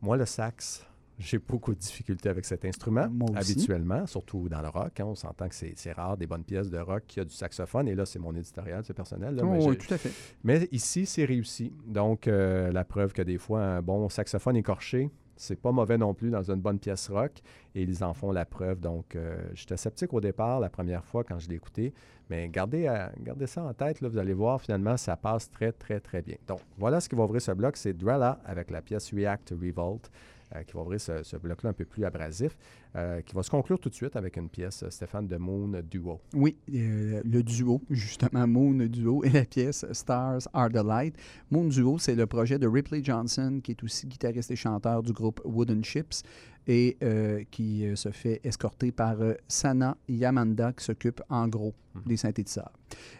Moi, 0.00 0.16
le 0.16 0.26
sax, 0.26 0.87
j'ai 1.18 1.38
beaucoup 1.38 1.74
de 1.74 1.78
difficultés 1.78 2.28
avec 2.28 2.44
cet 2.44 2.64
instrument, 2.64 3.08
habituellement, 3.34 4.06
surtout 4.06 4.48
dans 4.48 4.62
le 4.62 4.68
rock. 4.68 5.00
Hein. 5.00 5.06
on 5.06 5.14
s'entend 5.14 5.48
que 5.48 5.54
c'est 5.54 5.92
rare 5.92 6.16
des 6.16 6.26
bonnes 6.26 6.44
pièces 6.44 6.70
de 6.70 6.78
rock 6.78 7.02
qui 7.08 7.18
a 7.18 7.24
du 7.24 7.34
saxophone. 7.34 7.88
Et 7.88 7.94
là, 7.94 8.06
c'est 8.06 8.20
mon 8.20 8.34
éditorial, 8.34 8.84
c'est 8.84 8.94
personnel. 8.94 9.38
Oh, 9.42 9.46
mais 9.46 9.64
oui, 9.64 9.76
tout 9.76 9.92
à 9.92 9.98
fait. 9.98 10.12
Mais 10.44 10.68
ici, 10.70 11.06
c'est 11.06 11.24
réussi. 11.24 11.72
Donc, 11.86 12.28
euh, 12.28 12.70
la 12.70 12.84
preuve 12.84 13.12
que 13.12 13.22
des 13.22 13.38
fois, 13.38 13.62
un 13.62 13.82
bon 13.82 14.08
saxophone 14.08 14.56
écorché, 14.56 15.10
c'est 15.36 15.60
pas 15.60 15.72
mauvais 15.72 15.98
non 15.98 16.14
plus 16.14 16.30
dans 16.30 16.50
une 16.50 16.60
bonne 16.60 16.78
pièce 16.78 17.08
rock. 17.10 17.32
Et 17.74 17.82
ils 17.82 18.04
en 18.04 18.14
font 18.14 18.30
la 18.30 18.44
preuve. 18.44 18.78
Donc, 18.78 19.16
euh, 19.16 19.36
j'étais 19.54 19.76
sceptique 19.76 20.12
au 20.12 20.20
départ, 20.20 20.60
la 20.60 20.70
première 20.70 21.04
fois, 21.04 21.24
quand 21.24 21.38
je 21.40 21.48
l'ai 21.48 21.56
écouté. 21.56 21.92
Mais 22.30 22.48
gardez, 22.48 22.86
euh, 22.86 23.08
gardez 23.20 23.48
ça 23.48 23.64
en 23.64 23.72
tête. 23.74 24.00
Là, 24.00 24.08
vous 24.08 24.18
allez 24.18 24.34
voir, 24.34 24.60
finalement, 24.60 24.96
ça 24.96 25.16
passe 25.16 25.50
très, 25.50 25.72
très, 25.72 25.98
très 25.98 26.22
bien. 26.22 26.36
Donc, 26.46 26.60
voilà 26.76 27.00
ce 27.00 27.08
qui 27.08 27.16
va 27.16 27.24
ouvrir 27.24 27.42
ce 27.42 27.52
bloc. 27.52 27.76
C'est 27.76 27.92
Drella 27.92 28.40
avec 28.44 28.70
la 28.70 28.82
pièce 28.82 29.12
React 29.12 29.54
Revolt. 29.60 30.10
Euh, 30.56 30.62
qui 30.62 30.72
va 30.72 30.80
ouvrir 30.80 30.98
ce, 30.98 31.36
bloc-là 31.36 31.70
un 31.70 31.72
peu 31.74 31.84
plus 31.84 32.06
abrasif, 32.06 32.56
euh, 32.96 33.20
qui 33.20 33.34
va 33.34 33.42
se 33.42 33.50
conclure 33.50 33.78
tout 33.78 33.90
de 33.90 33.94
suite 33.94 34.16
avec 34.16 34.38
une 34.38 34.48
pièce, 34.48 34.82
euh, 34.82 34.88
Stéphane, 34.88 35.28
de 35.28 35.36
Moon 35.36 35.82
Duo. 35.82 36.22
Oui, 36.32 36.56
le 36.66 37.42
duo, 37.42 37.82
justement, 37.90 38.46
Moon 38.46 38.86
Duo 38.86 39.22
et 39.24 39.28
la 39.28 39.44
pièce 39.44 39.84
Stars 39.92 40.48
Are 40.54 40.70
the 40.70 40.82
Light. 40.82 41.14
Moon 41.50 41.66
Duo, 41.68 41.98
c'est 41.98 42.14
le 42.14 42.26
projet 42.26 42.58
de 42.58 42.66
Ripley 42.66 43.04
Johnson, 43.04 43.60
qui 43.62 43.72
est 43.72 43.82
aussi 43.84 44.06
guitariste 44.06 44.50
et 44.50 44.56
chanteur 44.56 45.02
du 45.02 45.12
groupe 45.12 45.42
Wooden 45.44 45.84
Chips 45.84 46.22
et 46.68 46.98
euh, 47.02 47.42
qui 47.50 47.86
euh, 47.86 47.96
se 47.96 48.10
fait 48.10 48.40
escorter 48.44 48.92
par 48.92 49.20
euh, 49.22 49.34
Sana 49.48 49.96
Yamanda, 50.06 50.74
qui 50.74 50.84
s'occupe 50.84 51.22
en 51.30 51.48
gros 51.48 51.72
mhm. 51.94 52.02
des 52.06 52.16
synthétiseurs. 52.18 52.70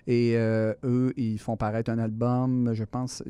Et 0.06 0.34
eux, 0.36 1.12
ils 1.16 1.38
font 1.38 1.56
paraître 1.56 1.90
un 1.90 1.98
album, 1.98 2.72
je 2.72 2.84
pense, 2.84 3.22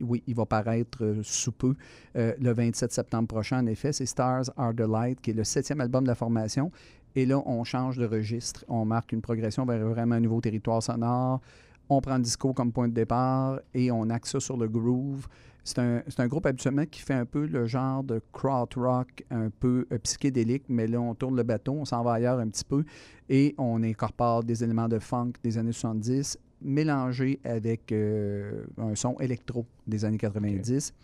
oui, 0.00 0.22
il 0.26 0.34
va 0.34 0.44
paraître 0.44 1.16
sous 1.22 1.52
peu, 1.52 1.74
le 2.14 2.52
27 2.52 2.92
septembre 2.92 3.28
prochain, 3.28 3.62
en 3.62 3.66
effet. 3.66 3.94
C'est 3.94 4.04
Stars 4.04 4.44
Are 4.58 4.74
the 4.74 4.80
Light, 4.80 5.20
qui 5.22 5.30
est 5.30 5.34
le 5.34 5.44
septième 5.44 5.80
album 5.80 6.04
de 6.04 6.08
la 6.08 6.14
formation. 6.14 6.70
Et 7.14 7.24
là, 7.24 7.42
on 7.46 7.64
change 7.64 7.96
de 7.96 8.04
registre, 8.04 8.62
on 8.68 8.84
marque 8.84 9.12
une 9.12 9.22
progression 9.22 9.64
vers 9.64 9.86
vraiment 9.86 10.16
un 10.16 10.20
nouveau 10.20 10.42
territoire 10.42 10.82
sonore. 10.82 11.40
On 11.88 12.02
prend 12.02 12.16
le 12.16 12.22
disco 12.22 12.52
comme 12.52 12.72
point 12.72 12.88
de 12.88 12.94
départ 12.94 13.60
et 13.72 13.90
on 13.90 14.10
axe 14.10 14.32
ça 14.32 14.40
sur 14.40 14.58
le 14.58 14.68
groove. 14.68 15.26
C'est 15.66 15.80
un, 15.80 16.28
groupe 16.28 16.46
habituellement 16.46 16.86
qui 16.86 17.00
fait 17.00 17.14
un 17.14 17.24
peu 17.24 17.44
le 17.44 17.66
genre 17.66 18.04
de 18.04 18.22
crowd 18.30 18.72
rock, 18.76 19.24
un 19.32 19.50
peu 19.50 19.84
euh, 19.90 19.98
psychédélique, 19.98 20.62
mais 20.68 20.86
là, 20.86 21.00
on 21.00 21.12
tourne 21.16 21.36
le 21.36 21.42
bateau, 21.42 21.72
on 21.72 21.84
s'en 21.84 22.04
va 22.04 22.12
ailleurs 22.12 22.38
un 22.38 22.46
petit 22.48 22.64
peu 22.64 22.84
et 23.28 23.52
on 23.58 23.82
incorpore 23.82 24.44
des 24.44 24.62
éléments 24.62 24.86
de 24.88 25.00
funk 25.00 25.32
des 25.42 25.58
années 25.58 25.72
70 25.72 26.38
mélangés 26.62 27.40
avec 27.42 27.90
euh, 27.90 28.64
un 28.78 28.94
son 28.94 29.16
électro 29.18 29.66
des 29.88 30.04
années 30.04 30.18
90. 30.18 30.94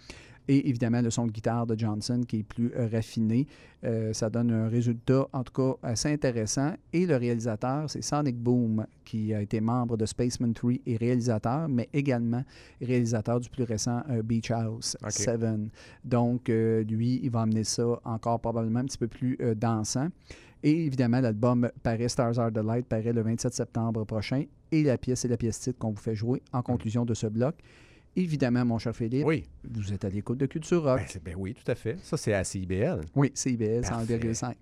Et 0.48 0.68
évidemment, 0.68 1.00
le 1.00 1.10
son 1.10 1.26
de 1.26 1.32
guitare 1.32 1.66
de 1.66 1.78
Johnson 1.78 2.22
qui 2.26 2.40
est 2.40 2.42
plus 2.42 2.72
euh, 2.76 2.88
raffiné. 2.92 3.46
Euh, 3.84 4.12
ça 4.12 4.30
donne 4.30 4.50
un 4.50 4.68
résultat, 4.68 5.26
en 5.32 5.42
tout 5.42 5.52
cas, 5.52 5.88
assez 5.88 6.12
intéressant. 6.12 6.74
Et 6.92 7.06
le 7.06 7.16
réalisateur, 7.16 7.88
c'est 7.88 8.02
Sonic 8.02 8.36
Boom, 8.36 8.86
qui 9.04 9.34
a 9.34 9.40
été 9.40 9.60
membre 9.60 9.96
de 9.96 10.06
Spaceman 10.06 10.52
3 10.52 10.72
et 10.86 10.96
réalisateur, 10.96 11.68
mais 11.68 11.88
également 11.92 12.44
réalisateur 12.80 13.40
du 13.40 13.50
plus 13.50 13.64
récent 13.64 14.02
euh, 14.10 14.22
Beach 14.22 14.50
House 14.50 14.96
7. 15.08 15.40
Donc, 16.04 16.48
lui, 16.48 17.20
il 17.22 17.30
va 17.30 17.42
amener 17.42 17.64
ça 17.64 18.00
encore 18.04 18.40
probablement 18.40 18.80
un 18.80 18.84
petit 18.84 18.98
peu 18.98 19.08
plus 19.08 19.38
dansant. 19.56 20.08
Et 20.62 20.86
évidemment, 20.86 21.20
l'album 21.20 21.68
paraît 21.82 22.08
Stars 22.08 22.38
Are 22.38 22.52
the 22.52 22.58
Light 22.58 22.86
paraît 22.86 23.12
le 23.12 23.22
27 23.22 23.52
septembre 23.52 24.04
prochain. 24.04 24.44
Et 24.70 24.82
la 24.84 24.96
pièce, 24.96 25.20
c'est 25.20 25.28
la 25.28 25.36
pièce 25.36 25.58
titre 25.58 25.78
qu'on 25.78 25.90
vous 25.90 26.00
fait 26.00 26.14
jouer 26.14 26.40
en 26.52 26.62
conclusion 26.62 27.04
de 27.04 27.14
ce 27.14 27.26
bloc. 27.26 27.56
Évidemment, 28.14 28.64
mon 28.64 28.78
cher 28.78 28.94
Philippe, 28.94 29.24
oui. 29.26 29.44
vous 29.64 29.92
êtes 29.92 30.04
à 30.04 30.08
l'écoute 30.08 30.38
de 30.38 30.46
Culture 30.46 30.82
Rock. 30.82 31.00
Ben, 31.14 31.20
ben 31.24 31.34
oui, 31.38 31.54
tout 31.54 31.70
à 31.70 31.74
fait. 31.74 31.96
Ça, 32.02 32.16
c'est 32.16 32.34
à 32.34 32.44
CIBL. 32.44 33.00
Oui, 33.14 33.30
CIBL, 33.34 33.80
100,5. 33.80 34.54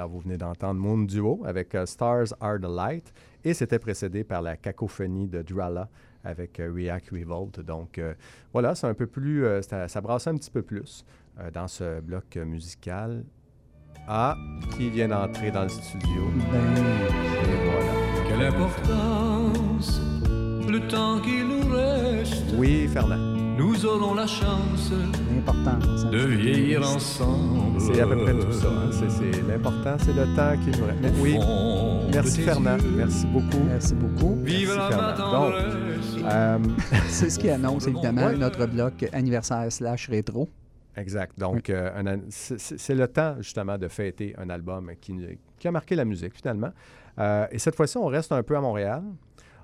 Alors, 0.00 0.12
vous 0.12 0.20
venez 0.20 0.38
d'entendre 0.38 0.80
Moon 0.80 1.02
Duo 1.02 1.42
avec 1.44 1.74
euh, 1.74 1.84
Stars 1.84 2.28
Are 2.40 2.58
the 2.58 2.64
Light 2.64 3.12
et 3.44 3.52
c'était 3.52 3.78
précédé 3.78 4.24
par 4.24 4.40
la 4.40 4.56
cacophonie 4.56 5.28
de 5.28 5.42
Drala 5.42 5.90
avec 6.24 6.58
euh, 6.58 6.72
React 6.74 7.10
Revolt. 7.10 7.60
Donc, 7.60 7.98
euh, 7.98 8.14
voilà, 8.50 8.74
c'est 8.74 8.86
un 8.86 8.94
peu 8.94 9.06
plus, 9.06 9.44
ça, 9.60 9.88
ça 9.88 10.00
brasse 10.00 10.26
un 10.26 10.36
petit 10.36 10.50
peu 10.50 10.62
plus 10.62 11.04
dans 11.52 11.68
ce 11.68 12.00
bloc 12.00 12.34
musical. 12.36 13.24
Ah, 14.08 14.38
qui 14.74 14.88
vient 14.88 15.08
d'entrer 15.08 15.50
dans 15.50 15.64
le 15.64 15.68
studio. 15.68 16.22
Et 16.48 17.68
voilà. 17.68 18.26
Quelle 18.26 18.46
importance 18.46 20.00
le 20.66 20.88
temps 20.88 21.20
qui 21.20 21.44
nous 21.44 21.74
reste. 21.74 22.54
Oui, 22.56 22.88
Fernand. 22.88 23.29
Nous 23.56 23.84
aurons 23.86 24.14
la 24.14 24.26
chance 24.26 24.90
l'importance. 25.30 26.06
de 26.06 26.18
vieillir 26.18 26.80
ensemble. 26.82 27.80
C'est 27.80 28.00
à 28.00 28.06
peu 28.06 28.16
près 28.16 28.32
tout 28.38 28.52
ça. 28.52 28.68
hein. 28.68 28.90
C'est- 28.92 29.10
c'est- 29.10 29.42
L'important, 29.46 29.96
c'est 29.98 30.12
le 30.12 30.24
temps 30.36 30.54
qui 30.62 30.78
nous 30.78 30.86
reste. 30.86 31.14
Oui, 31.20 31.38
merci 32.12 32.40
Fernand. 32.42 32.76
Merci 32.96 33.26
beaucoup. 33.26 33.62
Merci 33.66 33.94
beaucoup. 33.94 34.34
Vive 34.42 34.72
Merci, 34.74 34.78
la 34.78 35.14
Fernand. 35.14 35.50
Euh, 36.24 36.58
C'est 37.08 37.30
ce 37.30 37.38
qui 37.38 37.50
annonce 37.50 37.86
évidemment 37.86 38.26
Ouais. 38.26 38.36
notre 38.36 38.66
bloc 38.66 39.08
anniversaire 39.12 39.70
slash 39.70 40.08
rétro. 40.08 40.48
Exact. 40.96 41.38
Donc, 41.38 41.70
euh, 41.70 41.90
c'est 42.28 42.58
c'est- 42.60 42.78
c'est 42.78 42.94
le 42.94 43.06
temps, 43.08 43.36
justement, 43.38 43.78
de 43.78 43.88
fêter 43.88 44.34
un 44.38 44.50
album 44.50 44.90
qui, 45.00 45.14
qui 45.58 45.68
a 45.68 45.70
marqué 45.72 45.94
la 45.94 46.04
musique, 46.04 46.34
finalement. 46.34 46.70
Euh, 47.18 47.46
et 47.50 47.58
cette 47.58 47.74
fois-ci, 47.76 47.96
on 47.96 48.06
reste 48.06 48.32
un 48.32 48.42
peu 48.42 48.56
à 48.56 48.60
Montréal. 48.60 49.02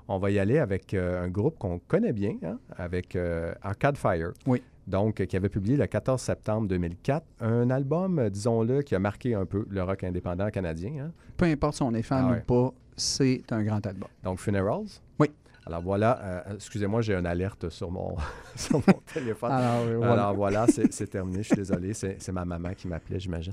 On 0.08 0.18
va 0.18 0.30
y 0.30 0.38
aller 0.38 0.58
avec 0.58 0.94
euh, 0.94 1.24
un 1.24 1.28
groupe 1.28 1.58
qu'on 1.58 1.78
connaît 1.80 2.12
bien, 2.12 2.36
hein, 2.44 2.58
avec 2.76 3.16
euh, 3.16 3.52
Arcade 3.62 3.96
Fire. 3.96 4.32
Oui. 4.46 4.62
Donc, 4.86 5.20
euh, 5.20 5.24
qui 5.24 5.36
avait 5.36 5.48
publié 5.48 5.76
le 5.76 5.86
14 5.86 6.20
septembre 6.20 6.68
2004 6.68 7.24
un 7.40 7.70
album, 7.70 8.30
disons-le, 8.30 8.82
qui 8.82 8.94
a 8.94 9.00
marqué 9.00 9.34
un 9.34 9.44
peu 9.46 9.66
le 9.68 9.82
rock 9.82 10.04
indépendant 10.04 10.48
canadien. 10.50 11.06
hein. 11.06 11.12
Peu 11.36 11.46
importe 11.46 11.74
si 11.76 11.82
on 11.82 11.92
est 11.92 12.02
fan 12.02 12.24
Ah 12.28 12.30
ouais. 12.32 12.38
ou 12.38 12.44
pas, 12.44 12.72
c'est 12.96 13.42
un 13.50 13.64
grand 13.64 13.84
album. 13.84 14.08
Donc, 14.22 14.38
Funerals? 14.38 15.00
Oui. 15.18 15.28
Alors 15.68 15.82
voilà, 15.82 16.20
euh, 16.22 16.54
excusez-moi, 16.54 17.00
j'ai 17.02 17.14
une 17.16 17.26
alerte 17.26 17.68
sur 17.70 17.90
mon, 17.90 18.14
sur 18.54 18.76
mon 18.86 18.94
téléphone. 19.12 19.50
Alors, 19.50 19.82
euh, 19.86 19.96
voilà. 19.96 20.12
Alors 20.12 20.34
voilà, 20.36 20.66
c'est 20.68 21.06
terminé. 21.10 21.42
Je 21.42 21.48
suis 21.48 21.56
désolé. 21.56 21.92
C'est 21.92 22.28
ma 22.32 22.44
maman 22.44 22.70
qui 22.76 22.86
m'appelait, 22.86 23.18
j'imagine. 23.18 23.52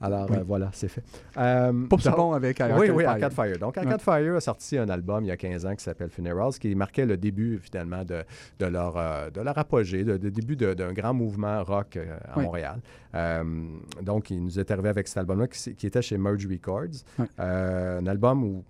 Alors 0.00 0.28
Oui. 0.30 0.36
euh, 0.38 0.44
voilà, 0.46 0.68
c'est 0.74 0.88
fait. 0.88 1.02
Euh, 1.38 1.72
donc- 1.72 2.02
bon 2.16 2.32
avec 2.32 2.60
Arcade 2.60 2.78
oui, 2.78 2.90
oui, 2.90 3.02
Fire. 3.04 3.12
Arcade 3.12 3.32
Fire. 3.32 3.58
Donc, 3.58 3.78
Arcade 3.78 4.02
Fire 4.02 4.36
a 4.36 4.40
sorti 4.40 4.76
un 4.76 4.88
album 4.90 5.24
il 5.24 5.28
y 5.28 5.30
a 5.30 5.36
15 5.38 5.64
ans 5.64 5.74
qui 5.74 5.82
s'appelle 5.82 6.10
Funerals, 6.10 6.52
qui 6.60 6.74
marquait 6.74 7.06
le 7.06 7.16
début, 7.16 7.58
finalement, 7.62 8.04
de, 8.04 8.22
de, 8.58 8.66
leur, 8.66 8.96
euh, 8.98 9.30
de 9.30 9.40
leur 9.40 9.56
apogée, 9.56 10.04
de, 10.04 10.18
de 10.18 10.28
début 10.28 10.56
d'un 10.56 10.92
grand 10.92 11.14
mouvement 11.14 11.64
rock 11.64 11.96
à 11.96 12.36
Oui. 12.38 12.44
Montréal. 12.44 12.80
Donc, 14.02 14.30
il 14.30 14.42
nous 14.42 14.58
est 14.58 14.70
arrivé 14.70 14.88
avec 14.90 15.08
cet 15.08 15.18
album-là 15.18 15.46
qui, 15.48 15.74
qui 15.74 15.86
était 15.86 16.02
chez 16.02 16.18
Merge 16.18 16.46
Records. 16.46 17.04
Oui. 17.18 17.26
Un 17.38 18.06
album 18.06 18.44
où 18.44 18.64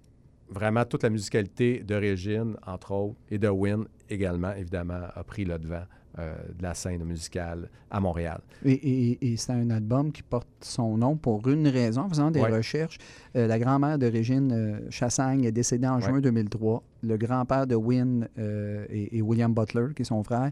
vraiment 0.48 0.84
toute 0.84 1.02
la 1.02 1.10
musicalité 1.10 1.82
d'origine, 1.82 2.56
entre 2.66 2.92
autres, 2.92 3.16
et 3.30 3.38
de 3.38 3.48
Win 3.48 3.84
également, 4.08 4.52
évidemment, 4.52 5.08
a 5.14 5.24
pris 5.24 5.44
le 5.44 5.58
devant 5.58 5.84
euh, 6.18 6.34
de 6.56 6.62
la 6.62 6.74
scène 6.74 7.02
musicale 7.04 7.68
à 7.90 7.98
Montréal. 8.00 8.40
Et, 8.64 8.72
et- 8.72 9.32
et 9.32 9.36
c'est 9.36 9.52
un 9.52 9.68
album 9.70 10.12
qui 10.12 10.22
porte 10.22 10.46
son 10.60 10.96
nom 10.96 11.16
pour 11.16 11.46
une 11.48 11.66
raison. 11.68 12.02
En 12.02 12.08
faisant 12.08 12.30
des 12.30 12.40
Ouais. 12.40 12.50
recherches, 12.56 12.98
euh, 13.36 13.46
la 13.46 13.58
grand-mère 13.58 13.98
d'origine 13.98 14.52
euh, 14.52 14.78
Chassagne 14.90 15.44
est 15.44 15.52
décédée 15.52 15.86
en 15.88 15.96
Ouais. 15.96 16.02
juin 16.02 16.20
2003. 16.20 16.82
Le 17.02 17.16
grand-père 17.18 17.66
de 17.66 17.74
Wynne 17.74 18.28
et, 18.38 19.18
et 19.18 19.20
William 19.22 19.52
Butler, 19.52 19.88
qui 19.94 20.02
est 20.02 20.04
son 20.06 20.22
frère, 20.24 20.50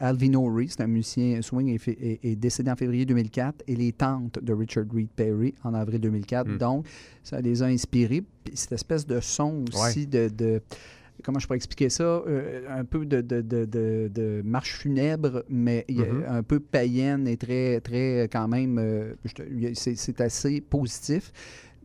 Alvin 0.00 0.34
O'Ree, 0.34 0.68
c'est 0.68 0.80
un 0.82 0.86
musicien 0.86 1.42
swing, 1.42 1.68
est, 1.86 2.36
décédé 2.36 2.70
en 2.70 2.76
février 2.76 3.04
2004. 3.04 3.62
Et 3.66 3.76
les 3.76 3.92
tantes 3.92 4.38
de 4.42 4.52
Richard 4.52 4.84
Reed 4.94 5.08
Perry 5.14 5.54
en 5.64 5.74
avril 5.74 6.00
2004. 6.00 6.48
Mm. 6.48 6.58
Donc, 6.58 6.86
ça 7.22 7.40
les 7.40 7.62
a 7.62 7.66
inspirés. 7.66 8.22
Puis 8.44 8.56
cette 8.56 8.72
espèce 8.72 9.06
de 9.06 9.20
son 9.20 9.64
aussi 9.74 10.06
de- 10.06 10.28
de 10.28 10.62
comment 11.22 11.38
je 11.38 11.46
pourrais 11.46 11.56
expliquer 11.56 11.88
ça, 11.90 12.02
euh, 12.04 12.66
un 12.68 12.84
peu 12.84 13.04
de, 13.06 13.20
de, 13.20 13.40
de, 13.40 13.64
de- 13.64 14.42
marche 14.44 14.78
funèbre, 14.78 15.44
mais 15.48 15.84
Mhm. 15.88 16.24
un 16.28 16.42
peu 16.42 16.60
païenne 16.60 17.26
et 17.28 17.36
très, 17.36 17.80
très 17.80 18.28
quand 18.32 18.48
même, 18.48 18.78
euh, 18.78 19.14
c'est 19.74 20.20
assez 20.20 20.60
positif. 20.60 21.32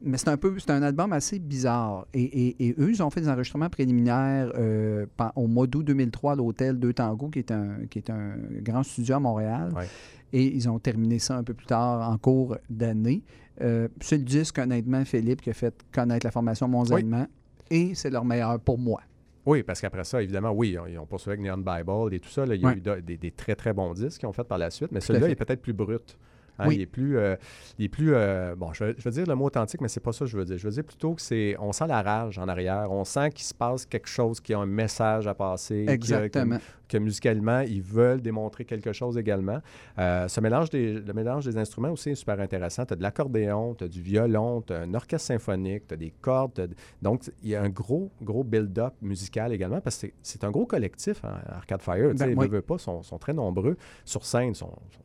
Mais 0.03 0.17
c'est 0.19 0.29
un 0.29 0.37
peu, 0.37 0.53
c'est 0.59 0.69
un 0.69 0.83
album 0.83 1.11
assez 1.11 1.39
bizarre. 1.39 2.05
Et, 2.13 2.21
et- 2.23 2.67
et 2.67 2.75
eux, 2.77 2.91
ils 2.91 3.01
ont 3.01 3.09
fait 3.09 3.21
des 3.21 3.29
enregistrements 3.29 3.69
préliminaires 3.69 4.51
euh, 4.55 5.07
au 5.35 5.47
mois 5.47 5.65
d'août 5.65 5.83
2003 5.83 6.33
à 6.33 6.35
l'hôtel 6.35 6.77
Deux 6.77 6.93
Tango, 6.93 7.29
qui 7.29 7.39
est 7.39 7.51
un, 7.51 7.77
qui 7.89 7.97
est 7.97 8.09
un 8.11 8.35
grand 8.61 8.83
studio 8.83 9.15
à 9.15 9.19
Montréal. 9.19 9.71
Ouais. 9.75 9.87
Et 10.33 10.43
ils 10.55 10.69
ont 10.69 10.77
terminé 10.77 11.17
ça 11.17 11.37
un 11.37 11.43
peu 11.43 11.55
plus 11.55 11.65
tard 11.65 12.07
en 12.11 12.17
cours 12.19 12.57
d'année. 12.69 13.23
C'est 13.59 14.17
le 14.17 14.23
disque, 14.23 14.59
honnêtement, 14.59 15.03
Philippe, 15.03 15.41
qui 15.41 15.49
a 15.49 15.53
fait 15.53 15.73
connaître 15.91 16.27
la 16.27 16.31
formation 16.31 16.67
mondialement. 16.67 17.25
Et 17.71 17.95
c'est 17.95 18.11
leur 18.11 18.23
meilleur 18.23 18.59
pour 18.59 18.77
moi. 18.77 19.01
Oui, 19.47 19.63
parce 19.63 19.79
qu'après 19.81 20.03
ça, 20.03 20.21
évidemment, 20.21 20.51
oui, 20.51 20.77
ils 20.89 20.97
ont 20.99 21.05
poursuivi 21.05 21.39
avec 21.39 21.41
Neon 21.41 21.57
Bible 21.63 22.13
et 22.13 22.19
tout 22.19 22.29
ça. 22.29 22.45
là, 22.45 22.53
il 22.55 22.61
y 22.61 22.65
a 22.65 22.67
Ouais. 22.67 22.75
eu 22.77 22.81
de- 22.81 22.99
des, 22.99 23.17
des 23.17 23.31
très, 23.31 23.55
très 23.55 23.71
bons 23.73 23.93
disques 23.93 24.19
qu'ils 24.19 24.27
ont 24.29 24.33
fait 24.33 24.43
par 24.43 24.57
la 24.57 24.69
suite, 24.69 24.91
mais 24.91 24.99
celui-là 24.99 25.29
est 25.29 25.35
peut-être 25.35 25.61
plus 25.61 25.73
brut. 25.73 26.17
Hein, 26.59 26.65
Oui. 26.67 26.75
Il 26.75 26.81
est 26.81 26.85
plus, 26.85 27.17
euh, 27.17 27.35
il 27.77 27.85
est 27.85 27.89
plus 27.89 28.13
euh, 28.13 28.55
bon, 28.55 28.73
je 28.73 28.83
vais, 28.85 28.95
je 28.97 29.03
vais 29.03 29.11
dire 29.11 29.25
le 29.27 29.35
mot 29.35 29.45
authentique, 29.45 29.81
mais 29.81 29.87
c'est 29.87 29.99
pas 29.99 30.11
ça 30.13 30.25
que 30.25 30.31
je 30.31 30.37
veux 30.37 30.45
dire. 30.45 30.57
Je 30.57 30.65
veux 30.67 30.73
dire 30.73 30.83
plutôt 30.83 31.13
que 31.13 31.21
c'est, 31.21 31.55
on 31.59 31.71
sent 31.71 31.87
la 31.87 32.01
rage 32.01 32.37
en 32.39 32.47
arrière, 32.47 32.91
on 32.91 33.03
sent 33.03 33.29
qu'il 33.31 33.45
se 33.45 33.53
passe 33.53 33.85
quelque 33.85 34.07
chose, 34.09 34.39
qui 34.39 34.53
a 34.53 34.59
un 34.59 34.65
message 34.65 35.27
à 35.27 35.33
passer, 35.33 35.85
Exactement. 35.87 36.57
que 36.87 36.97
musicalement, 36.97 37.59
ils 37.61 37.81
veulent 37.81 38.21
démontrer 38.21 38.65
quelque 38.65 38.93
chose 38.93 39.17
également. 39.17 39.59
Euh, 39.99 40.27
ce 40.27 40.39
mélange 40.41 40.69
des, 40.69 40.93
le 40.93 41.13
mélange 41.13 41.45
des 41.45 41.57
instruments 41.57 41.91
aussi 41.91 42.11
est 42.11 42.15
super 42.15 42.39
intéressant. 42.39 42.85
Tu 42.85 42.93
as 42.93 42.95
de 42.95 43.03
l'accordéon, 43.03 43.75
tu 43.75 43.83
as 43.83 43.87
du 43.87 44.01
violon, 44.01 44.61
tu 44.61 44.73
as 44.73 44.79
un 44.81 44.93
orchestre 44.93 45.27
symphonique, 45.27 45.87
tu 45.87 45.93
as 45.93 45.97
des 45.97 46.13
cordes. 46.21 46.69
Donc, 47.01 47.23
il 47.43 47.49
y 47.49 47.55
a 47.55 47.61
un 47.61 47.69
gros, 47.69 48.09
gros 48.21 48.43
build-up 48.43 48.93
musical 49.01 49.51
également 49.53 49.81
parce 49.81 49.97
que 50.01 50.07
c'est- 50.21 50.43
un 50.43 50.51
gros 50.51 50.65
collectif, 50.65 51.23
hein, 51.25 51.39
Arcade 51.49 51.81
Fire. 51.81 52.13
Ben, 52.15 52.29
ils 52.29 52.35
veulent, 52.37 52.49
veulent 52.49 52.61
pas, 52.61 52.77
sont, 52.77 53.03
sont 53.03 53.17
très 53.17 53.33
nombreux. 53.33 53.75
Sur 54.05 54.23
scène, 54.25 54.53
sont, 54.53 54.67
sont 54.91 55.01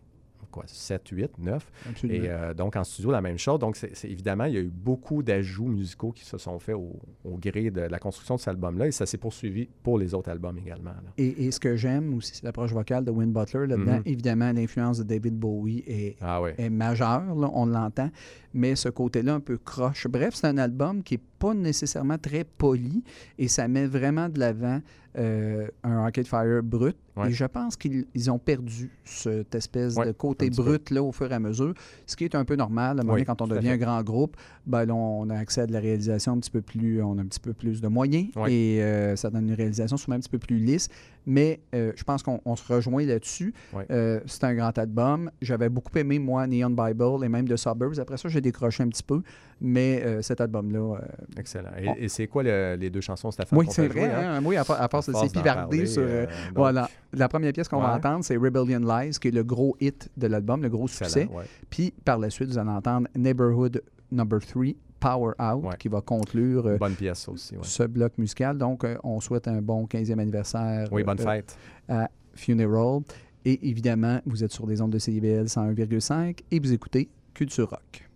quoi, 0.53 0.63
7, 0.69 1.09
8, 1.09 1.39
9. 1.39 1.73
Absolument. 1.89 2.25
Et 2.25 2.29
euh, 2.31 2.55
donc, 2.55 2.77
en 2.77 2.85
studio, 2.85 3.11
la 3.11 3.21
même 3.21 3.39
chose. 3.39 3.59
Donc, 3.59 3.75
c'est 3.77 3.97
c'est- 3.97 4.09
évidemment, 4.09 4.45
il 4.45 4.55
y 4.55 4.57
a 4.59 4.61
eu 4.61 4.71
beaucoup 4.73 5.25
d'ajouts 5.25 5.67
musicaux 5.67 6.13
qui 6.13 6.25
se 6.25 6.39
sont 6.39 6.59
faits 6.61 6.77
au, 6.77 6.93
au 7.25 7.37
gré 7.39 7.71
de 7.71 7.81
la 7.81 7.99
construction 7.99 8.37
de 8.37 8.41
cet 8.41 8.49
album-là. 8.49 8.87
Et 8.87 8.93
ça 8.93 9.07
s'est 9.07 9.19
poursuivi 9.19 9.69
pour 9.83 9.99
les 9.99 10.15
autres 10.15 10.31
albums 10.31 10.59
également. 10.59 10.93
Et, 11.19 11.47
et 11.47 11.51
ce 11.51 11.59
que 11.59 11.75
j'aime 11.75 12.15
aussi, 12.15 12.37
c'est 12.37 12.45
l'approche 12.45 12.73
vocale 12.73 13.05
de 13.05 13.11
Win 13.11 13.33
Butler. 13.33 13.67
Là-dedans, 13.67 13.97
Mhm. 13.97 14.03
évidemment, 14.07 14.53
l'influence 14.53 14.99
de 14.99 15.05
David 15.05 15.35
Bowie 15.39 15.83
est, 15.87 16.17
Ah 16.21 16.41
oui. 16.41 16.51
est 16.59 16.71
majeure, 16.71 17.35
là, 17.35 17.51
on 17.53 17.67
l'entend, 17.67 18.11
mais 18.55 18.77
ce 18.77 18.89
côté-là 18.89 19.35
un 19.35 19.41
peu 19.41 19.59
croche. 19.59 20.07
Bref, 20.09 20.35
c'est 20.35 20.47
un 20.47 20.59
album 20.59 21.03
qui 21.03 21.15
n'est 21.15 21.23
pas 21.39 21.55
nécessairement 21.55 22.19
très 22.19 22.45
poli 22.45 23.03
et 23.39 23.49
ça 23.49 23.67
met 23.69 23.87
vraiment 23.87 24.29
de 24.29 24.39
l'avant 24.39 24.81
euh, 25.19 25.67
un 25.83 25.99
Arcade 25.99 26.27
Fire 26.27 26.63
brut. 26.63 26.97
Ouais. 27.17 27.29
Et 27.29 27.33
je 27.33 27.45
pense 27.45 27.77
qu'ils 27.77 28.07
ils 28.15 28.31
ont 28.31 28.39
perdu 28.39 28.91
cette 29.05 29.55
espèce 29.55 29.97
Ouais, 29.97 30.07
de 30.07 30.13
côté 30.13 30.49
peu. 30.49 30.57
brut-là 30.63 31.03
au 31.03 31.13
fur 31.13 31.31
et 31.31 31.35
à 31.35 31.39
mesure, 31.41 31.75
ce 32.07 32.17
qui 32.17 32.25
est 32.25 32.35
un 32.35 32.47
peu 32.47 32.57
normal. 32.57 32.99
À 32.99 33.03
un 33.03 33.05
moment 33.05 33.13
Oui, 33.15 33.21
donné, 33.21 33.25
quand 33.27 33.43
on 33.43 33.47
devient 33.47 33.71
un 33.71 33.77
grand 33.77 34.03
groupe, 34.03 34.37
ben, 34.67 34.87
là, 34.87 34.95
on 34.95 35.29
a 35.29 35.37
accès 35.37 35.63
à 35.63 35.67
de 35.67 35.73
la 35.73 35.81
réalisation 35.81 36.33
un 36.33 36.39
petit 36.39 36.51
peu 36.51 36.63
plus, 36.63 37.03
on 37.03 37.19
a 37.19 37.21
un 37.21 37.27
petit 37.27 37.41
peu 37.41 37.53
plus 37.53 37.83
de 37.83 37.89
moyens 37.89 38.29
Ouais. 38.37 38.53
et 38.55 38.83
euh, 38.83 39.15
ça 39.17 39.29
donne 39.29 39.49
une 39.49 39.55
réalisation 39.55 39.99
souvent 39.99 40.17
un 40.17 40.21
petit 40.21 40.31
peu 40.31 40.39
plus 40.39 40.57
lisse. 40.59 40.89
Mais 41.27 41.61
euh, 41.75 41.93
je 41.95 42.03
pense 42.05 42.23
qu'on 42.23 42.41
on 42.45 42.57
se 42.57 42.73
rejoint 42.73 43.05
là-dessus. 43.05 43.55
Euh, 43.91 44.21
c'est 44.27 44.45
un 44.45 44.55
grand 44.55 44.77
album. 44.77 45.31
J'avais 45.41 45.69
beaucoup 45.69 45.97
aimé, 45.97 46.19
moi, 46.19 46.47
Neon 46.47 46.71
Bible 46.71 47.25
et 47.25 47.29
même 47.29 47.47
The 47.49 47.57
Suburbs. 47.57 48.01
Après 48.01 48.17
ça, 48.17 48.29
j'ai 48.29 48.41
décroché 48.41 48.83
un 48.83 48.89
petit 48.89 49.03
peu. 49.05 49.23
Mais 49.61 50.03
euh, 50.05 50.23
cet 50.23 50.41
album-là. 50.41 50.97
Excellent. 51.37 51.71
Et, 51.79 52.05
et 52.05 52.09
c'est 52.09 52.27
quoi 52.27 52.43
le- 52.43 52.75
les 52.79 52.91
deux 52.91 53.01
chansons, 53.01 53.31
Stéphane? 53.31 53.57
oui, 53.59 53.67
c'est 53.71 53.87
vrai. 53.87 54.01
jouer, 54.01 54.11
hein? 54.11 54.35
hein? 54.39 54.43
Oui, 54.45 54.57
à, 54.57 54.65
part- 54.65 54.83
à 54.83 54.89
sur. 55.87 56.03
donc, 56.03 56.57
voilà. 56.57 56.89
La 57.13 57.29
première 57.29 57.53
pièce 57.53 57.69
qu'on 57.69 57.81
va 57.81 57.95
entendre, 57.95 58.25
c'est 58.25 58.37
Rebellion 58.37 58.81
Lies, 58.81 59.17
qui 59.21 59.29
est 59.29 59.33
le 59.33 59.45
gros 59.45 59.77
hit 59.81 60.09
de 60.17 60.27
l'album, 60.27 60.63
le 60.63 60.69
gros 60.69 60.89
succès. 60.89 61.29
ouais. 61.33 61.45
Puis 61.71 61.93
par 62.05 62.19
la 62.19 62.31
suite, 62.31 62.49
vous 62.49 62.59
allez 62.59 62.71
entendre 62.71 63.07
Neighborhood 63.17 63.83
Number 64.11 64.41
3, 64.45 64.65
Power 65.03 65.33
Out, 65.41 65.65
Ouais. 65.65 65.77
qui 65.79 65.89
va 65.89 66.01
conclure 66.01 66.67
euh, 66.67 66.79
Bonne 66.79 66.95
pièce 66.95 67.29
aussi. 67.29 67.55
ouais. 67.57 67.63
ce 67.65 67.83
bloc 67.83 68.17
musical. 68.19 68.57
Donc, 68.57 68.85
euh, 68.85 68.97
on 69.03 69.21
souhaite 69.21 69.49
un 69.49 69.61
bon 69.61 69.85
15e 69.87 70.19
anniversaire. 70.21 70.89
Oui, 70.93 71.03
bonne 71.03 71.21
euh, 71.21 71.25
fête. 71.25 71.57
à 71.89 72.09
Funeral. 72.35 73.01
Et 73.45 73.69
évidemment, 73.69 74.21
vous 74.25 74.45
êtes 74.45 74.53
sur 74.53 74.67
des 74.67 74.81
ondes 74.81 74.93
de 74.93 74.99
CIBL 74.99 75.47
101,5 75.47 76.39
et 76.51 76.61
vous 76.61 76.73
écoutez 76.73 77.09
Culture 77.35 77.69
Rock. 77.71 78.09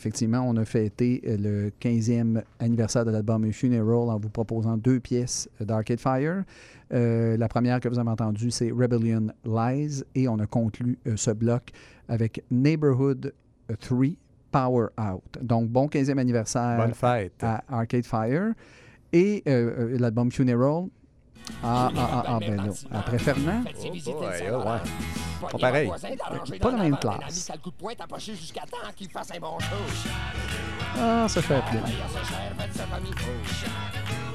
Effectivement, 0.00 0.40
on 0.48 0.56
a 0.56 0.64
fêté 0.64 1.20
euh, 1.26 1.36
le 1.36 1.70
15e 1.80 2.42
anniversaire 2.58 3.04
de 3.04 3.10
l'album 3.10 3.52
Funeral 3.52 4.08
en 4.08 4.18
vous 4.18 4.30
proposant 4.30 4.78
deux 4.78 4.98
pièces 4.98 5.48
d'Arcade 5.60 6.00
Fire. 6.00 6.44
Euh, 6.92 7.36
la 7.36 7.48
première 7.48 7.80
que 7.80 7.88
vous 7.88 7.98
avez 7.98 8.08
entendue, 8.08 8.50
c'est 8.50 8.70
Rebellion 8.70 9.26
Lies, 9.44 10.02
et 10.14 10.26
on 10.26 10.38
a 10.38 10.46
conclu 10.46 10.98
euh, 11.06 11.16
ce 11.16 11.30
bloc 11.32 11.70
avec 12.08 12.42
Neighborhood 12.50 13.34
3 13.78 13.98
Power 14.50 14.86
Out. 14.98 15.38
Donc, 15.42 15.68
bon 15.68 15.86
15e 15.86 16.18
anniversaire 16.18 16.78
Bonne 16.78 16.94
fête. 16.94 17.44
à 17.44 17.62
Arcade 17.68 18.04
Fire. 18.06 18.52
Et 19.12 19.42
euh, 19.46 19.98
l'album 19.98 20.32
Funeral. 20.32 20.86
Ah, 21.62 21.90
ah, 21.96 22.08
ah, 22.12 22.24
ah, 22.26 22.38
ben 22.40 22.56
là. 22.56 22.72
Après 22.92 23.18
Fernand, 23.18 23.62
Oh 23.66 24.12
boy, 24.12 24.50
oh, 24.50 24.56
ouais. 24.56 25.48
Pas 25.50 25.58
pareil. 25.58 25.90
pas 26.60 26.70
la 26.70 26.78
même 26.78 26.96
classe. 26.98 27.50
Ah, 30.98 31.26
ça 31.28 31.42
fait 31.42 31.54
appelé. 31.54 31.80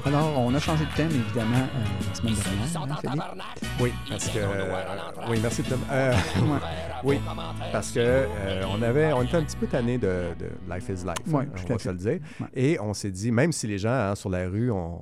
Alors, 0.06 0.38
on 0.38 0.54
a 0.54 0.60
changé 0.60 0.84
de 0.84 0.90
thème, 0.92 1.10
évidemment, 1.10 1.56
euh, 1.56 2.08
la 2.08 2.14
semaine 2.14 2.34
dernière, 2.34 2.92
hein, 2.92 2.96
Philippe? 3.00 3.22
Oui, 3.80 3.92
parce 4.08 4.28
que. 4.28 4.38
euh, 4.38 4.84
oui, 5.28 5.38
merci, 5.42 5.62
Tom. 5.64 5.80
Euh, 5.90 6.14
oui, 7.02 7.18
parce 7.72 7.90
que 7.90 7.98
euh, 7.98 8.62
on 8.70 8.82
avait, 8.82 9.12
on 9.12 9.22
était 9.22 9.36
un 9.36 9.42
petit 9.42 9.56
peu 9.56 9.66
tanné 9.66 9.98
de, 9.98 10.28
de 10.38 10.46
Life 10.72 10.88
is 10.90 11.04
Life. 11.04 11.16
Oui, 11.26 11.42
hein, 11.42 11.48
on 11.68 11.70
à 11.70 11.72
va 11.72 11.78
se 11.80 11.88
le 11.88 11.96
dire. 11.96 12.20
Ouais. 12.40 12.46
Et 12.54 12.80
on 12.80 12.94
s'est 12.94 13.10
dit, 13.10 13.32
même 13.32 13.50
si 13.50 13.66
les 13.66 13.78
gens 13.78 13.90
hein, 13.90 14.14
sur 14.14 14.30
la 14.30 14.48
rue, 14.48 14.70
on, 14.70 15.00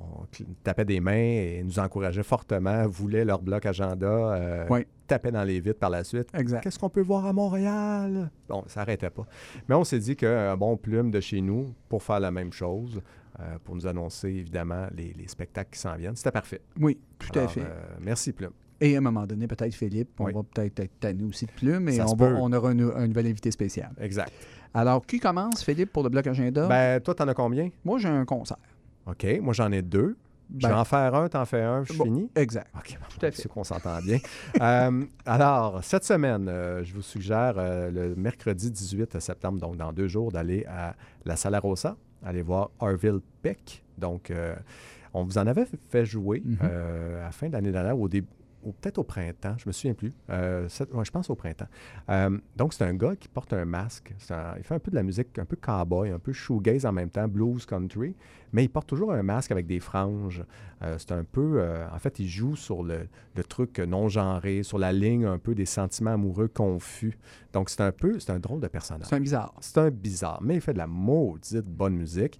tapaient 0.63 0.85
des 0.85 0.99
mains 0.99 1.13
et 1.13 1.61
nous 1.63 1.77
encourageaient 1.77 2.23
fortement, 2.23 2.87
voulaient 2.87 3.25
leur 3.25 3.43
bloc 3.43 3.67
agenda, 3.67 4.07
euh, 4.07 4.65
Oui. 4.71 4.87
Tapaient 5.07 5.31
dans 5.31 5.43
les 5.43 5.59
vitres 5.59 5.79
par 5.79 5.89
la 5.89 6.03
suite. 6.03 6.27
Exact. 6.33 6.61
Qu'est-ce 6.61 6.79
qu'on 6.79 6.89
peut 6.89 7.01
voir 7.01 7.25
à 7.25 7.33
Montréal? 7.33 8.29
Bon, 8.49 8.63
ça 8.67 8.81
n'arrêtait 8.81 9.09
pas. 9.09 9.25
Mais 9.67 9.75
on 9.75 9.83
s'est 9.83 9.99
dit 9.99 10.15
qu'un 10.15 10.55
bon 10.57 10.77
plume 10.77 11.11
de 11.11 11.19
chez 11.19 11.41
nous 11.41 11.73
pour 11.89 12.03
faire 12.03 12.19
la 12.19 12.31
même 12.31 12.51
chose, 12.53 13.01
euh, 13.39 13.57
pour 13.63 13.75
nous 13.75 13.85
annoncer 13.87 14.29
évidemment 14.29 14.87
les, 14.95 15.13
les 15.13 15.27
spectacles 15.27 15.71
qui 15.71 15.79
s'en 15.79 15.95
viennent, 15.95 16.15
c'était 16.15 16.31
parfait. 16.31 16.61
Oui, 16.79 16.97
tout 17.19 17.37
à 17.37 17.47
fait. 17.47 17.61
euh, 17.61 17.95
merci, 18.01 18.31
Plume. 18.33 18.51
Et 18.81 18.95
à 18.95 18.97
un 18.97 19.01
moment 19.01 19.25
donné, 19.25 19.47
peut-être 19.47 19.73
Philippe, 19.73 20.09
on 20.19 20.25
Oui. 20.25 20.33
va 20.33 20.41
peut-être 20.43 20.79
être 20.81 20.99
tanné 20.99 21.23
aussi 21.23 21.45
de 21.45 21.51
plume, 21.51 21.87
et 21.87 21.97
va- 21.97 22.05
on 22.39 22.51
aura 22.51 22.69
un, 22.71 22.79
un 22.79 23.07
nouvel 23.07 23.27
invité 23.27 23.49
spécial. 23.51 23.91
Exact. 23.99 24.31
Alors, 24.73 25.05
qui 25.05 25.19
commence, 25.19 25.63
Philippe, 25.63 25.93
pour 25.93 26.03
le 26.03 26.09
bloc 26.09 26.27
agenda? 26.27 26.67
Ben, 26.67 26.99
toi, 26.99 27.15
t'en 27.15 27.27
as 27.29 27.33
combien? 27.33 27.69
Moi, 27.85 27.99
j'ai 27.99 28.09
un 28.09 28.25
concert. 28.25 28.57
OK. 29.07 29.25
Moi, 29.41 29.53
j'en 29.53 29.71
ai 29.71 29.81
deux. 29.81 30.17
Je 30.57 30.61
Ben, 30.61 30.69
vais 30.69 30.75
en 30.75 30.85
faire 30.85 31.15
un, 31.15 31.27
t'en 31.27 31.45
fais 31.45 31.61
un, 31.61 31.83
je 31.83 31.93
bon, 31.93 32.03
finis. 32.05 32.29
Exact. 32.35 32.67
OK, 32.75 32.97
bon, 32.99 33.05
Tout 33.19 33.25
à 33.25 33.31
fait. 33.31 33.47
qu'on 33.47 33.63
s'entend 33.63 33.99
bien. 34.01 34.19
Euh, 34.61 35.03
alors, 35.25 35.83
cette 35.83 36.03
semaine, 36.05 36.47
euh, 36.47 36.83
je 36.83 36.93
vous 36.93 37.01
suggère 37.01 37.55
euh, 37.57 37.89
le 37.91 38.15
mercredi 38.15 38.71
18 38.71 39.19
septembre, 39.19 39.59
donc 39.59 39.75
dans 39.77 39.91
deux 39.91 40.07
jours, 40.07 40.31
d'aller 40.31 40.65
à 40.67 40.95
la 41.25 41.35
Sala 41.35 41.59
Rosa, 41.59 41.97
aller 42.23 42.41
voir 42.41 42.69
Orville 42.79 43.19
Peck. 43.41 43.83
Donc, 43.97 44.31
on 45.13 45.23
vous 45.23 45.37
en 45.37 45.47
avait 45.47 45.65
fait 45.89 46.05
jouer 46.05 46.41
Mhm. 46.45 46.57
euh, 46.63 47.21
à 47.21 47.25
la 47.25 47.31
fin 47.31 47.47
de 47.47 47.53
l'année 47.53 47.71
dernière, 47.71 47.97
au 47.99 48.07
début. 48.09 48.27
Ou 48.65 48.71
Peut-être 48.73 48.97
au 48.97 49.03
printemps, 49.03 49.55
je 49.57 49.67
me 49.67 49.71
souviens 49.71 49.93
plus. 49.93 50.11
Euh, 50.29 50.67
ouais, 50.93 51.05
je 51.05 51.11
pense 51.11 51.29
au 51.29 51.35
printemps. 51.35 51.67
Euh, 52.09 52.37
donc, 52.55 52.73
c'est 52.73 52.83
un 52.83 52.93
gars 52.93 53.15
qui 53.15 53.27
porte 53.27 53.53
un 53.53 53.65
masque. 53.65 54.13
Un- 54.29 54.55
il 54.57 54.63
fait 54.63 54.73
un 54.75 54.79
peu 54.79 54.91
de 54.91 54.95
la 54.95 55.03
musique 55.03 55.37
un 55.39 55.45
peu 55.45 55.55
cowboy, 55.55 56.09
un 56.09 56.19
peu 56.19 56.33
shoegaze 56.33 56.85
en 56.85 56.91
même 56.91 57.09
temps, 57.09 57.27
blues 57.27 57.65
country, 57.65 58.15
mais 58.51 58.63
il 58.63 58.69
porte 58.69 58.87
toujours 58.87 59.13
un 59.13 59.23
masque 59.23 59.51
avec 59.51 59.67
des 59.67 59.79
franges. 59.79 60.43
Euh, 60.81 60.97
c'est 60.97 61.11
un 61.11 61.23
peu. 61.23 61.63
en 61.93 61.99
fait, 61.99 62.19
il 62.19 62.27
joue 62.27 62.55
sur 62.55 62.83
le, 62.83 63.07
le 63.35 63.43
truc 63.43 63.79
non-genré, 63.79 64.63
sur 64.63 64.77
la 64.77 64.91
ligne 64.91 65.25
un 65.25 65.37
peu 65.39 65.55
des 65.55 65.65
sentiments 65.65 66.11
amoureux 66.13 66.47
confus. 66.47 67.17
Donc, 67.53 67.69
c'est 67.69 67.81
un 67.81 67.91
peu. 67.91 68.19
C'est 68.19 68.31
un 68.31 68.39
drôle 68.39 68.59
de 68.61 68.67
personnage. 68.67 69.07
C'est 69.09 69.15
un 69.15 69.19
bizarre. 69.21 69.53
C'est 69.61 69.77
un 69.79 69.89
bizarre, 69.91 70.39
mais 70.41 70.55
il 70.55 70.61
fait 70.61 70.73
de 70.73 70.77
la 70.79 70.87
maudite 70.87 71.65
bonne 71.65 71.95
musique. 71.95 72.39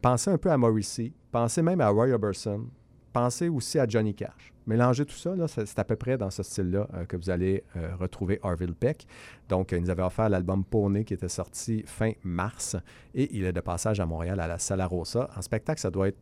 Pensez 0.00 0.30
un 0.30 0.38
peu 0.38 0.50
à 0.50 0.56
Morrissey, 0.56 1.12
pensez 1.30 1.62
même 1.62 1.80
à 1.80 1.88
Roy 1.88 2.08
Orbison, 2.10 2.66
pensez 3.12 3.48
aussi 3.48 3.78
à 3.78 3.86
Johnny 3.86 4.14
Cash. 4.14 4.52
Mélangez 4.66 5.04
tout 5.04 5.14
ça, 5.16 5.32
c'est 5.48 5.78
à 5.78 5.84
peu 5.84 5.96
près 5.96 6.16
dans 6.16 6.30
ce 6.30 6.42
style-là 6.42 6.86
euh, 6.94 7.04
que 7.04 7.16
vous 7.16 7.30
allez 7.30 7.64
euh, 7.76 7.96
retrouver 7.98 8.38
Orville 8.42 8.74
Peck. 8.74 9.06
Donc, 9.48 9.72
euh, 9.72 9.76
il 9.78 9.82
nous 9.82 9.90
avait 9.90 10.02
offert 10.04 10.28
l'album 10.28 10.64
Pony 10.64 11.04
qui 11.04 11.14
était 11.14 11.28
sorti 11.28 11.82
fin 11.86 12.12
mars 12.22 12.76
et 13.14 13.36
il 13.36 13.44
est 13.44 13.52
de 13.52 13.60
passage 13.60 13.98
à 13.98 14.06
Montréal 14.06 14.38
à 14.40 14.46
la 14.46 14.58
Sala 14.58 14.86
Rosa. 14.86 15.28
En 15.36 15.42
spectacle, 15.42 15.80
ça 15.80 15.90
doit 15.90 16.08
être 16.08 16.18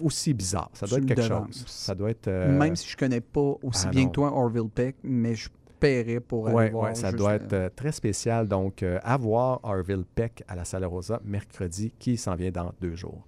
aussi 0.00 0.32
bizarre. 0.32 0.70
Ça 0.74 0.86
doit 0.86 0.98
être 0.98 1.06
quelque 1.06 1.22
chose. 1.22 1.64
Ça 1.66 1.94
doit 1.94 2.10
être. 2.10 2.28
euh, 2.28 2.56
Même 2.56 2.76
si 2.76 2.88
je 2.88 2.96
connais 2.96 3.20
pas 3.20 3.54
aussi 3.62 3.86
ah 3.88 3.90
bien 3.90 4.02
non. 4.04 4.08
que 4.08 4.14
toi 4.14 4.32
Orville 4.32 4.70
Peck, 4.72 4.96
mais 5.02 5.34
je 5.34 5.50
paierais 5.80 6.20
pour 6.20 6.46
aller 6.46 6.56
Oui, 6.56 6.70
voir. 6.70 6.96
ça 6.96 7.08
juste, 7.08 7.18
doit 7.18 7.34
être 7.34 7.52
euh, 7.52 7.68
très 7.74 7.90
spécial. 7.90 8.46
Donc, 8.46 8.84
euh, 8.84 9.00
à 9.02 9.16
voir 9.16 9.58
Orville 9.64 10.04
Peck 10.14 10.44
à 10.46 10.54
la 10.54 10.64
Sala 10.64 10.86
Rosa 10.86 11.20
mercredi, 11.24 11.92
qui 11.98 12.16
s'en 12.16 12.36
vient 12.36 12.52
dans 12.52 12.72
deux 12.80 12.94
jours. 12.94 13.26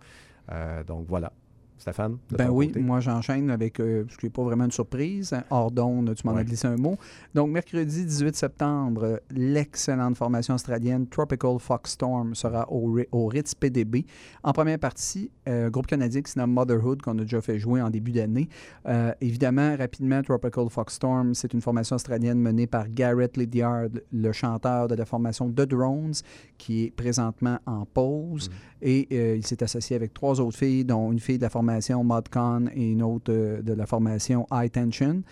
Euh, 0.53 0.85
donc, 0.85 1.07
voilà. 1.09 1.33
Stéphane, 1.77 2.17
Ben 2.31 2.49
oui, 2.51 2.69
côté? 2.69 2.81
moi 2.81 3.01
j'enchaîne 3.01 3.51
avec 3.51 3.79
euh, 3.81 4.05
ce 4.09 4.17
qui 4.17 4.27
n'est 4.27 4.31
pas 4.31 4.43
vraiment 4.45 4.65
une 4.65 4.71
surprise. 4.71 5.35
Hors 5.51 5.71
d'onde, 5.71 6.15
tu 6.15 6.27
m'en 6.27 6.33
as 6.33 6.37
Ouais. 6.37 6.45
glissé 6.45 6.67
un 6.69 6.77
mot. 6.77 6.97
Donc, 7.35 7.51
mercredi 7.51 8.05
18 8.07 8.35
septembre, 8.37 9.21
l'excellente 9.31 10.17
formation 10.17 10.55
australienne 10.55 11.07
Tropical 11.09 11.59
Foxstorm 11.59 12.35
sera 12.35 12.71
au, 12.73 12.99
au 13.13 13.27
Ritz 13.27 13.55
PDB. 13.55 14.07
En 14.45 14.53
première 14.53 14.79
partie, 14.79 15.31
euh, 15.49 15.69
groupe 15.69 15.87
canadien 15.87 16.23
qui 16.23 16.31
se 16.31 16.39
nomme 16.39 16.53
Motherhood, 16.53 17.03
qu'on 17.03 17.19
a 17.19 17.23
déjà 17.23 17.41
fait 17.41 17.59
jouer 17.59 17.83
en 17.83 17.91
début 17.91 18.13
d'année. 18.13 18.49
Euh, 18.87 19.13
évidemment, 19.21 19.77
rapidement, 19.77 20.23
Tropical 20.23 20.71
Foxstorm, 20.71 21.35
c'est 21.35 21.53
une 21.53 21.61
formation 21.61 21.97
australienne 21.97 22.39
menée 22.41 22.67
par 22.69 22.89
Garrett 22.89 23.37
Lydiard, 23.37 23.89
le 24.13 24.33
chanteur 24.33 24.89
de 24.89 24.95
la 24.95 25.05
formation 25.05 25.51
The 25.51 25.63
Drones, 25.63 26.15
qui 26.57 26.85
est 26.85 26.91
présentement 26.91 27.59
en 27.67 27.85
pause. 27.85 28.49
Et 28.81 29.09
euh, 29.13 29.37
il 29.37 29.47
s'est 29.47 29.63
associé 29.63 29.97
avec 29.97 30.15
trois 30.15 30.41
autres 30.41 30.57
filles, 30.59 30.85
dont 30.85 31.11
une 31.11 31.19
fille 31.19 31.39
de 31.39 31.43
la 31.43 31.51
formation 31.51 31.74
ModCon 32.05 32.67
et 32.75 32.91
une 32.93 33.03
autre 33.03 33.33
euh, 33.33 33.63
de 33.63 33.73
la 33.73 33.87
formation 33.87 34.47
High 34.53 34.71
Tension. 34.71 35.23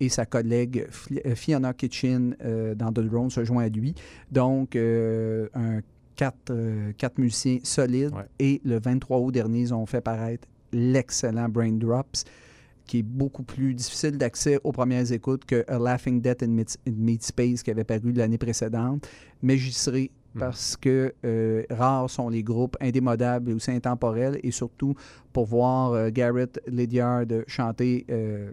Et 0.00 0.08
sa 0.08 0.26
collègue 0.26 0.86
euh, 1.26 1.34
Fiona 1.34 1.72
Kitchen 1.74 2.36
euh, 2.44 2.74
dans 2.74 2.90
The 2.92 3.00
Drone 3.00 3.30
se 3.30 3.44
joint 3.44 3.64
à 3.64 3.68
lui. 3.68 3.94
Donc, 4.30 4.74
euh, 4.74 5.48
un 5.54 5.80
quatre, 6.16 6.50
euh, 6.50 6.92
quatre 6.98 7.18
musiciens 7.18 7.58
solides. 7.62 8.12
Ouais. 8.12 8.24
Et 8.38 8.60
le 8.64 8.78
23 8.80 9.18
août 9.20 9.30
dernier, 9.32 9.60
ils 9.60 9.74
ont 9.74 9.86
fait 9.86 10.00
paraître 10.00 10.48
l'excellent 10.72 11.48
Brain 11.48 11.72
Drops, 11.72 12.24
qui 12.86 12.98
est 12.98 13.02
beaucoup 13.02 13.44
plus 13.44 13.74
difficile 13.74 14.18
d'accès 14.18 14.58
aux 14.64 14.72
premières 14.72 15.12
écoutes 15.12 15.44
que 15.44 15.64
A 15.68 15.78
Laughing 15.78 16.20
Death 16.20 16.42
in 16.42 16.64
Mid 16.86 17.22
Space 17.22 17.62
qui 17.62 17.70
avait 17.70 17.84
paru 17.84 18.12
l'année 18.12 18.38
précédente. 18.38 19.08
Mais 19.42 19.56
j'y 19.56 19.72
serai 19.72 20.10
Mhm. 20.34 20.40
parce 20.40 20.76
que 20.78 21.12
euh, 21.26 21.62
rares 21.70 22.08
sont 22.08 22.28
les 22.30 22.42
groupes 22.42 22.76
indémodables 22.80 23.50
et 23.50 23.54
aussi 23.54 23.70
intemporels 23.70 24.38
et 24.42 24.50
surtout 24.50 24.94
pour 25.32 25.46
voir 25.46 25.92
euh, 25.92 26.10
Garrett 26.10 26.60
Lydiard 26.66 27.26
chanter. 27.46 28.04
euh, 28.10 28.50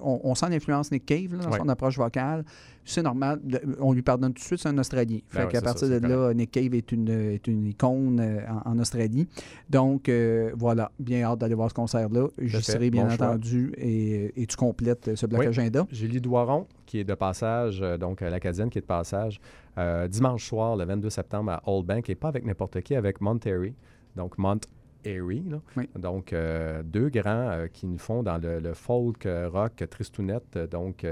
on, 0.00 0.20
on 0.24 0.34
sent 0.34 0.50
l'influence 0.50 0.92
Nick 0.92 1.06
Cave 1.06 1.34
là, 1.34 1.44
dans 1.44 1.52
son 1.56 1.68
approche 1.68 1.96
vocale. 1.96 2.44
C'est 2.84 3.02
normal. 3.02 3.40
On 3.80 3.92
lui 3.94 4.02
pardonne 4.02 4.34
tout 4.34 4.40
de 4.40 4.44
suite, 4.44 4.58
c'est 4.60 4.68
un 4.68 4.76
Australien. 4.76 5.20
Fait 5.28 5.38
Ben 5.38 5.48
qu'à 5.48 5.58
c'est 5.60 5.64
partir 5.64 5.88
ça, 5.88 6.00
de 6.00 6.06
là, 6.06 6.34
Nick 6.34 6.50
Cave 6.50 6.74
est 6.74 6.92
une, 6.92 7.08
est 7.08 7.46
une 7.48 7.66
icône 7.66 8.20
euh, 8.20 8.40
en, 8.66 8.72
en 8.72 8.78
Australie. 8.78 9.26
Donc, 9.70 10.10
voilà, 10.54 10.92
bien 10.98 11.22
hâte 11.22 11.38
d'aller 11.38 11.54
voir 11.54 11.70
ce 11.70 11.74
concert-là. 11.74 12.28
J'y 12.38 12.50
fait. 12.56 12.60
serai, 12.72 12.90
bien 12.90 13.06
Bon 13.06 13.12
entendu, 13.14 13.72
et, 13.78 14.40
et 14.42 14.46
tu 14.46 14.56
complètes 14.56 15.14
ce 15.14 15.24
bloc 15.26 15.40
Oui. 15.40 15.46
agenda. 15.46 15.86
Julie 15.90 16.20
Doiron, 16.20 16.66
qui 16.84 16.98
est 16.98 17.04
de 17.04 17.14
passage, 17.14 17.80
donc 17.98 18.20
l'Acadienne 18.20 18.68
qui 18.68 18.78
est 18.78 18.82
de 18.82 18.86
passage, 18.86 19.40
euh, 19.78 20.06
dimanche 20.06 20.46
soir, 20.46 20.76
le 20.76 20.84
22 20.84 21.08
septembre, 21.08 21.52
à 21.52 21.62
Old 21.66 21.86
Bank, 21.86 22.08
et 22.10 22.14
pas 22.14 22.28
avec 22.28 22.44
n'importe 22.44 22.82
qui, 22.82 22.94
avec 22.94 23.20
Monterey, 23.22 23.72
donc 24.14 24.36
Mont 24.36 24.58
Airy. 25.04 25.42
là. 25.48 25.60
Oui. 25.76 25.88
Donc, 25.98 26.32
euh, 26.32 26.82
deux 26.82 27.08
grands 27.08 27.50
euh, 27.50 27.66
qui 27.72 27.86
nous 27.86 27.98
font 27.98 28.22
dans 28.22 28.38
le, 28.38 28.60
le 28.60 28.74
folk 28.74 29.26
euh, 29.26 29.48
rock 29.48 29.82
tristounette. 29.90 30.58
Donc, 30.70 31.06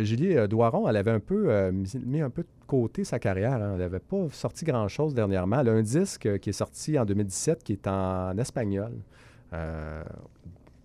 Julie 0.00 0.36
Doiron, 0.48 0.88
elle 0.88 0.96
avait 0.96 1.10
un 1.10 1.20
peu 1.20 1.70
mis, 1.70 2.20
un 2.20 2.30
peu 2.30 2.42
de 2.42 2.48
côté 2.66 3.04
sa 3.04 3.18
carrière. 3.18 3.54
hein. 3.54 3.72
Elle 3.74 3.78
n'avait 3.78 3.98
pas 3.98 4.26
sorti 4.30 4.64
grand-chose 4.64 5.14
dernièrement. 5.14 5.60
Elle 5.60 5.68
a 5.68 5.72
un 5.72 5.82
disque 5.82 6.38
qui 6.38 6.50
est 6.50 6.54
sorti 6.54 6.98
en 6.98 7.04
2017 7.04 7.62
qui 7.62 7.72
est 7.72 7.86
en 7.86 8.36
espagnol. 8.38 8.92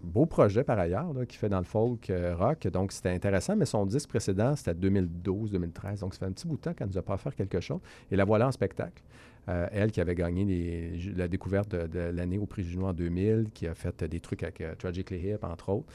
Beau 0.02 0.26
projet 0.26 0.64
par 0.64 0.80
ailleurs, 0.80 1.12
là, 1.14 1.26
qui 1.26 1.36
fait 1.36 1.50
dans 1.50 1.58
le 1.58 1.66
folk 1.66 2.10
euh, 2.10 2.34
rock. 2.34 2.66
Donc, 2.70 2.94
c'était 2.94 3.10
intéressant, 3.10 3.58
mais 3.58 3.66
son 3.66 3.86
disque 3.86 4.08
précédent, 4.08 4.56
c'était 4.56 4.74
2012-2013. 4.74 6.00
Donc, 6.00 6.14
ça 6.14 6.20
fait 6.20 6.26
un 6.26 6.32
petit 6.32 6.48
bout 6.48 6.56
de 6.56 6.62
temps 6.62 6.74
qu'elle 6.74 6.88
nous 6.88 6.98
a 6.98 7.02
pas 7.02 7.18
fait 7.18 7.36
quelque 7.36 7.60
chose. 7.60 7.82
Et 8.10 8.16
la 8.16 8.24
voilà 8.24 8.48
en 8.48 8.52
spectacle. 8.54 9.04
Euh, 9.48 9.68
elle 9.72 9.92
qui 9.92 10.02
avait 10.02 10.16
gagné 10.16 11.00
la 11.16 11.28
découverte 11.28 11.70
de, 11.70 12.00
l'année 12.00 12.38
au 12.38 12.46
Prix 12.46 12.64
Juno 12.64 12.88
en 12.88 12.94
2000, 12.94 13.48
qui 13.54 13.68
a 13.68 13.74
fait 13.74 14.04
euh, 14.04 14.08
des 14.08 14.20
trucs 14.20 14.44
avec 14.44 14.62
euh, 14.62 14.76
Tragically 14.76 15.20
Hip, 15.20 15.44
entre 15.44 15.70
autres. 15.70 15.88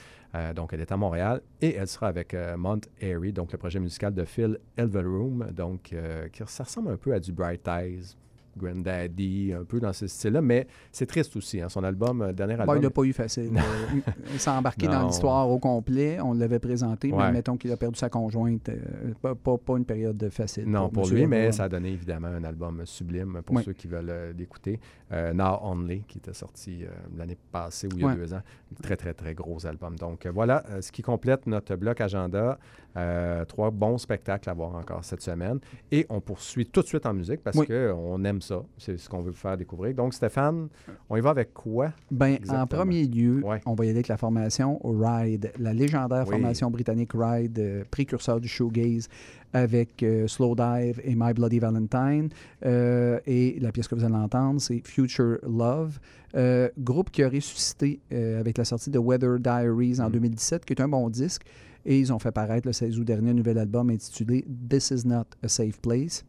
Donc, 0.57 0.73
elle 0.73 0.81
est 0.81 0.91
à 0.91 0.97
Montréal 0.97 1.43
et 1.63 1.77
elle 1.77 1.87
sera 1.87 2.09
avec 2.09 2.35
Mount 2.57 2.81
Airy, 3.01 3.33
donc 3.33 3.53
le 3.53 3.59
projet 3.59 3.79
musical 3.79 4.13
de 4.13 4.25
Phil 4.25 4.59
Elverum, 4.77 5.53
donc 5.53 5.95
qui, 6.33 6.43
ça 6.47 6.65
ressemble 6.65 6.91
un 6.91 6.97
peu 6.97 7.15
à 7.15 7.21
du 7.21 7.31
Bright 7.31 7.69
Eyes. 7.69 8.17
Granddaddy, 8.57 9.53
un 9.59 9.65
peu 9.65 9.81
dans 9.81 9.93
ce 9.93 10.07
style-là, 10.07 10.41
mais 10.43 10.67
c'est 10.93 11.07
triste 11.07 11.35
aussi. 11.37 11.61
hein. 11.61 11.69
Son 11.69 11.83
album, 11.85 12.23
euh, 12.23 12.33
dernier 12.33 12.55
Bon, 12.55 12.61
album. 12.63 12.77
il 12.79 12.83
n'a 12.83 12.91
pas 12.91 13.03
eu 13.03 13.13
facile. 13.13 13.51
Il 14.33 14.39
s'est 14.41 14.51
embarqué 14.51 14.87
dans 14.89 15.07
l'histoire 15.07 15.49
au 15.49 15.59
complet. 15.59 16.19
On 16.21 16.35
l'avait 16.35 16.59
présenté, 16.59 17.11
Ouais. 17.13 17.25
mais 17.27 17.33
mettons 17.33 17.57
qu'il 17.57 17.71
a 17.73 17.77
perdu 17.77 17.99
sa 17.99 18.09
conjointe. 18.09 18.69
euh, 18.69 19.13
pas, 19.21 19.35
pas- 19.35 19.59
pas 19.59 19.77
une 19.77 19.85
période 19.85 20.29
facile. 20.31 20.67
Non, 20.69 20.89
pour 20.89 21.09
lui, 21.09 21.27
mais 21.27 21.53
ça 21.53 21.65
a 21.65 21.69
donné 21.69 21.91
évidemment 21.91 22.29
un 22.29 22.45
album 22.45 22.83
sublime 22.85 23.41
pour 23.45 23.57
Oui. 23.57 23.63
ceux 23.65 23.73
qui 23.73 23.87
veulent 23.89 24.11
euh, 24.11 24.33
l'écouter. 24.37 24.81
Now 25.13 25.61
Only, 25.63 26.03
qui 26.09 26.19
était 26.19 26.33
sorti 26.33 26.85
l'année 27.17 27.37
passée 27.53 27.87
ou 27.87 27.91
il 27.97 28.01
y 28.01 28.05
a 28.05 28.09
Ouais. 28.09 28.17
deux 28.17 28.35
ans. 28.35 28.41
Très, 28.83 28.97
très, 28.97 29.15
très 29.15 29.33
gros 29.35 29.65
album. 29.65 29.95
Donc 29.97 30.27
voilà 30.27 30.65
ce 30.81 30.91
qui 30.91 31.03
complète 31.03 31.47
notre 31.47 31.77
bloc 31.77 32.01
agenda. 32.01 32.59
Euh, 32.97 33.45
trois 33.45 33.73
bons 33.73 33.99
spectacles 33.99 34.49
à 34.49 34.55
voir 34.55 34.75
encore 34.77 35.05
cette 35.05 35.21
semaine. 35.21 35.59
Et 35.91 36.07
on 36.09 36.21
poursuit 36.21 36.67
tout 36.67 36.81
de 36.81 36.87
suite 36.87 37.07
en 37.07 37.13
musique 37.13 37.43
parce 37.43 37.57
Oui. 37.57 37.67
qu'on 37.67 38.25
aime 38.25 38.41
ça. 38.41 38.63
C'est 38.79 38.97
ce 38.99 39.09
qu'on 39.09 39.21
veut 39.21 39.33
vous 39.33 39.37
faire 39.37 39.57
découvrir. 39.57 39.95
Donc 39.95 40.15
Stéphane, 40.15 40.69
on 41.11 41.17
y 41.17 41.21
va 41.21 41.31
avec 41.31 41.53
quoi? 41.53 41.93
Ben, 42.13 42.39
en 42.49 42.67
premier 42.69 43.05
lieu, 43.05 43.43
Ouais. 43.45 43.61
on 43.67 43.75
va 43.75 43.85
y 43.85 43.89
aller 43.89 43.99
avec 43.99 44.09
la 44.09 44.17
formation 44.17 44.81
Ride, 44.85 45.51
la 45.59 45.73
légendaire 45.75 46.25
Oui. 46.29 46.35
formation 46.35 46.71
britannique 46.71 47.11
Ride, 47.15 47.59
euh, 47.59 47.85
précurseur 47.91 48.41
du 48.41 48.47
shoegaze, 48.47 49.09
avec 49.53 50.03
euh, 50.05 50.29
Slow 50.29 50.55
Dive 50.55 51.01
et 51.03 51.15
My 51.17 51.33
Bloody 51.33 51.59
Valentine. 51.59 52.29
Euh, 52.65 53.19
et 53.27 53.59
la 53.61 53.73
pièce 53.73 53.89
que 53.89 53.97
vous 53.97 54.05
allez 54.05 54.15
entendre, 54.15 54.61
c'est 54.61 54.81
Future 54.87 55.39
Love, 55.43 55.99
Euh, 56.37 56.69
groupe 56.77 57.11
qui 57.13 57.23
a 57.23 57.29
ressuscité 57.29 58.01
avec 58.11 58.59
la 58.59 58.65
sortie 58.65 58.91
de 58.91 58.99
Weather 58.99 59.39
Diaries 59.39 60.01
en 60.01 60.09
Mm. 60.09 60.13
2017, 60.13 60.65
qui 60.65 60.73
est 60.73 60.81
un 60.81 60.89
bon 60.89 61.09
disque. 61.09 61.43
Et 61.87 61.99
ils 61.99 62.13
ont 62.13 62.19
fait 62.19 62.33
paraître 62.33 62.67
le 62.67 62.73
16 62.73 62.99
août 62.99 63.05
dernier 63.05 63.31
un 63.31 63.35
nouvel 63.35 63.59
album 63.59 63.91
intitulé 63.91 64.45
This 64.69 64.91
Is 64.91 65.07
Not 65.07 65.25
a 65.43 65.49
Safe 65.49 65.81
Place. 65.81 66.25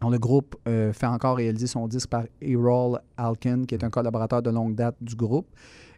Le 0.00 0.18
groupe 0.18 0.56
euh, 0.68 0.92
fait 0.92 1.06
encore 1.06 1.36
réaliser 1.36 1.66
son 1.66 1.88
disque 1.88 2.08
par 2.08 2.24
Errol 2.40 3.00
Alkin, 3.16 3.64
qui 3.64 3.74
est 3.74 3.84
un 3.84 3.90
collaborateur 3.90 4.42
de 4.42 4.50
longue 4.50 4.74
date 4.74 4.96
du 5.00 5.16
groupe. 5.16 5.48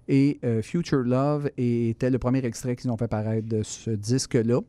Et 0.09 0.41
euh, 0.43 0.63
Future 0.63 1.03
Love 1.03 1.51
était 1.57 2.11
le 2.11 2.19
premier 2.19 2.45
extrait 2.45 2.75
qu'ils 2.77 2.91
ont 2.91 2.97
fait 2.97 3.09
paraître 3.09 3.47
de 3.47 3.63
ce 3.63 3.91
disque-là. 3.91 4.61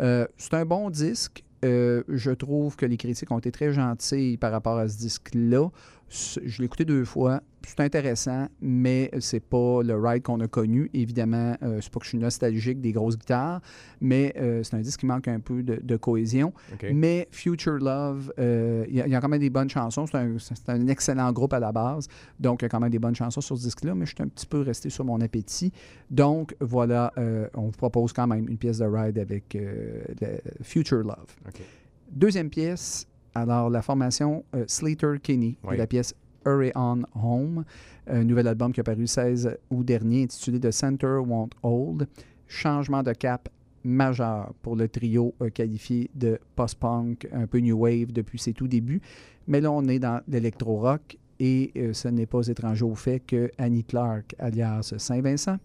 Euh, 0.00 0.26
c'est 0.36 0.54
un 0.54 0.64
bon 0.64 0.90
disque. 0.90 1.44
Je 1.62 2.30
trouve 2.30 2.74
que 2.74 2.86
les 2.86 2.96
critiques 2.96 3.30
ont 3.30 3.38
été 3.38 3.52
très 3.52 3.72
gentilles 3.72 4.38
par 4.38 4.50
rapport 4.50 4.78
à 4.78 4.88
ce 4.88 4.96
disque-là. 4.96 5.68
Je 6.10 6.58
l'ai 6.58 6.64
écouté 6.64 6.84
deux 6.84 7.04
fois. 7.04 7.40
C'est 7.64 7.78
intéressant, 7.80 8.48
mais 8.60 9.10
c'est 9.20 9.38
pas 9.38 9.82
le 9.84 9.94
ride 9.96 10.22
qu'on 10.24 10.40
a 10.40 10.48
connu. 10.48 10.90
Évidemment, 10.92 11.56
euh, 11.62 11.78
c'est 11.80 11.92
pas 11.92 12.00
que 12.00 12.04
je 12.04 12.08
suis 12.10 12.18
nostalgique 12.18 12.80
des 12.80 12.90
grosses 12.90 13.16
guitares, 13.16 13.60
mais 14.00 14.34
euh, 14.38 14.62
c'est 14.64 14.74
un 14.74 14.80
disque 14.80 15.00
qui 15.00 15.06
manque 15.06 15.28
un 15.28 15.38
peu 15.38 15.62
de, 15.62 15.78
de 15.80 15.96
cohésion. 15.96 16.52
Mais 16.94 17.28
Future 17.30 17.74
Love, 17.78 18.32
euh, 18.40 18.84
il 18.88 18.96
y, 18.96 19.00
a- 19.02 19.06
il 19.06 19.12
y 19.12 19.14
a 19.14 19.20
quand 19.20 19.28
même 19.28 19.38
des 19.40 19.50
bonnes 19.50 19.68
chansons. 19.70 20.06
C'est 20.06 20.68
un, 20.68 20.86
excellent 20.88 21.30
groupe 21.32 21.52
à 21.52 21.60
la 21.60 21.70
base. 21.70 22.08
Donc, 22.40 22.62
il 22.62 22.64
y 22.64 22.66
a 22.66 22.68
quand 22.70 22.80
même 22.80 22.90
des 22.90 22.98
bonnes 22.98 23.14
chansons 23.14 23.40
sur 23.42 23.56
ce 23.56 23.62
disque-là, 23.62 23.94
mais 23.94 24.06
je 24.06 24.14
suis 24.16 24.22
un 24.24 24.28
petit 24.28 24.46
peu 24.46 24.62
resté 24.62 24.90
sur 24.90 25.04
mon 25.04 25.20
appétit. 25.20 25.70
Donc, 26.10 26.56
voilà, 26.60 27.12
euh, 27.18 27.46
on 27.54 27.66
vous 27.66 27.70
propose 27.72 28.12
quand 28.12 28.26
même 28.26 28.48
une 28.48 28.58
pièce 28.58 28.78
de 28.78 28.86
ride 28.86 29.16
avec 29.18 29.56
Future 30.62 31.02
Love. 31.04 31.36
Deuxième 32.10 32.50
pièce, 32.50 33.06
alors 33.34 33.70
la 33.70 33.82
formation 33.82 34.44
euh, 34.54 34.64
Slater 34.66 35.14
Kinney, 35.22 35.56
Oui. 35.64 35.76
la 35.76 35.86
pièce 35.86 36.14
Hurry 36.46 36.72
On 36.74 37.02
Home, 37.14 37.64
un 38.06 38.24
nouvel 38.24 38.48
album 38.48 38.72
qui 38.72 38.80
a 38.80 38.82
paru 38.82 39.00
le 39.00 39.06
16 39.06 39.56
août 39.70 39.84
dernier 39.84 40.22
intitulé 40.24 40.58
The 40.58 40.70
Center 40.70 41.18
Won't 41.24 41.50
Hold. 41.62 42.08
Changement 42.48 43.02
de 43.02 43.12
cap 43.12 43.48
majeur 43.84 44.52
pour 44.62 44.76
le 44.76 44.88
trio 44.88 45.34
euh, 45.40 45.50
qualifié 45.50 46.10
de 46.14 46.38
post-punk, 46.56 47.28
un 47.32 47.46
peu 47.46 47.58
new 47.58 47.76
wave 47.78 48.12
depuis 48.12 48.38
ses 48.38 48.52
tout 48.52 48.68
débuts. 48.68 49.00
Mais 49.46 49.60
là, 49.60 49.70
on 49.70 49.86
est 49.88 49.98
dans 49.98 50.20
l'électro-rock 50.28 51.16
et 51.38 51.70
euh, 51.76 51.92
ce 51.92 52.08
n'est 52.08 52.26
pas 52.26 52.46
étranger 52.46 52.84
au 52.84 52.94
fait 52.94 53.20
que 53.20 53.50
Annie 53.58 53.84
Clark, 53.84 54.34
alias 54.38 54.92
Saint-Vincent, 54.98 55.56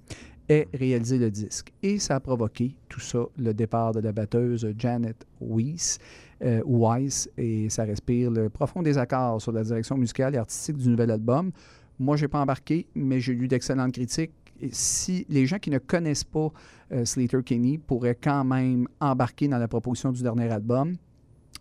ait 0.48 0.68
réalisé 0.74 1.18
le 1.18 1.32
disque. 1.32 1.74
Et 1.82 1.98
ça 2.00 2.16
a 2.16 2.20
provoqué 2.20 2.76
tout 2.88 3.00
ça, 3.00 3.26
le 3.38 3.54
départ 3.54 3.92
de 3.94 4.00
la 4.00 4.12
batteuse 4.12 4.68
Janet 4.78 5.26
Weiss, 5.42 5.98
euh, 6.44 6.62
Weiss, 6.66 7.30
et 7.38 7.70
ça 7.70 7.84
respire 7.84 8.30
le 8.32 8.50
profond 8.50 8.82
désaccord 8.82 9.42
sur 9.42 9.52
la 9.52 9.64
direction 9.64 9.98
musicale 9.98 10.36
et 10.36 10.38
artistique 10.38 10.78
du 10.78 10.90
nouvel 10.90 11.12
album. 11.12 11.52
Moi, 12.00 12.18
je 12.18 12.24
n'ai 12.24 12.28
pas 12.28 12.40
embarqué, 12.42 12.88
mais 12.96 13.20
j'ai 13.22 13.34
lu 13.34 13.48
d'excellentes 13.48 13.94
critiques. 13.94 14.32
Et 14.62 14.70
si 14.72 15.26
les 15.30 15.46
gens 15.46 15.60
qui 15.60 15.70
ne 15.70 15.78
connaissent 15.80 16.24
pas 16.24 16.50
euh, 16.92 17.04
Slater 17.06 17.42
Kinney 17.44 17.78
pourraient 17.78 18.18
quand 18.22 18.44
même 18.44 18.88
embarquer 19.00 19.48
dans 19.48 19.58
la 19.58 19.68
proposition 19.68 20.12
du 20.12 20.22
dernier 20.24 20.50
album, 20.50 20.96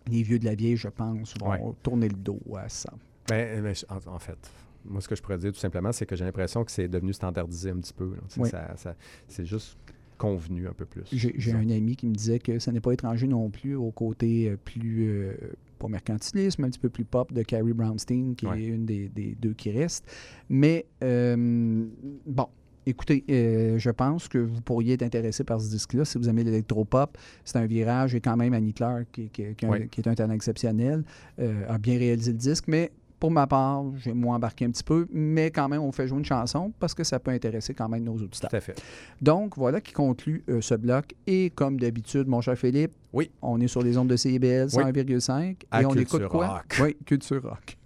les 0.07 0.23
vieux 0.23 0.39
de 0.39 0.45
la 0.45 0.55
vieille, 0.55 0.77
je 0.77 0.87
pense, 0.89 1.33
vont 1.39 1.49
Ouais. 1.49 1.59
tourner 1.81 2.07
le 2.09 2.15
dos 2.15 2.39
à 2.55 2.69
ça. 2.69 2.91
Ben, 3.27 3.61
ben, 3.63 3.73
je- 3.73 3.85
en, 3.89 4.15
en 4.15 4.19
fait, 4.19 4.37
moi, 4.85 5.01
ce 5.01 5.07
que 5.07 5.15
je 5.15 5.21
pourrais 5.21 5.37
dire 5.37 5.51
tout 5.51 5.59
simplement, 5.59 5.91
c'est 5.91 6.05
que 6.05 6.15
j'ai 6.15 6.23
l'impression 6.25 6.63
que 6.63 6.71
c'est 6.71 6.87
devenu 6.87 7.11
standardisé 7.11 7.71
un 7.71 7.77
petit 7.77 7.93
peu. 7.93 8.11
Oui. 8.37 8.49
ça- 8.49 8.75
ça- 8.77 8.95
c'est 9.27 9.45
juste 9.45 9.77
convenu 10.17 10.67
un 10.67 10.73
peu 10.73 10.85
plus. 10.85 11.03
J'ai 11.11 11.51
un 11.53 11.69
ami 11.69 11.95
qui 11.95 12.07
me 12.07 12.13
disait 12.15 12.39
que 12.39 12.59
ce 12.59 12.71
n'est 12.71 12.79
pas 12.81 12.91
étranger 12.93 13.27
non 13.27 13.49
plus 13.49 13.75
au 13.75 13.91
côté 13.91 14.49
euh, 14.49 14.57
plus, 14.57 15.07
euh, 15.09 15.33
pas 15.79 15.87
mercantiliste, 15.87 16.59
mais 16.59 16.65
un 16.67 16.69
petit 16.69 16.79
peu 16.79 16.89
plus 16.89 17.05
pop 17.05 17.31
de 17.33 17.41
Carrie 17.43 17.73
Brownstein, 17.73 18.35
qui 18.35 18.45
Ouais. 18.45 18.61
est 18.61 18.65
une 18.67 18.85
des, 18.85 19.09
des 19.09 19.35
deux 19.39 19.53
qui 19.53 19.71
restent. 19.71 20.05
Mais 20.49 20.85
euh, 21.03 21.85
bon, 22.25 22.47
écoutez, 22.85 23.23
euh, 23.29 23.77
je 23.77 23.89
pense 23.89 24.27
que 24.27 24.37
vous 24.37 24.61
pourriez 24.61 24.93
être 24.93 25.03
intéressé 25.03 25.43
par 25.43 25.59
ce 25.59 25.69
disque-là 25.69 26.05
si 26.05 26.17
vous 26.17 26.29
aimez 26.29 26.43
l'électropop. 26.43 27.17
C'est 27.43 27.57
un 27.57 27.65
virage 27.65 28.15
et 28.15 28.21
quand 28.21 28.37
même 28.37 28.53
Annie 28.53 28.73
Clark, 28.73 29.07
qui, 29.11 29.29
qui- 29.29 29.55
qui 29.55 29.65
a 29.65 29.67
un- 29.67 29.71
Ouais. 29.71 29.87
qui 29.89 30.01
est 30.01 30.07
un 30.07 30.13
talent 30.15 30.33
exceptionnel, 30.33 31.03
euh, 31.39 31.65
a 31.67 31.77
bien 31.77 31.97
réalisé 31.97 32.31
le 32.31 32.37
disque, 32.37 32.65
mais 32.67 32.91
pour 33.25 33.31
ma 33.31 33.47
part, 33.47 33.83
j'ai 33.97 34.13
moins 34.13 34.35
embarqué 34.35 34.65
un 34.65 34.69
petit 34.69 34.83
peu, 34.83 35.07
mais 35.11 35.49
quand 35.49 35.67
même, 35.67 35.81
on 35.81 35.91
fait 35.91 36.07
jouer 36.07 36.19
une 36.19 36.25
chanson 36.25 36.71
parce 36.79 36.93
que 36.93 37.03
ça 37.03 37.17
peut 37.17 37.31
intéresser 37.31 37.73
quand 37.73 37.89
même 37.89 38.03
nos 38.03 38.13
auditeurs. 38.13 38.51
Tout 38.51 38.55
à 38.55 38.59
fait. 38.61 38.79
Donc, 39.19 39.57
voilà 39.57 39.81
qui 39.81 39.93
conclut 39.93 40.43
euh, 40.47 40.61
ce 40.61 40.75
bloc. 40.75 41.15
Et 41.25 41.49
comme 41.55 41.79
d'habitude, 41.79 42.27
mon 42.27 42.39
cher 42.41 42.55
Philippe, 42.55 42.91
Oui. 43.13 43.31
on 43.41 43.59
est 43.59 43.67
sur 43.67 43.81
les 43.81 43.97
ondes 43.97 44.09
de 44.09 44.15
CIBL 44.15 44.67
Oui. 44.73 44.83
101,5 44.83 45.55
À 45.71 45.81
et 45.81 45.85
on 45.87 45.89
Culture 45.89 46.19
écoute 46.19 46.29
quoi? 46.29 46.47
Rock. 46.49 46.77
Oui, 46.83 46.95
Culture 47.03 47.41
Rock. 47.41 47.77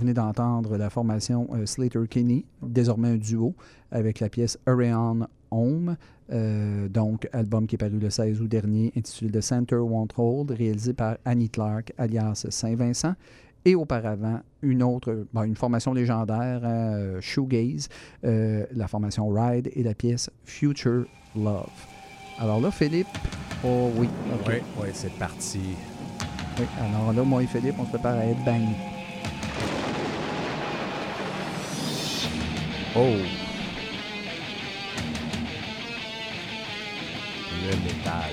Venez 0.00 0.14
d'entendre 0.14 0.76
la 0.76 0.90
formation 0.90 1.48
euh, 1.52 1.66
Slater 1.66 2.06
Kinney, 2.08 2.44
désormais 2.62 3.08
un 3.08 3.16
duo, 3.16 3.54
avec 3.90 4.20
la 4.20 4.28
pièce 4.28 4.58
Areon 4.66 5.26
Home, 5.50 5.96
euh, 6.32 6.88
donc 6.88 7.28
album 7.32 7.66
qui 7.66 7.74
est 7.74 7.78
paru 7.78 7.98
le 7.98 8.10
16 8.10 8.40
août 8.40 8.48
dernier, 8.48 8.92
intitulé 8.96 9.30
The 9.30 9.40
Center 9.40 9.76
Won't 9.76 10.08
Hold, 10.16 10.52
réalisé 10.52 10.92
par 10.92 11.16
Annie 11.24 11.50
Clark, 11.50 11.92
alias 11.98 12.46
Saint-Vincent. 12.48 13.14
Et 13.66 13.74
auparavant, 13.74 14.40
une 14.62 14.82
autre, 14.82 15.26
bon, 15.34 15.42
une 15.42 15.56
formation 15.56 15.92
légendaire, 15.92 16.62
euh, 16.64 17.20
Shoegaze, 17.20 17.88
euh, 18.24 18.64
la 18.72 18.88
formation 18.88 19.28
Ride 19.28 19.70
et 19.74 19.82
la 19.82 19.92
pièce 19.92 20.30
Future 20.44 21.04
Love. 21.36 21.68
Alors 22.38 22.58
là, 22.58 22.70
Philippe, 22.70 23.08
oh 23.62 23.90
oui, 23.96 24.08
ok. 24.32 24.46
Oui, 24.48 24.54
oui, 24.80 24.88
c'est 24.94 25.12
parti. 25.18 25.60
Oui, 26.58 26.64
alors 26.78 27.12
là, 27.12 27.22
moi 27.22 27.42
et 27.42 27.46
Philippe, 27.46 27.74
on 27.78 27.84
se 27.84 27.90
prépare 27.90 28.16
à 28.16 28.24
être 28.24 28.42
bannis. 28.44 28.99
Oh! 32.96 33.14
Le 37.62 37.76
métal. 37.84 38.32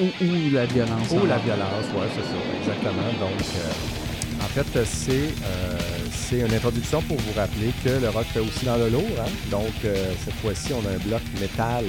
Ou, 0.00 0.04
ou 0.24 0.50
la 0.52 0.66
violence. 0.66 1.10
Ou 1.10 1.26
la 1.26 1.34
alors. 1.34 1.44
violence, 1.44 1.86
oui, 1.94 2.06
c'est 2.14 2.22
ça, 2.22 2.36
exactement. 2.60 3.12
Donc, 3.20 3.40
euh, 3.56 4.42
en 4.44 4.48
fait, 4.48 4.84
c'est 4.84 5.12
euh, 5.44 5.78
c'est 6.10 6.40
une 6.40 6.52
introduction 6.52 7.00
pour 7.02 7.16
vous 7.18 7.32
rappeler 7.38 7.70
que 7.84 7.90
le 8.00 8.08
rock 8.08 8.26
fait 8.32 8.40
aussi 8.40 8.64
dans 8.64 8.76
le 8.76 8.88
lourd. 8.88 9.04
hein. 9.20 9.30
Donc, 9.50 9.72
euh, 9.84 10.12
cette 10.24 10.34
fois-ci, 10.34 10.72
on 10.72 10.84
a 10.88 10.94
un 10.94 10.98
bloc 11.08 11.22
métal 11.40 11.84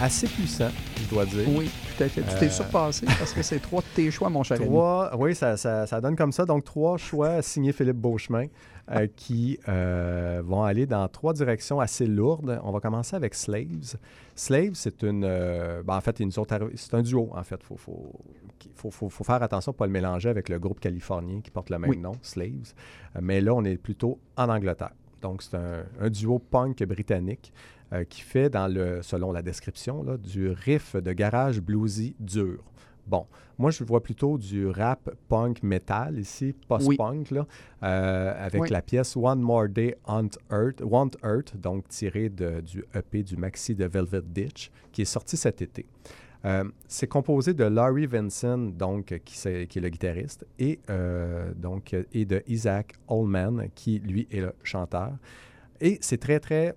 assez 0.00 0.26
puissant, 0.26 0.70
je 1.02 1.08
dois 1.08 1.24
dire. 1.26 1.44
Oui, 1.56 1.70
tout 1.96 2.02
à 2.02 2.08
fait. 2.08 2.22
Tu 2.22 2.38
t'es 2.38 2.46
Euh, 2.46 2.50
surpassé 2.50 3.06
parce 3.06 3.32
que 3.32 3.42
c'est 3.42 3.58
trois 3.60 3.80
de 3.80 3.86
tes 3.94 4.10
choix, 4.10 4.28
mon 4.28 4.42
cher 4.42 4.56
ami. 4.58 4.66
Trois, 4.66 5.16
oui, 5.18 5.34
ça, 5.34 5.56
ça- 5.56 5.86
ça 5.86 6.00
donne 6.00 6.16
comme 6.16 6.32
ça. 6.32 6.44
Donc, 6.44 6.64
trois 6.64 6.96
choix 6.98 7.40
signés 7.42 7.72
Philippe 7.72 7.96
Beauchemin 7.96 8.46
euh, 8.90 9.06
qui 9.16 9.58
euh, 9.68 10.42
vont 10.44 10.62
aller 10.64 10.86
dans 10.86 11.06
trois 11.08 11.32
directions 11.32 11.80
assez 11.80 12.06
lourdes. 12.06 12.60
On 12.64 12.72
va 12.72 12.80
commencer 12.80 13.14
avec 13.16 13.34
Slaves. 13.34 13.96
Slaves, 14.34 14.74
c'est 14.74 15.02
une. 15.02 15.20
ben, 15.22 15.96
en 15.96 16.00
fait, 16.00 16.20
c'est 16.76 16.94
un 16.94 17.02
duo, 17.02 17.30
en 17.32 17.42
fait. 17.44 17.56
Il 17.60 17.66
faut, 17.66 17.76
faut, 17.76 18.12
faut, 18.74 18.90
faut- 18.90 19.08
faut 19.08 19.24
faire 19.24 19.42
attention 19.42 19.72
pour 19.72 19.86
ne 19.86 19.92
pas 19.92 19.98
le 19.98 20.02
mélanger 20.02 20.28
avec 20.28 20.48
le 20.48 20.58
groupe 20.58 20.80
californien 20.80 21.40
qui 21.40 21.50
porte 21.50 21.70
le 21.70 21.78
même 21.78 21.90
Oui. 21.90 21.96
nom, 21.98 22.12
Slaves. 22.22 22.74
Mais 23.20 23.40
là, 23.40 23.54
on 23.54 23.64
est 23.64 23.76
plutôt 23.76 24.18
en 24.36 24.48
Angleterre. 24.48 24.90
Donc, 25.22 25.42
c'est 25.42 25.54
un, 25.56 25.84
un 26.00 26.10
duo 26.10 26.38
punk 26.38 26.82
britannique 26.84 27.52
euh, 27.94 28.04
qui 28.04 28.20
fait, 28.22 28.50
dans 28.50 28.66
le, 28.66 29.00
selon 29.02 29.32
la 29.32 29.42
description, 29.42 30.02
là, 30.02 30.16
du 30.16 30.48
riff 30.50 30.96
de 30.96 31.12
garage 31.12 31.60
bluesy 31.60 32.14
dur. 32.18 32.58
Bon, 33.06 33.26
moi, 33.58 33.70
je 33.70 33.84
vois 33.84 34.02
plutôt 34.02 34.38
du 34.38 34.66
rap 34.66 35.10
punk 35.28 35.62
metal 35.62 36.18
ici, 36.18 36.54
post-punk, 36.68 37.30
là, 37.30 37.46
euh, 37.82 38.46
avec 38.46 38.62
Oui. 38.62 38.68
la 38.70 38.80
pièce 38.82 39.14
One 39.16 39.40
More 39.40 39.68
Day 39.68 39.96
on 40.06 40.28
Earth, 40.50 40.80
Want 40.82 41.10
Earth, 41.22 41.54
donc 41.56 41.86
tirée 41.88 42.30
de- 42.30 42.60
du 42.62 42.82
EP 42.94 43.22
du 43.22 43.36
maxi 43.36 43.74
de 43.74 43.84
Velvet 43.84 44.22
Ditch, 44.22 44.70
qui 44.90 45.02
est 45.02 45.06
sorti 45.06 45.36
cet 45.36 45.60
été. 45.62 45.84
Euh, 46.46 46.64
c'est 46.88 47.06
composé 47.06 47.54
de 47.54 47.64
Larry 47.64 48.06
Vinson, 48.06 48.72
donc, 48.76 49.18
qui, 49.24 49.48
est 49.48 49.76
le 49.76 49.88
guitariste, 49.88 50.46
et, 50.58 50.80
euh, 50.90 51.52
donc, 51.54 51.94
et 52.12 52.24
de 52.24 52.42
Isaac 52.46 52.94
Allman, 53.08 53.68
qui, 53.74 53.98
lui, 53.98 54.26
est 54.30 54.40
le 54.40 54.52
chanteur. 54.62 55.12
Et 55.80 55.98
c'est 56.00 56.18
très, 56.18 56.40
très, 56.40 56.74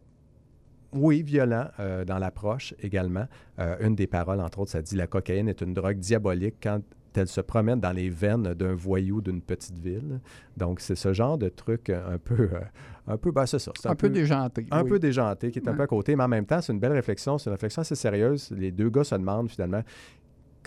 oui, 1.00 1.22
violent 1.24 1.68
euh, 1.80 2.06
dans 2.06 2.18
l'approche 2.18 2.74
également. 2.82 3.26
Euh, 3.60 3.76
une 3.80 3.96
des 3.96 4.08
paroles, 4.08 4.40
entre 4.42 4.60
autres, 4.60 4.72
ça 4.72 4.82
dit 4.82 4.96
«La 4.98 5.08
cocaïne 5.08 5.48
est 5.50 5.62
une 5.62 5.74
drogue 5.74 5.98
diabolique 5.98 6.56
quand 6.62 6.82
elle 7.16 7.28
se 7.28 7.42
promène 7.42 7.80
dans 7.80 7.94
les 7.94 8.10
veines 8.10 8.54
d'un 8.54 8.76
voyou 8.76 9.22
d'une 9.22 9.42
petite 9.42 9.80
ville.» 9.80 10.20
Donc, 10.58 10.80
c'est 10.82 10.96
ce 10.96 11.14
genre 11.14 11.38
de 11.38 11.50
truc 11.50 11.90
un 11.90 12.18
peu... 12.18 12.50
euh, 12.54 12.60
un 13.08 13.18
peu, 13.18 13.32
ben, 13.32 13.46
c'est 13.46 13.60
ça. 13.60 13.72
Un, 13.86 13.96
peu, 13.96 14.10
déjanté. 14.10 14.66
un 14.70 14.84
oui. 14.84 14.90
peu 14.90 15.00
déjanté, 15.00 15.50
qui 15.50 15.60
est 15.60 15.68
un 15.68 15.72
Ouais. 15.72 15.78
peu 15.78 15.84
à 15.84 15.88
côté, 15.88 16.16
mais 16.16 16.24
en 16.24 16.28
même 16.28 16.46
temps, 16.46 16.62
c'est 16.62 16.74
une 16.74 16.80
belle 16.80 16.92
réflexion. 16.92 17.38
C'est 17.38 17.50
une 17.50 17.54
réflexion 17.54 17.82
assez 17.82 17.96
sérieuse. 17.96 18.52
Les 18.52 18.72
deux 18.72 18.90
gars 18.90 19.04
se 19.06 19.16
demandent 19.16 19.50
finalement 19.50 19.82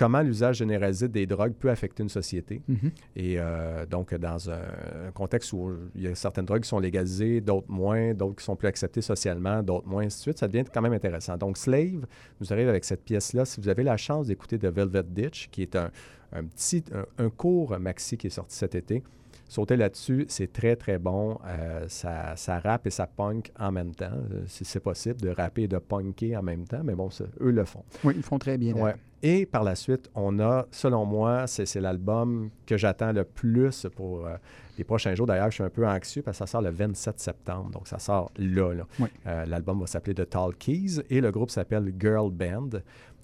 comment 0.01 0.23
l'usage 0.23 0.57
généralisé 0.57 1.09
des 1.09 1.27
drogues 1.27 1.53
peut 1.53 1.69
affecter 1.69 2.03
une 2.03 2.09
société. 2.09 2.63
Mhm. 2.67 2.91
Et 3.17 3.35
euh, 3.37 3.85
donc, 3.85 4.15
dans 4.15 4.49
un, 4.49 4.63
un 5.09 5.13
contexte 5.13 5.53
où 5.53 5.73
il 5.95 6.03
y 6.05 6.07
a 6.07 6.15
certaines 6.15 6.47
drogues 6.47 6.63
qui 6.63 6.71
sont 6.71 6.79
légalisées, 6.79 7.43
d'autres 7.43 7.71
moins, 7.71 8.15
d'autres 8.15 8.37
qui 8.37 8.45
sont 8.45 8.57
plus 8.57 8.69
acceptées 8.69 9.03
socialement, 9.03 9.63
d'autres 9.63 9.87
moins, 9.87 10.05
ainsi 10.05 10.17
de 10.17 10.23
suite, 10.23 10.39
ça 10.39 10.49
devient 10.49 10.65
quand 10.73 10.81
même 10.81 10.95
intéressant. 10.95 11.37
Donc, 11.37 11.59
Slave 11.59 12.07
nous 12.41 12.51
arrive 12.51 12.71
avec 12.71 12.87
cette 12.87 13.05
pièce-là. 13.05 13.45
Si 13.45 13.61
vous 13.61 13.69
avez 13.69 13.83
la 13.83 13.99
chance 13.99 14.29
d'écouter 14.29 14.59
The 14.59 14.73
Velvet 14.75 15.03
Ditch, 15.03 15.51
qui 15.51 15.61
est 15.61 15.77
un, 15.77 15.91
un 16.33 16.45
petit, 16.45 16.83
un, 16.95 17.05
un 17.23 17.29
court 17.29 17.79
maxi 17.79 18.17
qui 18.17 18.29
est 18.29 18.31
sorti 18.31 18.57
cet 18.57 18.75
été, 18.75 19.03
Sautez 19.51 19.75
là-dessus, 19.75 20.27
c'est 20.29 20.53
très, 20.53 20.77
très 20.77 21.01
bon. 21.01 21.37
Euh, 21.45 21.85
ça, 21.89 22.37
ça 22.37 22.61
rappe 22.61 22.87
et 22.87 22.91
ça 22.91 23.09
punk 23.09 23.51
en 23.59 23.73
même 23.73 23.93
temps. 23.93 24.13
Euh, 24.31 24.45
si 24.47 24.65
c'est 24.65 24.79
possible 24.79 25.21
de 25.21 25.31
rapper 25.31 25.63
et 25.63 25.69
de 25.69 25.79
punker 25.79 26.37
en 26.37 26.43
même 26.45 26.69
temps, 26.69 26.83
mais 26.85 26.95
bon, 26.95 27.09
eux 27.41 27.51
le 27.51 27.65
font. 27.65 27.83
Oui, 28.05 28.15
ils 28.17 28.23
font 28.23 28.39
très 28.39 28.57
bien. 28.57 28.77
Ouais. 28.77 28.95
Et 29.25 29.47
par 29.47 29.65
la 29.65 29.75
suite, 29.75 30.09
on 30.15 30.39
a, 30.39 30.69
selon 30.71 31.05
moi, 31.05 31.49
c'est 31.49 31.81
l'album 31.81 32.51
que 32.65 32.77
j'attends 32.77 33.11
le 33.11 33.25
plus 33.25 33.89
pour 33.97 34.25
euh, 34.25 34.37
les 34.79 34.85
prochains 34.85 35.17
jours. 35.17 35.27
D'ailleurs, 35.27 35.51
je 35.51 35.57
suis 35.57 35.65
un 35.65 35.69
peu 35.69 35.85
anxieux 35.85 36.23
parce 36.23 36.39
que 36.39 36.45
ça 36.45 36.47
sort 36.47 36.63
le 36.63 36.71
27 36.71 37.19
septembre. 37.19 37.71
Donc, 37.71 37.89
ça 37.89 37.99
sort 37.99 38.31
là. 38.39 38.87
Oui. 39.01 39.09
L'album 39.25 39.81
va 39.81 39.89
s'appeler 39.89 40.15
The 40.15 40.31
Tall 40.31 40.55
Keys 40.55 41.03
et 41.11 41.21
le 41.21 41.33
groupe 41.33 41.51
s'appelle 41.51 41.93
Girl 41.99 42.31
Band. 42.31 42.71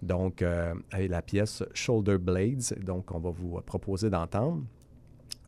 Donc, 0.03 0.43
avec 0.43 1.09
la 1.09 1.23
pièce 1.23 1.63
Shoulder 1.73 2.19
Blades. 2.19 2.75
Donc, 2.85 3.15
on 3.15 3.21
va 3.21 3.31
vous 3.31 3.61
proposer 3.65 4.11
d'entendre. 4.11 4.65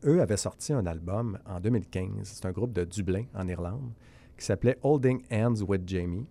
Eux 0.05 0.21
avaient 0.21 0.37
sorti 0.37 0.73
un 0.73 0.85
album 0.85 1.37
en 1.45 1.59
2015. 1.59 2.09
C'est 2.23 2.45
un 2.45 2.51
groupe 2.51 2.73
de 2.73 2.83
Dublin, 2.85 3.23
en 3.33 3.47
Irlande, 3.47 3.91
qui 4.37 4.45
s'appelait 4.45 4.77
Holding 4.83 5.21
Hands 5.31 5.61
with 5.67 5.81
Jamie. 5.87 6.25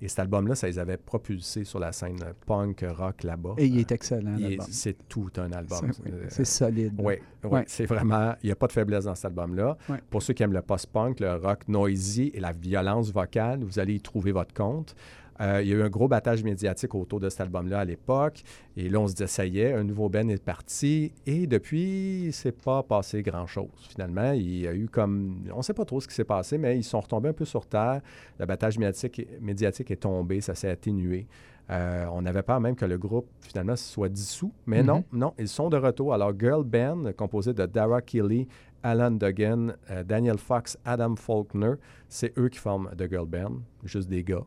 Et 0.00 0.06
cet 0.06 0.20
album-là, 0.20 0.54
ça 0.54 0.68
les 0.68 0.78
avait 0.78 0.96
propulsés 0.96 1.64
sur 1.64 1.80
la 1.80 1.90
scène 1.90 2.18
punk 2.46 2.84
rock 2.88 3.24
là-bas. 3.24 3.54
Et 3.58 3.66
il 3.66 3.80
est 3.80 3.90
excellent, 3.90 4.36
l'album. 4.38 4.66
C'est 4.70 5.08
tout 5.08 5.28
un 5.38 5.50
album. 5.50 5.90
C'est- 6.28 6.40
Euh, 6.40 6.44
solide. 6.44 6.94
oui, 6.98 7.14
oui, 7.42 7.50
Ouais. 7.50 7.64
c'est 7.66 7.84
vraiment. 7.86 8.34
Il 8.44 8.46
n'y 8.46 8.52
a 8.52 8.56
pas 8.56 8.68
de 8.68 8.72
faiblesse 8.72 9.06
dans 9.06 9.16
cet 9.16 9.24
album-là. 9.24 9.76
Ouais. 9.88 9.98
Pour 10.08 10.22
ceux 10.22 10.34
qui 10.34 10.44
aiment 10.44 10.52
le 10.52 10.62
post-punk, 10.62 11.18
le 11.18 11.34
rock 11.34 11.66
noisy 11.66 12.30
et 12.32 12.38
la 12.38 12.52
violence 12.52 13.12
vocale, 13.12 13.64
vous 13.64 13.80
allez 13.80 13.94
y 13.94 14.00
trouver 14.00 14.30
votre 14.30 14.54
compte. 14.54 14.94
Euh, 15.40 15.60
il 15.62 15.68
y 15.68 15.72
a 15.72 15.76
eu 15.76 15.82
un 15.82 15.88
gros 15.88 16.08
battage 16.08 16.42
médiatique 16.42 16.94
autour 16.94 17.20
de 17.20 17.28
cet 17.28 17.42
album-là 17.42 17.80
à 17.80 17.84
l'époque. 17.84 18.42
Et 18.76 18.88
là, 18.88 19.00
on 19.00 19.06
se 19.06 19.14
disait, 19.14 19.26
ça 19.26 19.46
y 19.46 19.60
est, 19.60 19.72
un 19.72 19.84
nouveau 19.84 20.08
Ben 20.08 20.28
est 20.30 20.42
parti. 20.42 21.12
Et 21.26 21.46
depuis, 21.46 22.24
il 22.26 22.32
s'est 22.32 22.52
pas 22.52 22.82
passé 22.82 23.22
grand-chose. 23.22 23.68
Finalement, 23.90 24.32
il 24.32 24.60
y 24.60 24.66
a 24.66 24.74
eu 24.74 24.88
comme. 24.88 25.44
On 25.52 25.58
ne 25.58 25.62
sait 25.62 25.74
pas 25.74 25.84
trop 25.84 26.00
ce 26.00 26.08
qui 26.08 26.14
s'est 26.14 26.24
passé, 26.24 26.58
mais 26.58 26.76
ils 26.76 26.84
sont 26.84 27.00
retombés 27.00 27.28
un 27.28 27.34
peu 27.34 27.44
sur 27.44 27.66
terre. 27.66 28.00
Le 28.38 28.46
battage 28.46 28.78
médiatique, 28.78 29.26
médiatique 29.40 29.90
est 29.90 29.96
tombé, 29.96 30.40
ça 30.40 30.54
s'est 30.54 30.70
atténué. 30.70 31.26
Euh, 31.70 32.06
on 32.12 32.24
avait 32.24 32.42
peur 32.42 32.60
même 32.60 32.74
que 32.74 32.86
le 32.86 32.96
groupe, 32.96 33.28
finalement, 33.40 33.76
soit 33.76 34.08
dissous. 34.08 34.52
Mais 34.66 34.82
non, 34.82 35.04
non, 35.12 35.34
ils 35.38 35.48
sont 35.48 35.68
de 35.68 35.76
retour. 35.76 36.14
Alors, 36.14 36.32
Girl 36.38 36.64
Band, 36.64 37.12
composé 37.16 37.52
de 37.52 37.66
Dara 37.66 38.00
Kelly, 38.00 38.48
Alan 38.82 39.10
Duggan, 39.10 39.74
euh, 39.90 40.02
Daniel 40.02 40.38
Fox, 40.38 40.78
Adam 40.84 41.14
Faulkner, 41.16 41.74
c'est 42.08 42.36
eux 42.38 42.48
qui 42.48 42.58
forment 42.58 42.90
The 42.96 43.08
Girl 43.10 43.26
Band. 43.26 43.60
Juste 43.84 44.08
des 44.08 44.24
gars. 44.24 44.44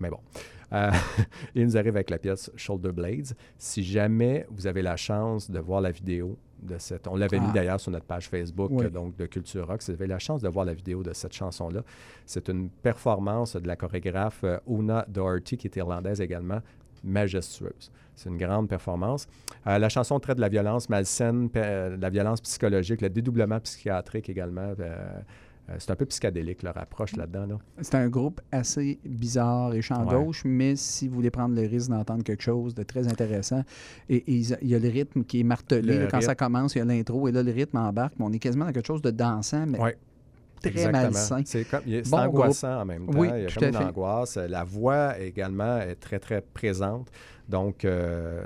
Mais 0.00 0.10
bon. 0.10 0.18
Euh, 0.72 0.90
ils 1.54 1.64
nous 1.64 1.76
arrivent 1.76 1.96
avec 1.96 2.10
la 2.10 2.18
pièce 2.18 2.50
Shoulder 2.56 2.92
Blades. 2.92 3.32
Si 3.58 3.82
jamais 3.84 4.46
vous 4.50 4.66
avez 4.66 4.82
la 4.82 4.96
chance 4.96 5.50
de 5.50 5.58
voir 5.58 5.80
la 5.80 5.90
vidéo 5.90 6.38
de 6.62 6.76
cette... 6.78 7.06
On 7.08 7.16
l'avait 7.16 7.38
mis 7.40 7.46
Ah. 7.50 7.52
d'ailleurs 7.54 7.80
sur 7.80 7.90
notre 7.90 8.04
page 8.06 8.28
Facebook, 8.28 8.70
Oui. 8.72 8.90
donc 8.90 9.16
de 9.16 9.26
Culture 9.26 9.66
Rock. 9.66 9.82
Si 9.82 9.90
vous 9.90 9.96
avez 9.96 10.06
la 10.06 10.18
chance 10.18 10.42
de 10.42 10.48
voir 10.48 10.64
la 10.64 10.74
vidéo 10.74 11.02
de 11.02 11.12
cette 11.12 11.32
chanson-là, 11.32 11.82
c'est 12.26 12.48
une 12.48 12.68
performance 12.68 13.56
de 13.56 13.66
la 13.66 13.76
chorégraphe 13.76 14.44
euh, 14.44 14.58
Una 14.68 15.04
Doherty, 15.08 15.56
qui 15.56 15.66
est 15.68 15.76
irlandaise 15.76 16.20
également, 16.20 16.60
majestueuse. 17.02 17.90
C'est 18.14 18.28
une 18.28 18.36
grande 18.36 18.68
performance. 18.68 19.26
Euh, 19.66 19.78
la 19.78 19.88
chanson 19.88 20.20
traite 20.20 20.36
de 20.36 20.42
la 20.42 20.48
violence 20.50 20.88
malsaine, 20.90 21.48
de 21.48 21.96
la 22.00 22.10
violence 22.10 22.40
psychologique, 22.42 23.00
le 23.00 23.08
dédoublement 23.08 23.58
psychiatrique 23.60 24.28
également. 24.28 24.74
Euh, 24.78 25.20
c'est 25.78 25.90
un 25.90 25.96
peu 25.96 26.06
psychédélique 26.06 26.62
leur 26.62 26.76
approche 26.78 27.16
là-dedans. 27.16 27.46
Là. 27.46 27.58
C'est 27.80 27.94
un 27.94 28.08
groupe 28.08 28.40
assez 28.50 28.98
bizarre 29.04 29.74
et 29.74 29.82
champ 29.82 30.04
Ouais. 30.06 30.14
gauche, 30.24 30.42
mais 30.44 30.76
si 30.76 31.08
vous 31.08 31.14
voulez 31.16 31.30
prendre 31.30 31.54
le 31.54 31.66
risque 31.66 31.90
d'entendre 31.90 32.24
quelque 32.24 32.42
chose 32.42 32.74
de 32.74 32.82
très 32.82 33.06
intéressant, 33.08 33.62
et, 34.08 34.24
il 34.26 34.56
y 34.68 34.74
a 34.74 34.78
le 34.78 34.88
rythme 34.88 35.24
qui 35.24 35.40
est 35.40 35.44
martelé. 35.44 35.98
Là, 35.98 36.06
quand 36.10 36.20
ça 36.20 36.34
commence, 36.34 36.74
il 36.74 36.78
y 36.78 36.80
a 36.80 36.84
l'intro, 36.84 37.28
et 37.28 37.32
là, 37.32 37.42
le 37.42 37.52
rythme 37.52 37.76
embarque, 37.78 38.14
mais 38.18 38.24
on 38.26 38.32
est 38.32 38.38
quasiment 38.38 38.64
dans 38.66 38.72
quelque 38.72 38.86
chose 38.86 39.02
de 39.02 39.10
dansant, 39.10 39.66
mais 39.66 39.78
Ouais. 39.80 39.96
très 40.60 40.70
Exactement. 40.70 41.02
malsain. 41.02 41.42
C'est 41.44 41.64
comme- 41.64 41.82
Bon 42.10 42.18
angoissant 42.18 42.80
en 42.82 42.84
même 42.84 43.06
temps. 43.06 43.18
Oui, 43.18 43.28
il 43.34 43.42
y 43.42 43.46
a 43.46 43.50
comme 43.52 43.68
une 43.68 43.74
fait. 43.74 43.84
angoisse. 43.84 44.36
La 44.36 44.64
voix 44.64 45.18
également 45.18 45.78
est 45.78 45.94
très, 45.96 46.18
très 46.18 46.40
présente. 46.42 47.08
Donc, 47.48 47.84
euh, 47.84 48.44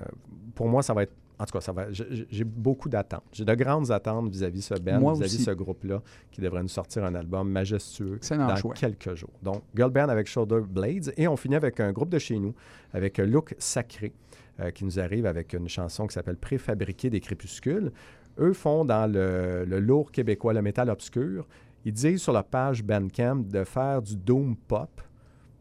pour 0.55 0.69
moi, 0.69 0.83
ça 0.83 0.95
va 0.95 1.03
être. 1.03 1.13
En 1.39 1.44
tout 1.47 1.52
cas, 1.52 1.61
ça 1.61 1.73
va. 1.73 1.86
j'ai- 1.90 2.44
beaucoup 2.44 2.89
d'attentes. 2.89 3.24
J'ai 3.32 3.44
de 3.44 3.55
grandes 3.55 3.90
attentes 3.90 4.31
vis-à-vis 4.31 4.62
ce 4.62 4.74
band, 4.74 5.01
vis-à-vis 5.15 5.44
ce 5.44 5.51
groupe-là, 5.51 6.01
qui 6.31 6.40
devrait 6.40 6.62
nous 6.62 6.69
sortir 6.69 7.05
un 7.05 7.15
album 7.15 7.51
majestueux 7.51 8.19
dans 8.47 8.56
choix. 8.56 8.74
quelques 8.74 9.15
jours. 9.15 9.32
Donc, 9.43 9.62
Girl 9.74 9.90
Band 9.90 10.09
avec 10.09 10.28
Shoulder 10.28 10.61
Blades. 10.69 11.12
Et 11.16 11.27
on 11.27 11.36
finit 11.36 11.56
avec 11.56 11.81
un 11.81 11.90
groupe 11.93 12.11
de 12.11 12.19
chez 12.20 12.39
nous, 12.39 12.55
avec 12.93 13.19
Look 13.19 13.55
Sacré, 13.59 14.12
euh, 14.61 14.70
qui 14.70 14.85
nous 14.85 15.01
arrive 15.01 15.27
avec 15.27 15.52
une 15.55 15.69
chanson 15.69 16.06
qui 16.06 16.15
s'appelle 16.15 16.36
Préfabriqué 16.36 17.11
des 17.11 17.20
crépuscules. 17.20 17.90
Eux 18.39 18.52
font 18.52 18.85
dans 18.85 19.11
le, 19.11 19.65
le 19.65 19.81
lourd 19.81 20.12
québécois, 20.12 20.52
le 20.52 20.62
métal 20.62 20.89
obscur. 20.89 21.47
Ils 21.85 21.93
disent 21.93 22.23
sur 22.23 22.32
leur 22.32 22.44
page 22.44 22.82
Bandcamp 22.85 23.36
de 23.51 23.65
faire 23.65 24.01
du 24.02 24.16
doom 24.16 24.56
pop. 24.56 25.01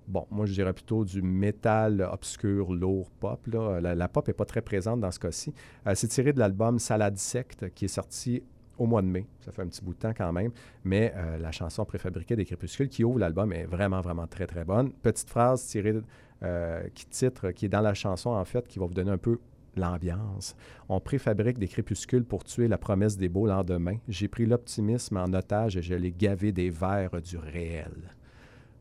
Bon, 0.07 0.27
moi, 0.31 0.45
je 0.45 0.53
dirais 0.53 0.73
plutôt 0.73 1.05
du 1.05 1.21
métal 1.21 2.01
obscur, 2.11 2.73
lourd 2.73 3.09
pop. 3.19 3.39
la 3.47 4.07
pop 4.07 4.27
n'est 4.27 4.34
pas 4.34 4.45
très 4.45 4.61
présente 4.61 4.99
dans 4.99 5.11
ce 5.11 5.19
cas-ci. 5.19 5.53
Euh, 5.88 5.93
c'est 5.95 6.07
tiré 6.07 6.34
de 6.34 6.39
l'album 6.39 6.80
Salade 6.80 7.17
Secte 7.17 7.73
qui 7.73 7.85
est 7.85 7.89
sorti 7.89 8.43
au 8.77 8.85
mois 8.85 9.01
de 9.01 9.07
mai. 9.07 9.25
Ça 9.41 9.51
fait 9.51 9.61
un 9.61 9.67
petit 9.67 9.84
bout 9.84 9.93
de 9.93 9.99
temps 9.99 10.13
quand 10.15 10.31
même. 10.34 10.51
Mais 10.84 11.13
euh, 11.15 11.38
la 11.38 11.51
chanson 11.51 11.85
préfabriquée 11.85 12.35
des 12.35 12.45
Crépuscules 12.45 12.89
qui 12.89 13.03
ouvre 13.03 13.19
l'album 13.19 13.53
est 13.53 13.65
vraiment, 13.65 14.01
vraiment 14.01 14.27
très, 14.27 14.47
très 14.47 14.65
bonne. 14.65 14.91
Petite 14.91 15.30
phrase 15.30 15.65
tirée, 15.65 15.95
euh, 16.43 16.84
qui 16.93 17.05
titre, 17.05 17.51
qui 17.51 17.65
est 17.65 17.69
dans 17.69 17.81
la 17.81 17.93
chanson 17.93 18.31
en 18.31 18.45
fait, 18.45 18.67
qui 18.67 18.80
va 18.80 18.85
vous 18.85 18.93
donner 18.93 19.11
un 19.11 19.17
peu 19.17 19.39
l'ambiance. 19.75 20.55
On 20.89 20.99
préfabrique 20.99 21.57
des 21.57 21.67
crépuscules 21.67 22.25
pour 22.25 22.43
tuer 22.43 22.67
la 22.67 22.77
promesse 22.77 23.17
des 23.17 23.30
beaux 23.30 23.47
lendemains. 23.47 23.97
J'ai 24.07 24.27
pris 24.27 24.45
l'optimisme 24.45 25.17
en 25.17 25.34
otage 25.34 25.77
et 25.77 25.81
je 25.81 25.95
l'ai 25.95 26.11
gavé 26.11 26.51
des 26.51 26.69
vers 26.69 27.21
du 27.21 27.38
réel. 27.38 28.13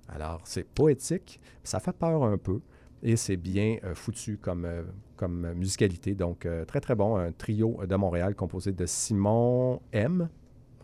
Alors, 0.09 0.41
c'est 0.45 0.65
poétique, 0.65 1.41
ça 1.63 1.81
fait 1.81 1.93
peur 1.93 2.25
un 2.25 2.39
peu 2.39 2.61
et 3.03 3.17
c'est 3.17 3.37
bien 3.37 3.79
euh, 3.85 3.95
foutu 3.95 4.39
comme, 4.39 4.65
euh, 4.65 4.83
comme 5.17 5.53
musicalité. 5.55 6.15
Donc, 6.15 6.47
euh, 6.47 6.65
très, 6.65 6.81
très 6.81 6.95
bon. 6.95 7.17
Un 7.17 7.33
trio 7.33 7.81
de 7.87 7.97
Montréal 7.97 8.35
composé 8.35 8.73
de 8.73 8.87
Simon 8.87 9.81
M, 9.93 10.29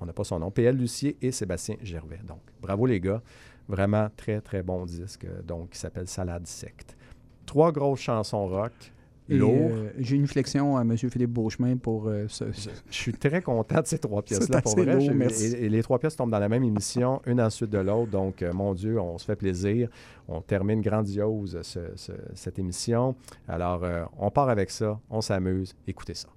on 0.00 0.06
n'a 0.06 0.12
pas 0.12 0.24
son 0.24 0.38
nom, 0.38 0.50
PL 0.50 0.76
Lucier 0.76 1.16
et 1.22 1.32
Sébastien 1.32 1.76
Gervais. 1.82 2.20
Donc, 2.26 2.40
bravo 2.60 2.86
les 2.86 3.00
gars. 3.00 3.22
Vraiment 3.68 4.08
très, 4.16 4.40
très 4.40 4.62
bon 4.62 4.86
disque, 4.86 5.26
donc, 5.44 5.70
qui 5.70 5.78
s'appelle 5.78 6.08
Salade 6.08 6.46
Secte. 6.46 6.96
Trois 7.44 7.70
grosses 7.70 8.00
chansons 8.00 8.46
rock. 8.46 8.72
Et, 9.30 9.36
Lourd. 9.36 9.52
euh, 9.72 9.90
J'ai 9.98 10.16
une 10.16 10.26
flexion 10.26 10.76
à 10.76 10.82
M. 10.82 10.96
Philippe 10.96 11.30
Beauchemin 11.30 11.76
pour 11.76 12.08
euh, 12.08 12.24
ce, 12.28 12.50
ce- 12.52 12.70
Je 12.90 12.94
suis 12.96 13.12
très 13.12 13.42
content 13.42 13.80
de 13.82 13.86
ces 13.86 13.98
trois 13.98 14.22
pièces-là, 14.22 14.62
pour 14.62 14.74
vrai. 14.76 14.94
lourd, 14.94 15.10
merci. 15.14 15.54
et, 15.54 15.64
et 15.66 15.68
les 15.68 15.82
trois 15.82 15.98
pièces 15.98 16.16
tombent 16.16 16.30
dans 16.30 16.38
la 16.38 16.48
même 16.48 16.64
émission, 16.64 17.20
une 17.26 17.40
ensuite 17.40 17.70
de 17.70 17.78
l'autre. 17.78 18.10
Donc, 18.10 18.40
euh, 18.42 18.52
mon 18.54 18.72
Dieu, 18.74 18.98
on 19.00 19.18
se 19.18 19.24
fait 19.26 19.36
plaisir. 19.36 19.88
On 20.28 20.40
termine 20.40 20.80
grandiose 20.80 21.58
ce- 21.62 21.92
ce- 21.96 22.12
cette 22.34 22.58
émission. 22.58 23.14
Alors, 23.46 23.84
euh, 23.84 24.04
on 24.18 24.30
part 24.30 24.48
avec 24.48 24.70
ça, 24.70 24.98
on 25.10 25.20
s'amuse. 25.20 25.74
Écoutez 25.86 26.14
ça. 26.14 26.28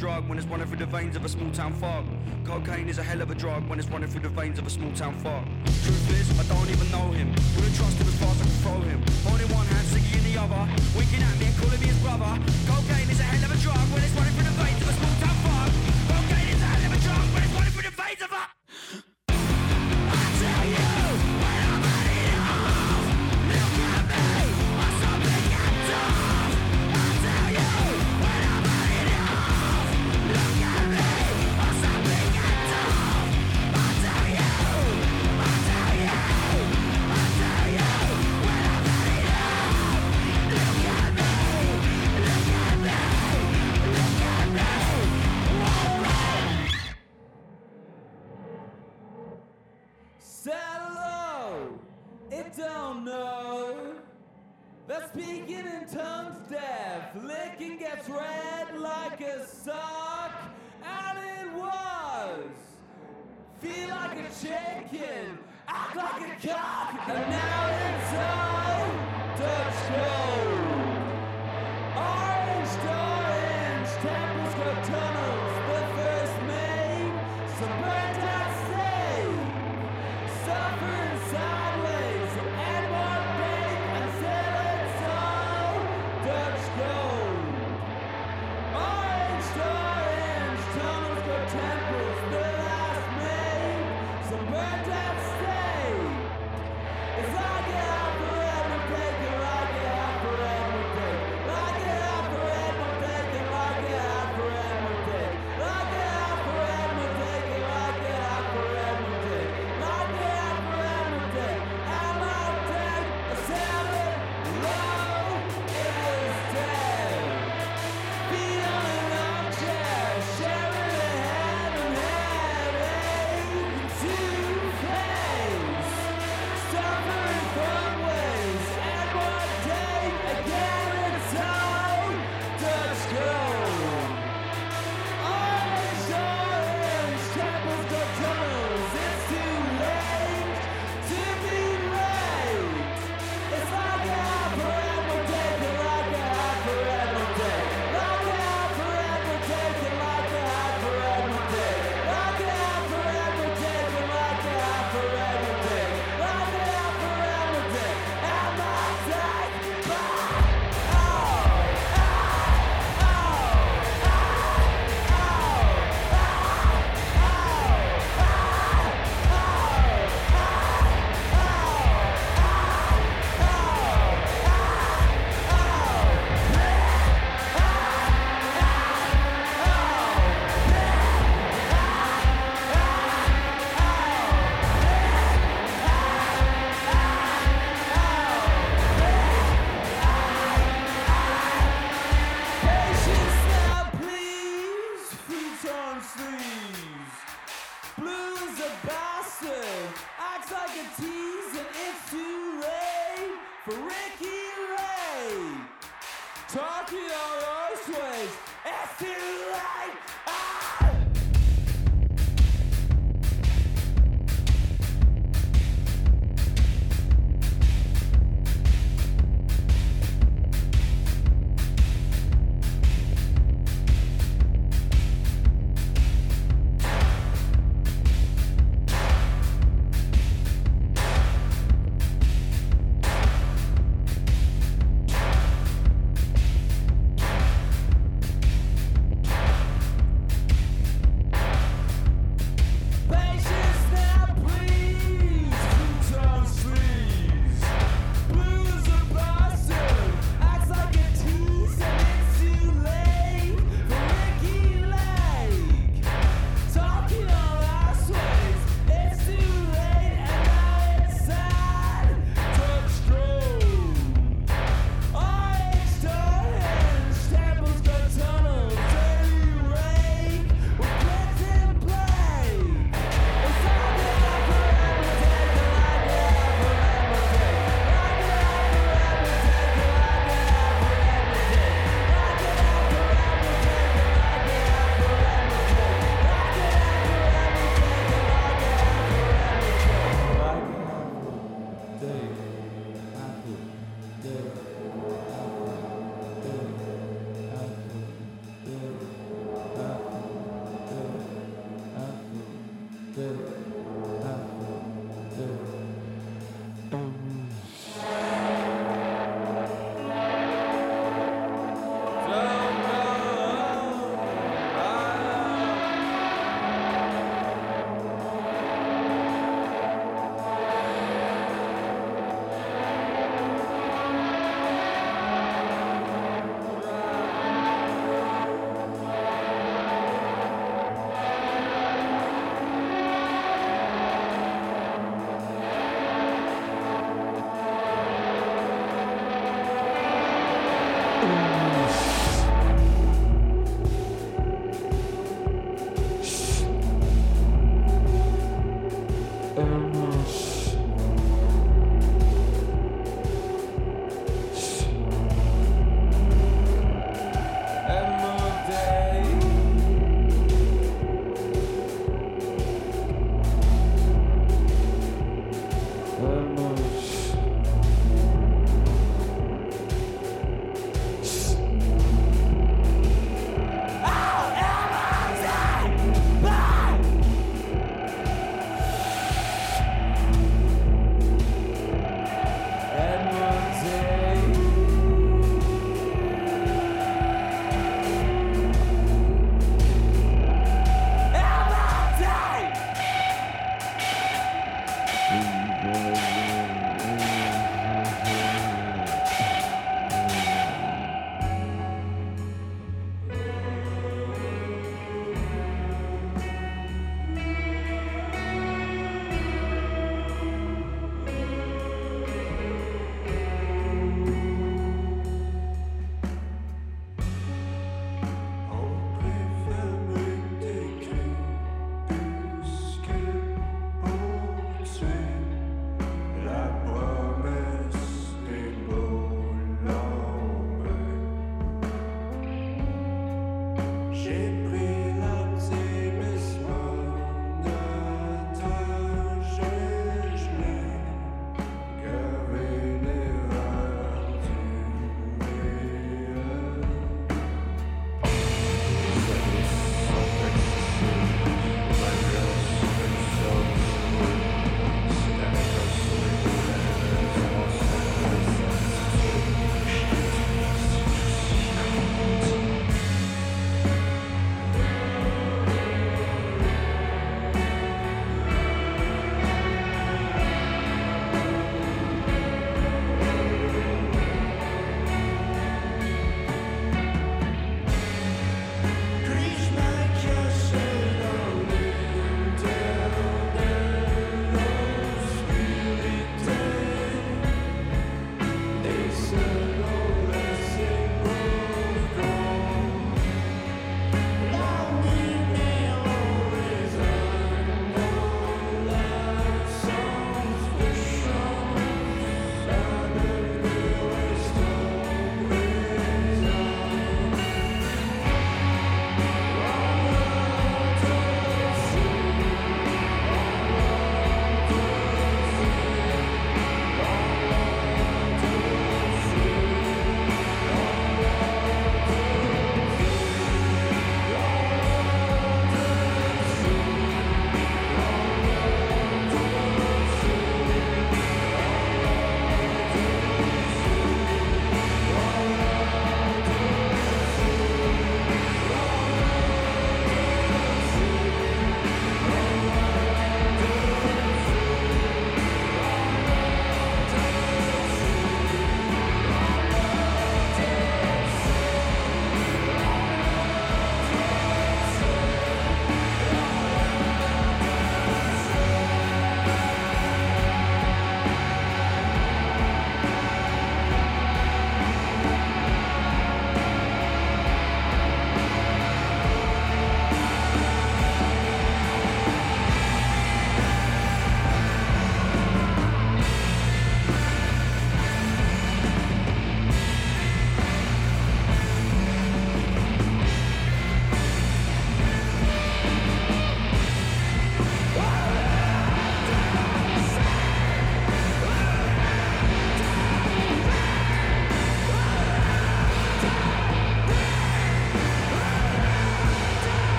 Drug 0.00 0.26
when 0.30 0.38
it's 0.38 0.46
running 0.46 0.66
through 0.66 0.78
the 0.78 0.86
veins 0.86 1.14
of 1.14 1.26
a 1.26 1.28
small 1.28 1.50
town 1.50 1.74
thug. 1.74 2.06
Cocaine 2.46 2.88
is 2.88 2.96
a 2.96 3.02
hell 3.02 3.20
of 3.20 3.30
a 3.30 3.34
drug 3.34 3.68
when 3.68 3.78
it's 3.78 3.88
running 3.88 4.08
through 4.08 4.22
the 4.22 4.30
veins 4.30 4.58
of 4.58 4.66
a 4.66 4.70
small 4.70 4.90
town 4.92 5.14
thug. 5.16 5.44
Truth 5.84 6.10
is, 6.18 6.40
I 6.40 6.44
don't 6.54 6.70
even 6.70 6.90
know 6.90 7.12
him. 7.12 7.28
Wouldn't 7.56 7.76
trust 7.76 7.98
him 7.98 8.08
as 8.08 8.16
far 8.16 8.30
as 8.30 8.40
I 8.40 8.44
could 8.44 8.60
throw 8.64 8.80
him. 8.80 9.00
In 9.44 9.48
one 9.52 9.59
The 54.90 55.06
speaking 55.10 55.66
in 55.68 55.86
tongues 55.86 56.36
deaf, 56.50 57.14
licking 57.22 57.76
gets 57.78 58.08
red 58.08 58.76
like 58.76 59.20
a 59.20 59.46
sock, 59.46 60.32
and 60.82 61.16
it 61.16 61.52
was. 61.54 62.50
Feel 63.60 63.88
like 63.90 64.18
a 64.18 64.28
chicken, 64.42 65.38
act 65.68 65.94
like 65.94 66.22
a 66.22 66.48
cock, 66.48 67.08
and 67.08 67.30
now 67.30 67.68
it's 67.86 68.14
all 68.18 68.88
Dutch 69.38 69.80
gold. 69.94 70.58
Orange 71.96 72.74
to 72.82 73.09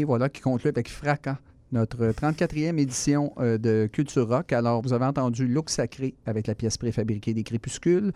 Et 0.00 0.04
voilà 0.04 0.30
qui 0.30 0.40
conclut 0.40 0.70
avec 0.70 0.88
fracas 0.88 1.36
notre 1.72 2.06
34e 2.06 2.78
édition 2.78 3.34
euh, 3.38 3.58
de 3.58 3.86
Culture 3.92 4.26
Rock. 4.26 4.50
Alors, 4.50 4.80
vous 4.80 4.94
avez 4.94 5.04
entendu 5.04 5.46
Look 5.46 5.68
Sacré 5.68 6.14
avec 6.24 6.46
la 6.46 6.54
pièce 6.54 6.78
préfabriquée 6.78 7.34
des 7.34 7.42
Crépuscules. 7.42 8.10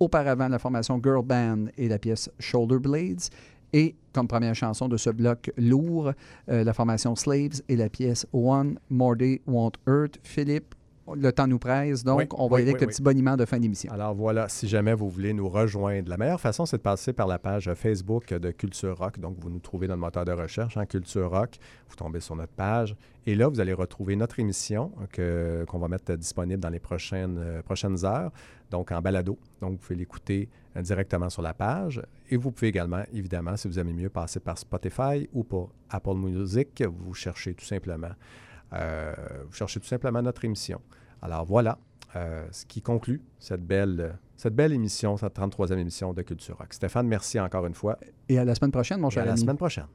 Auparavant, 0.00 0.48
la 0.48 0.58
formation 0.58 1.00
Girl 1.00 1.24
Band 1.24 1.66
et 1.76 1.86
la 1.86 2.00
pièce 2.00 2.28
Shoulder 2.40 2.80
Blades. 2.80 3.20
Et 3.72 3.94
comme 4.12 4.26
première 4.26 4.56
chanson 4.56 4.88
de 4.88 4.96
ce 4.96 5.10
bloc 5.10 5.52
lourd, 5.56 6.10
euh, 6.48 6.64
la 6.64 6.72
formation 6.72 7.14
Slaves 7.14 7.62
et 7.68 7.76
la 7.76 7.88
pièce 7.88 8.26
One 8.32 8.80
More 8.90 9.14
Day 9.14 9.40
Won't 9.46 9.78
Hurt. 9.86 10.18
Philippe, 10.24 10.74
le 11.14 11.32
temps 11.32 11.46
nous 11.46 11.58
presse, 11.58 12.04
donc 12.04 12.18
Oui, 12.18 12.26
on 12.32 12.48
va 12.48 12.56
oui, 12.56 12.60
y 12.60 12.62
aller 12.62 12.70
avec 12.70 12.80
oui, 12.82 12.86
le 12.86 12.92
petit 12.92 13.02
boniment 13.02 13.36
de 13.36 13.44
fin 13.44 13.58
d'émission. 13.58 13.92
Alors 13.92 14.14
voilà, 14.14 14.48
si 14.48 14.68
jamais 14.68 14.94
vous 14.94 15.08
voulez 15.08 15.32
nous 15.32 15.48
rejoindre, 15.48 16.08
la 16.08 16.16
meilleure 16.16 16.40
façon, 16.40 16.66
c'est 16.66 16.76
de 16.78 16.82
passer 16.82 17.12
par 17.12 17.26
la 17.26 17.38
page 17.38 17.72
Facebook 17.74 18.32
de 18.32 18.50
Culture 18.50 18.96
Rock. 18.98 19.18
Donc, 19.18 19.36
vous 19.38 19.50
nous 19.50 19.58
trouvez 19.60 19.86
dans 19.86 19.94
le 19.94 20.00
moteur 20.00 20.24
de 20.24 20.32
recherche, 20.32 20.76
en 20.76 20.86
Culture 20.86 21.30
Rock. 21.30 21.56
Vous 21.88 21.96
tombez 21.96 22.20
sur 22.20 22.36
notre 22.36 22.52
page. 22.52 22.96
Et 23.26 23.34
là, 23.34 23.48
vous 23.48 23.60
allez 23.60 23.72
retrouver 23.74 24.16
notre 24.16 24.38
émission 24.40 24.92
que- 25.12 25.64
qu'on 25.68 25.78
va 25.78 25.88
mettre 25.88 26.14
disponible 26.14 26.60
dans 26.60 26.70
les 26.70 26.78
prochaines, 26.80 27.38
euh, 27.38 27.62
prochaines 27.62 28.04
heures, 28.04 28.30
donc 28.70 28.90
en 28.92 29.00
balado. 29.02 29.38
Donc, 29.60 29.72
vous 29.72 29.76
pouvez 29.78 29.96
l'écouter 29.96 30.48
euh, 30.76 30.82
directement 30.82 31.28
sur 31.28 31.42
la 31.42 31.52
page. 31.54 32.00
Et 32.30 32.36
vous 32.36 32.50
pouvez 32.52 32.68
également, 32.68 33.02
évidemment, 33.12 33.56
si 33.56 33.68
vous 33.68 33.78
aimez 33.78 33.92
mieux, 33.92 34.08
passer 34.08 34.40
par 34.40 34.56
Spotify 34.58 35.28
ou 35.32 35.44
par 35.44 35.68
Apple 35.90 36.14
Music. 36.14 36.82
Vous 36.86 37.12
cherchez 37.14 37.54
tout 37.54 37.64
simplement, 37.64 38.10
euh, 38.74 39.12
vous 39.46 39.52
cherchez 39.54 39.80
tout 39.80 39.86
simplement 39.86 40.22
notre 40.22 40.44
émission. 40.44 40.80
Alors 41.22 41.44
voilà, 41.44 41.78
euh, 42.16 42.46
ce 42.52 42.64
qui 42.64 42.80
conclut 42.82 43.22
cette 43.38 43.66
belle, 43.66 44.18
cette 44.36 44.54
belle 44.54 44.72
émission, 44.72 45.16
cette 45.16 45.36
33e 45.36 45.78
émission 45.78 46.12
de 46.12 46.22
Culture 46.22 46.56
Rock. 46.58 46.72
Stéphane, 46.72 47.06
merci 47.06 47.38
encore 47.40 47.66
une 47.66 47.74
fois 47.74 47.98
Et 48.28 48.38
à 48.38 48.44
la 48.44 48.54
semaine 48.54 48.72
prochaine, 48.72 49.00
mon 49.00 49.08
et 49.08 49.12
cher 49.12 49.22
à 49.24 49.26
la 49.26 49.36
semaine 49.36 49.56
prochaine. 49.56 49.86